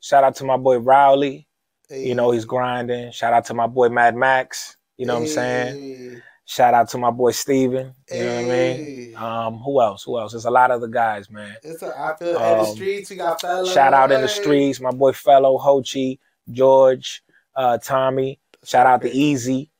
shout 0.00 0.24
out 0.24 0.36
to 0.36 0.44
my 0.44 0.56
boy 0.56 0.78
Rowley. 0.78 1.48
You 1.90 2.14
know 2.14 2.32
he's 2.32 2.44
grinding. 2.44 3.12
Shout 3.12 3.32
out 3.32 3.44
to 3.46 3.54
my 3.54 3.66
boy 3.66 3.88
Mad 3.88 4.16
Max. 4.16 4.76
You 4.96 5.06
know 5.06 5.14
what 5.14 5.22
I'm 5.22 5.28
saying? 5.28 6.22
Hey, 6.46 6.52
Shout 6.52 6.74
out 6.74 6.88
to 6.90 6.98
my 6.98 7.10
boy 7.10 7.30
Steven. 7.32 7.94
You 8.12 8.24
know 8.24 8.34
what 8.36 8.44
I 8.44 8.48
mean? 8.48 9.16
Um, 9.16 9.58
who 9.58 9.80
else? 9.80 10.02
Who 10.04 10.18
else? 10.18 10.32
There's 10.32 10.44
a 10.44 10.50
lot 10.50 10.70
of 10.70 10.80
the 10.80 10.88
guys, 10.88 11.30
man. 11.30 11.56
It's 11.62 11.82
a, 11.82 11.88
I 11.98 12.16
feel 12.18 12.28
in 12.28 12.34
the 12.34 12.58
Um, 12.60 12.66
streets. 12.74 13.10
We 13.10 13.16
got 13.16 13.40
fellas. 13.40 13.72
Shout 13.72 13.94
out 13.94 14.12
in 14.12 14.20
the 14.20 14.28
streets, 14.28 14.80
my 14.80 14.90
boy 14.90 15.12
Fellow, 15.12 15.56
Ho 15.58 15.82
Chi, 15.82 16.18
George, 16.50 17.22
uh, 17.56 17.78
Tommy. 17.78 18.40
Shout 18.64 18.86
out 18.86 19.02
to 19.02 19.10
Easy. 19.10 19.70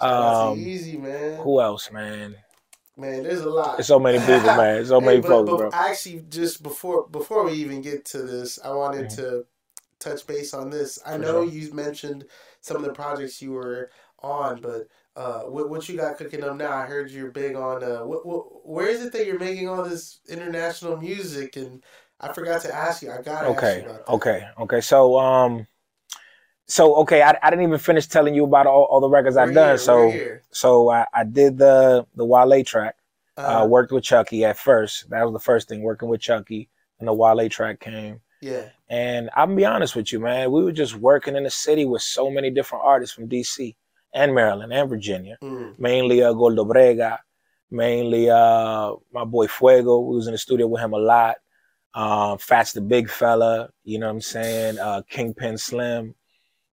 Shout 0.00 0.12
out 0.12 0.44
to 0.46 0.50
Um, 0.52 0.58
Easy, 0.58 0.96
man. 0.96 1.40
Who 1.42 1.60
else, 1.60 1.90
man? 1.92 2.36
Man, 2.96 3.24
there's 3.24 3.40
a 3.40 3.50
lot. 3.50 3.76
There's 3.76 3.88
so 3.88 3.98
many 3.98 4.18
people, 4.18 4.32
man. 4.56 4.56
There's 4.76 4.88
so 4.88 5.00
Hey, 5.00 5.06
many 5.06 5.20
but- 5.20 5.28
folks, 5.28 5.50
but 5.50 5.56
bro. 5.58 5.70
Actually, 5.72 6.24
just 6.30 6.62
before 6.62 7.06
before 7.08 7.44
we 7.44 7.52
even 7.54 7.80
get 7.82 8.04
to 8.06 8.22
this, 8.22 8.58
I 8.64 8.70
wanted 8.70 9.06
Mhm. 9.06 9.16
to 9.16 9.46
touch 9.98 10.26
base 10.26 10.54
on 10.54 10.70
this. 10.70 10.98
I 11.04 11.12
For 11.12 11.18
know 11.18 11.44
sure. 11.44 11.52
you 11.52 11.72
mentioned 11.74 12.24
some 12.60 12.76
of 12.78 12.82
the 12.84 12.92
projects 12.92 13.42
you 13.42 13.52
were 13.52 13.90
on, 14.22 14.60
but 14.60 14.86
uh, 15.16 15.40
what 15.42 15.70
what 15.70 15.88
you 15.88 15.96
got 15.96 16.16
cooking 16.18 16.42
up 16.42 16.56
now? 16.56 16.72
I 16.72 16.86
heard 16.86 17.10
you're 17.10 17.30
big 17.30 17.54
on. 17.54 17.84
Uh, 17.84 18.04
what, 18.04 18.26
what 18.26 18.66
where 18.66 18.88
is 18.88 19.04
it 19.04 19.12
that 19.12 19.26
you're 19.26 19.38
making 19.38 19.68
all 19.68 19.84
this 19.84 20.20
international 20.28 20.96
music? 20.96 21.56
And 21.56 21.84
I 22.20 22.32
forgot 22.32 22.62
to 22.62 22.74
ask 22.74 23.02
you. 23.02 23.10
I 23.10 23.22
ask 23.44 23.56
Okay, 23.56 23.86
okay, 24.08 24.48
okay. 24.58 24.80
So, 24.80 25.16
um, 25.18 25.66
so 26.66 26.96
okay, 26.96 27.22
I, 27.22 27.38
I 27.42 27.50
didn't 27.50 27.64
even 27.64 27.78
finish 27.78 28.06
telling 28.06 28.34
you 28.34 28.44
about 28.44 28.66
all, 28.66 28.84
all 28.84 29.00
the 29.00 29.08
records 29.08 29.36
I've 29.36 29.54
done. 29.54 29.70
here, 29.70 29.78
so, 29.78 30.10
so 30.50 30.90
I, 30.90 31.06
I 31.14 31.24
did 31.24 31.58
the 31.58 32.06
the 32.16 32.24
Wale 32.24 32.64
track. 32.64 32.96
Uh, 33.36 33.62
Uh, 33.62 33.66
worked 33.66 33.92
with 33.92 34.04
Chucky 34.04 34.44
at 34.44 34.56
first. 34.58 35.10
That 35.10 35.24
was 35.24 35.32
the 35.32 35.40
first 35.40 35.68
thing, 35.68 35.82
working 35.82 36.08
with 36.08 36.20
Chucky, 36.20 36.68
and 36.98 37.08
the 37.08 37.12
Wale 37.12 37.48
track 37.48 37.80
came. 37.80 38.20
yeah. 38.40 38.68
And 38.88 39.30
I'm 39.34 39.50
gonna 39.50 39.56
be 39.56 39.64
honest 39.64 39.96
with 39.96 40.12
you, 40.12 40.20
man. 40.20 40.50
We 40.50 40.62
were 40.64 40.72
just 40.72 40.96
working 40.96 41.36
in 41.36 41.44
the 41.44 41.50
city 41.50 41.84
with 41.84 42.02
so 42.02 42.30
many 42.30 42.50
different 42.50 42.84
artists 42.84 43.14
from 43.14 43.28
DC 43.28 43.74
and 44.14 44.34
Maryland 44.34 44.72
and 44.72 44.88
Virginia. 44.88 45.36
Mm. 45.42 45.78
Mainly 45.78 46.22
uh, 46.22 46.32
Goldo 46.32 46.66
Brega, 46.66 47.18
mainly 47.70 48.30
uh, 48.30 48.92
my 49.12 49.24
boy 49.24 49.46
Fuego. 49.48 50.00
We 50.00 50.16
was 50.16 50.26
in 50.26 50.32
the 50.32 50.38
studio 50.38 50.66
with 50.66 50.80
him 50.80 50.92
a 50.92 50.98
lot. 50.98 51.36
Um, 51.94 52.38
Fats 52.38 52.72
the 52.72 52.80
Big 52.80 53.08
Fella, 53.08 53.68
you 53.84 53.98
know 53.98 54.06
what 54.06 54.14
I'm 54.14 54.20
saying? 54.20 54.78
Uh, 54.78 55.02
Kingpin 55.08 55.58
Slim. 55.58 56.14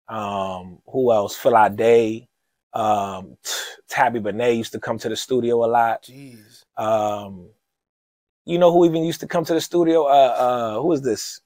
Um, 0.08 0.80
who 0.88 1.12
else? 1.14 1.36
Phil 1.36 1.58
Ade. 1.58 2.28
Um, 2.74 3.38
Tabby 3.90 4.20
Benet 4.20 4.54
used 4.54 4.74
to 4.74 4.80
come 4.80 4.98
to 5.00 5.10
the 5.10 5.16
studio 5.16 5.64
a 5.64 5.68
lot. 5.68 6.04
Jeez. 6.04 6.64
Um, 6.78 7.50
you 8.46 8.60
know 8.60 8.72
who 8.72 8.86
even 8.86 9.04
used 9.04 9.22
to 9.22 9.28
come 9.28 9.46
to 9.46 9.54
the 9.54 9.62
studio? 9.62 10.04
Uh, 10.04 10.36
uh, 10.38 10.82
who 10.82 10.92
is 10.92 11.02
this? 11.02 11.40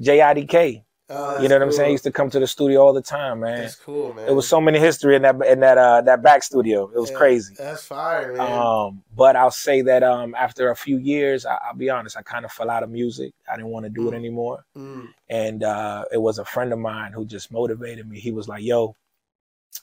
Jay 0.00 0.18
IDK. 0.18 0.84
Oh, 1.10 1.40
You 1.40 1.48
know 1.48 1.54
what 1.56 1.62
I'm 1.62 1.72
saying? 1.72 1.88
He 1.88 1.92
used 1.92 2.04
to 2.04 2.12
come 2.12 2.28
to 2.30 2.38
the 2.38 2.46
studio 2.46 2.82
all 2.82 2.92
the 2.92 3.00
time, 3.00 3.40
man. 3.40 3.62
That's 3.62 3.76
cool, 3.76 4.12
man. 4.12 4.28
It 4.28 4.32
was 4.32 4.46
so 4.46 4.60
many 4.60 4.78
history 4.78 5.16
in 5.16 5.22
that 5.22 5.36
in 5.46 5.60
that 5.60 5.78
uh 5.78 6.02
that 6.02 6.22
back 6.22 6.42
studio. 6.42 6.90
It 6.94 6.98
was 7.00 7.10
Yeah, 7.10 7.16
crazy. 7.16 7.54
That's 7.56 7.84
fire, 7.84 8.34
man. 8.34 8.40
Um, 8.40 9.02
but 9.16 9.34
I'll 9.34 9.50
say 9.50 9.80
that 9.82 10.02
um 10.02 10.34
after 10.34 10.70
a 10.70 10.76
few 10.76 10.98
years, 10.98 11.46
I, 11.46 11.58
I'll 11.66 11.74
be 11.74 11.88
honest, 11.88 12.16
I 12.16 12.22
kind 12.22 12.44
of 12.44 12.52
fell 12.52 12.68
out 12.70 12.82
of 12.82 12.90
music. 12.90 13.32
I 13.50 13.56
didn't 13.56 13.70
want 13.70 13.84
to 13.84 13.90
do 13.90 14.08
it 14.08 14.12
Mm. 14.12 14.16
anymore. 14.16 14.64
Mm. 14.76 15.08
And 15.30 15.62
uh, 15.62 16.04
it 16.12 16.18
was 16.18 16.38
a 16.38 16.44
friend 16.44 16.72
of 16.74 16.78
mine 16.78 17.12
who 17.12 17.24
just 17.24 17.50
motivated 17.50 18.06
me. 18.06 18.18
He 18.20 18.30
was 18.32 18.46
like, 18.48 18.62
"Yo, 18.62 18.94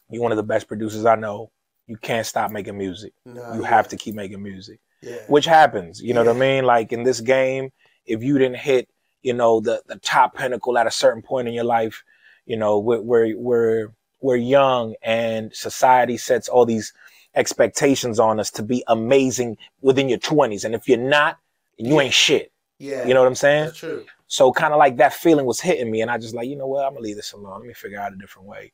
you're 0.09 0.21
one 0.21 0.31
of 0.31 0.37
the 0.37 0.43
best 0.43 0.67
producers 0.67 1.05
I 1.05 1.15
know. 1.15 1.49
You 1.87 1.97
can't 1.97 2.25
stop 2.25 2.51
making 2.51 2.77
music. 2.77 3.13
Nah, 3.25 3.53
You 3.53 3.61
yeah, 3.63 3.67
have 3.69 3.87
to 3.89 3.97
keep 3.97 4.13
making 4.15 4.43
music." 4.43 4.79
Yeah. 5.01 5.17
which 5.27 5.45
happens. 5.45 6.01
You 6.01 6.13
know 6.15 6.23
what 6.23 6.35
I 6.35 6.39
mean? 6.39 6.65
Like 6.65 6.91
in 6.91 7.03
this 7.03 7.21
game, 7.21 7.71
if 8.07 8.23
you 8.23 8.37
didn't 8.39 8.57
hit, 8.57 8.89
you 9.25 9.33
know, 9.33 9.59
the 9.59 9.81
the 9.87 9.97
top 9.97 10.35
pinnacle 10.35 10.77
at 10.77 10.87
a 10.87 10.91
certain 10.91 11.21
point 11.21 11.47
in 11.47 11.53
your 11.53 11.63
life, 11.63 12.03
you 12.45 12.55
know, 12.55 12.77
we're 12.79 13.01
we're 13.01 13.37
we're, 13.37 13.91
we're 14.21 14.35
young 14.35 14.95
and 15.01 15.53
society 15.53 16.17
sets 16.17 16.47
all 16.47 16.65
these 16.65 16.93
expectations 17.33 18.19
on 18.19 18.39
us 18.39 18.51
to 18.51 18.63
be 18.63 18.83
amazing 18.87 19.57
within 19.81 20.07
your 20.07 20.19
20s 20.19 20.63
and 20.63 20.73
if 20.73 20.87
you're 20.87 20.97
not 20.97 21.37
you 21.77 21.99
ain't 21.99 22.13
shit 22.13 22.49
yeah. 22.79 23.05
you 23.05 23.13
know 23.13 23.19
what 23.19 23.27
i'm 23.27 23.35
saying 23.35 23.65
That's 23.65 23.77
true. 23.77 24.05
so 24.27 24.53
kind 24.53 24.73
of 24.73 24.79
like 24.79 24.95
that 24.97 25.13
feeling 25.13 25.45
was 25.45 25.59
hitting 25.59 25.91
me, 25.91 26.01
and 26.01 26.09
I 26.09 26.17
just 26.17 26.33
like, 26.33 26.47
you 26.47 26.55
know 26.55 26.67
what, 26.67 26.85
I'm 26.85 26.93
gonna 26.93 27.01
leave 27.01 27.17
this 27.17 27.33
alone. 27.33 27.59
Let 27.59 27.67
me 27.67 27.73
figure 27.73 27.99
out 27.99 28.13
a 28.13 28.15
different 28.15 28.47
way. 28.47 28.71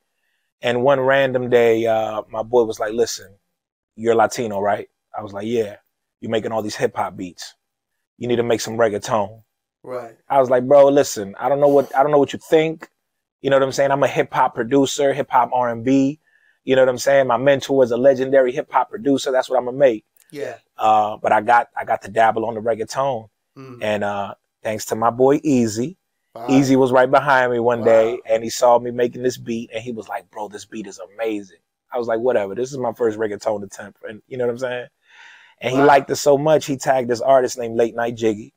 And 0.61 0.84
one 0.84 0.99
random 0.99 1.49
day, 1.49 1.88
uh, 1.88 2.21
my 2.30 2.43
boy 2.43 2.63
was 2.65 2.80
like, 2.80 2.93
"Listen, 2.93 3.34
you're 3.95 4.13
Latino, 4.13 4.59
right?" 4.59 4.88
I 5.17 5.23
was 5.23 5.34
like, 5.34 5.47
"Yeah." 5.47 5.78
You're 6.19 6.32
making 6.32 6.51
all 6.51 6.61
these 6.61 6.75
hip 6.75 6.95
hop 6.95 7.17
beats. 7.17 7.55
You 8.19 8.28
need 8.28 8.36
to 8.36 8.43
make 8.43 8.61
some 8.61 8.78
reggaeton. 8.78 9.41
Right. 9.84 10.15
I 10.29 10.39
was 10.39 10.49
like, 10.49 10.67
bro, 10.67 10.88
listen, 10.88 11.36
I 11.39 11.49
don't 11.49 11.59
know 11.59 11.67
what 11.67 11.93
I 11.95 12.03
don't 12.03 12.11
know 12.11 12.19
what 12.19 12.34
you 12.34 12.39
think. 12.39 12.89
You 13.41 13.49
know 13.49 13.55
what 13.55 13.63
I'm 13.63 13.71
saying? 13.71 13.91
I'm 13.91 14.03
a 14.03 14.07
hip 14.07 14.34
hop 14.34 14.53
producer, 14.55 15.13
hip 15.13 15.29
hop 15.32 15.49
R 15.53 15.69
and 15.69 15.84
B. 15.84 16.19
You 16.63 16.75
know 16.75 16.84
what 16.84 16.89
I'm 16.89 16.99
saying? 16.99 17.27
My 17.27 17.38
mentor 17.38 17.84
is 17.84 17.91
a 17.91 17.97
legendary 17.97 18.51
hip 18.51 18.71
hop 18.71 18.89
producer. 18.89 19.32
That's 19.32 19.49
what 19.49 19.57
I'm 19.57 19.65
gonna 19.65 19.77
make. 19.77 20.05
Yeah. 20.32 20.57
Uh, 20.77 21.17
but 21.17 21.32
I 21.32 21.41
got 21.41 21.69
I 21.75 21.86
got 21.86 22.03
to 22.03 22.11
dabble 22.11 22.45
on 22.45 22.53
the 22.55 22.61
reggaeton, 22.61 23.27
Mm. 23.57 23.79
and 23.82 24.03
uh, 24.03 24.36
thanks 24.63 24.86
to 24.86 24.95
my 24.95 25.09
boy 25.09 25.41
Easy, 25.43 25.97
Wow. 26.34 26.45
Easy 26.49 26.77
was 26.77 26.93
right 26.93 27.11
behind 27.11 27.51
me 27.51 27.59
one 27.59 27.84
day, 27.84 28.17
and 28.25 28.41
he 28.41 28.49
saw 28.49 28.79
me 28.79 28.89
making 28.91 29.21
this 29.23 29.38
beat, 29.38 29.69
and 29.73 29.84
he 29.84 29.91
was 29.91 30.07
like, 30.07 30.29
"Bro, 30.32 30.47
this 30.49 30.63
beat 30.63 30.88
is 30.88 30.99
amazing." 31.13 31.57
I 31.91 31.97
was 31.97 32.07
like, 32.07 32.19
"Whatever, 32.21 32.55
this 32.55 32.71
is 32.71 32.77
my 32.77 32.93
first 32.93 33.19
reggaeton 33.19 33.63
attempt," 33.63 33.99
and 34.07 34.21
you 34.27 34.38
know 34.38 34.45
what 34.45 34.51
I'm 34.51 34.57
saying. 34.59 34.88
And 35.59 35.75
he 35.75 35.82
liked 35.82 36.09
it 36.09 36.15
so 36.15 36.38
much, 36.38 36.65
he 36.65 36.77
tagged 36.77 37.09
this 37.09 37.19
artist 37.21 37.57
named 37.57 37.75
Late 37.75 37.95
Night 37.95 38.15
Jiggy, 38.15 38.53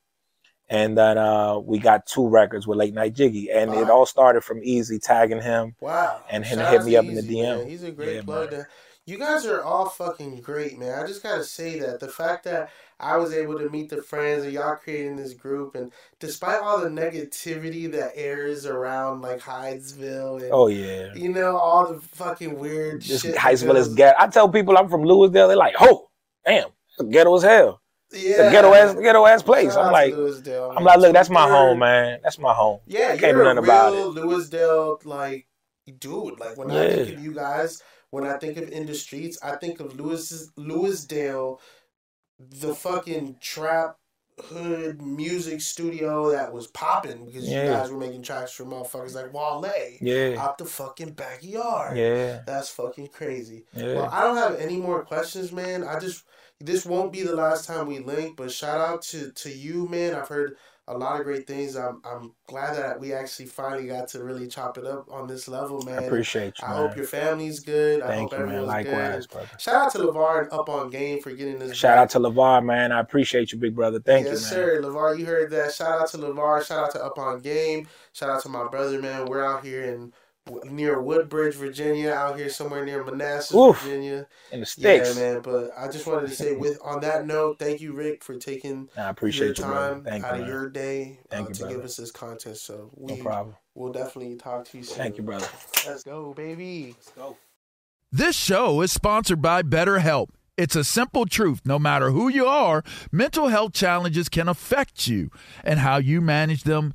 and 0.68 0.96
then 0.96 1.18
uh, 1.18 1.58
we 1.58 1.78
got 1.78 2.06
two 2.06 2.26
records 2.28 2.66
with 2.66 2.78
Late 2.78 2.94
Night 2.94 3.14
Jiggy, 3.14 3.50
and 3.50 3.72
it 3.74 3.90
all 3.90 4.06
started 4.06 4.42
from 4.42 4.60
Easy 4.62 4.98
tagging 4.98 5.42
him. 5.42 5.74
Wow. 5.80 6.22
And 6.30 6.44
him 6.44 6.58
Shout 6.58 6.72
hit 6.72 6.84
me 6.84 6.96
up 6.96 7.04
in 7.04 7.14
the 7.14 7.22
DM. 7.22 7.58
man. 7.58 7.66
He's 7.68 7.82
a 7.82 7.90
great 7.90 8.16
Yeah, 8.16 8.22
plug. 8.22 8.50
to- 8.50 8.66
You 9.06 9.18
guys 9.18 9.44
are 9.44 9.62
all 9.62 9.86
fucking 9.90 10.40
great, 10.40 10.78
man. 10.78 10.98
I 10.98 11.06
just 11.06 11.22
gotta 11.22 11.44
say 11.44 11.78
that 11.80 12.00
the 12.00 12.08
fact 12.08 12.44
that 12.44 12.70
I 12.98 13.18
was 13.18 13.34
able 13.34 13.58
to 13.58 13.68
meet 13.68 13.90
the 13.90 14.00
friends 14.00 14.44
and 14.44 14.52
y'all 14.54 14.76
creating 14.76 15.16
this 15.16 15.34
group, 15.34 15.74
and 15.74 15.92
despite 16.20 16.62
all 16.62 16.80
the 16.80 16.88
negativity 16.88 17.90
that 17.92 18.12
airs 18.14 18.64
around 18.64 19.20
like 19.20 19.40
Hyattsville 19.40 20.40
and 20.42 20.50
Oh 20.52 20.68
yeah, 20.68 21.12
you 21.14 21.28
know 21.28 21.56
all 21.58 21.92
the 21.92 22.00
fucking 22.00 22.58
weird 22.58 23.02
this 23.02 23.20
shit. 23.20 23.34
that 23.34 23.40
Hyattsville 23.40 23.76
is 23.76 23.92
ghetto. 23.94 24.16
I 24.18 24.28
tell 24.28 24.48
people 24.48 24.78
I'm 24.78 24.88
from 24.88 25.02
Louisville, 25.02 25.48
they're 25.48 25.56
like, 25.56 25.74
"Oh, 25.80 26.08
damn, 26.46 26.68
ghetto 27.10 27.36
as 27.36 27.42
hell." 27.42 27.82
Yeah. 28.14 28.50
Ghetto 28.50 28.72
ass, 28.72 28.94
ghetto 28.94 29.26
ass 29.26 29.42
place. 29.42 29.74
I'm 29.76 29.92
like, 29.92 30.14
Lewisdale, 30.14 30.72
I'm 30.76 30.84
like, 30.84 30.98
look, 30.98 31.12
that's 31.12 31.30
my 31.30 31.48
home, 31.48 31.80
man. 31.80 32.20
That's 32.22 32.38
my 32.38 32.52
home. 32.52 32.80
Yeah, 32.86 33.10
I 33.12 33.18
can't 33.18 33.36
do 33.36 33.44
nothing 33.44 33.58
about 33.58 33.94
it. 33.94 34.06
Lewisdale 34.06 35.00
like 35.04 35.46
dude. 35.98 36.38
Like 36.38 36.56
when 36.56 36.70
I 36.70 36.88
think 36.90 37.18
of 37.18 37.24
you 37.24 37.34
guys, 37.34 37.82
when 38.10 38.24
I 38.24 38.38
think 38.38 38.56
of 38.56 38.68
in 38.70 38.86
the 38.86 38.94
streets, 38.94 39.38
I 39.42 39.56
think 39.56 39.80
of 39.80 39.98
Louis 39.98 40.50
Lewisdale, 40.56 41.60
the 42.38 42.74
fucking 42.74 43.36
trap 43.40 43.96
hood 44.40 45.00
music 45.00 45.60
studio 45.60 46.30
that 46.32 46.52
was 46.52 46.66
popping 46.66 47.24
because 47.26 47.48
you 47.48 47.62
guys 47.62 47.90
were 47.90 47.98
making 47.98 48.22
tracks 48.22 48.52
for 48.52 48.64
motherfuckers 48.64 49.14
like 49.14 49.32
Wale 49.32 49.64
Yeah, 50.00 50.42
out 50.42 50.58
the 50.58 50.64
fucking 50.64 51.12
backyard. 51.12 51.96
yeah, 51.96 52.40
That's 52.46 52.68
fucking 52.70 53.08
crazy. 53.08 53.64
yeah. 53.76 53.94
Well, 53.94 54.08
I 54.10 54.22
don't 54.22 54.36
have 54.36 54.56
any 54.56 54.76
more 54.76 55.04
questions, 55.04 55.52
man. 55.52 55.84
I 55.84 55.98
just 56.00 56.24
this 56.60 56.84
won't 56.86 57.12
be 57.12 57.22
the 57.22 57.34
last 57.36 57.66
time 57.66 57.86
we 57.86 57.98
link, 58.00 58.36
but 58.36 58.50
shout 58.50 58.80
out 58.80 59.02
to 59.02 59.30
to 59.32 59.50
you, 59.50 59.88
man. 59.88 60.14
I've 60.14 60.28
heard 60.28 60.56
a 60.86 60.96
lot 60.98 61.18
of 61.18 61.24
great 61.24 61.46
things. 61.46 61.76
I'm 61.76 62.00
I'm 62.04 62.32
glad 62.46 62.76
that 62.76 63.00
we 63.00 63.12
actually 63.14 63.46
finally 63.46 63.86
got 63.86 64.08
to 64.08 64.22
really 64.22 64.46
chop 64.46 64.76
it 64.78 64.86
up 64.86 65.10
on 65.10 65.26
this 65.26 65.48
level, 65.48 65.82
man. 65.82 65.98
I 65.98 66.02
appreciate 66.02 66.60
you, 66.60 66.68
I 66.68 66.74
man. 66.74 66.78
hope 66.78 66.96
your 66.96 67.06
family's 67.06 67.60
good. 67.60 68.02
I 68.02 68.08
Thank 68.08 68.32
hope 68.32 68.32
you, 68.32 68.46
man. 68.46 68.56
everyone's 68.56 68.68
Likewise, 68.68 69.26
good. 69.26 69.32
brother. 69.32 69.50
Shout 69.58 69.74
out 69.76 69.92
to 69.92 69.98
LaVar 69.98 70.42
and 70.42 70.52
Up 70.52 70.68
on 70.68 70.90
Game 70.90 71.20
for 71.22 71.32
getting 71.32 71.58
this. 71.58 71.74
Shout 71.76 71.96
back. 71.96 72.02
out 72.02 72.10
to 72.10 72.18
LaVar, 72.20 72.64
man. 72.64 72.92
I 72.92 73.00
appreciate 73.00 73.52
you, 73.52 73.58
big 73.58 73.74
brother. 73.74 74.00
Thank 74.00 74.26
yes, 74.26 74.50
you, 74.50 74.56
man. 74.58 74.66
sir. 74.66 74.82
LaVar, 74.82 75.18
you 75.18 75.26
heard 75.26 75.50
that. 75.50 75.72
Shout 75.72 76.00
out 76.02 76.08
to 76.10 76.18
LaVar. 76.18 76.64
Shout 76.66 76.84
out 76.84 76.90
to 76.92 77.04
Up 77.04 77.18
on 77.18 77.40
Game. 77.40 77.88
Shout 78.12 78.28
out 78.30 78.42
to 78.42 78.48
my 78.50 78.68
brother, 78.68 79.00
man. 79.00 79.26
We're 79.26 79.44
out 79.44 79.64
here 79.64 79.84
in 79.84 80.12
near 80.64 81.00
Woodbridge, 81.00 81.54
Virginia, 81.54 82.10
out 82.10 82.38
here 82.38 82.48
somewhere 82.48 82.84
near 82.84 83.02
Manassas, 83.04 83.56
Oof. 83.56 83.80
Virginia. 83.80 84.26
In 84.52 84.60
the 84.60 84.66
sticks. 84.66 85.16
Yeah, 85.16 85.32
man. 85.34 85.42
But 85.42 85.70
I 85.76 85.88
just 85.88 86.06
wanted 86.06 86.28
to 86.28 86.34
say, 86.34 86.56
with 86.56 86.78
on 86.82 87.00
that 87.00 87.26
note, 87.26 87.58
thank 87.58 87.80
you, 87.80 87.92
Rick, 87.92 88.22
for 88.22 88.36
taking 88.36 88.88
I 88.96 89.02
your 89.02 89.10
appreciate 89.10 89.58
you, 89.58 89.64
brother. 89.64 89.94
time 89.94 90.04
Thank 90.04 90.24
you, 90.24 90.28
out 90.28 90.40
of 90.40 90.46
your 90.46 90.68
day 90.68 91.18
Thank 91.30 91.46
uh, 91.46 91.48
you, 91.48 91.54
to 91.54 91.68
give 91.68 91.84
us 91.84 91.96
this 91.96 92.10
contest. 92.10 92.64
So 92.64 92.90
No 92.96 93.54
We'll 93.74 93.92
definitely 93.92 94.36
talk 94.36 94.66
to 94.66 94.78
you 94.78 94.84
soon. 94.84 94.98
Thank 94.98 95.16
you, 95.16 95.24
brother. 95.24 95.48
Let's 95.86 96.04
go, 96.04 96.32
baby. 96.34 96.94
Let's 96.96 97.10
go. 97.10 97.36
This 98.12 98.36
show 98.36 98.80
is 98.82 98.92
sponsored 98.92 99.42
by 99.42 99.62
BetterHelp. 99.62 100.28
It's 100.56 100.76
a 100.76 100.84
simple 100.84 101.26
truth. 101.26 101.62
No 101.64 101.80
matter 101.80 102.10
who 102.10 102.28
you 102.28 102.46
are, 102.46 102.84
mental 103.10 103.48
health 103.48 103.72
challenges 103.72 104.28
can 104.28 104.48
affect 104.48 105.08
you, 105.08 105.30
and 105.64 105.80
how 105.80 105.96
you 105.96 106.20
manage 106.20 106.62
them 106.62 106.94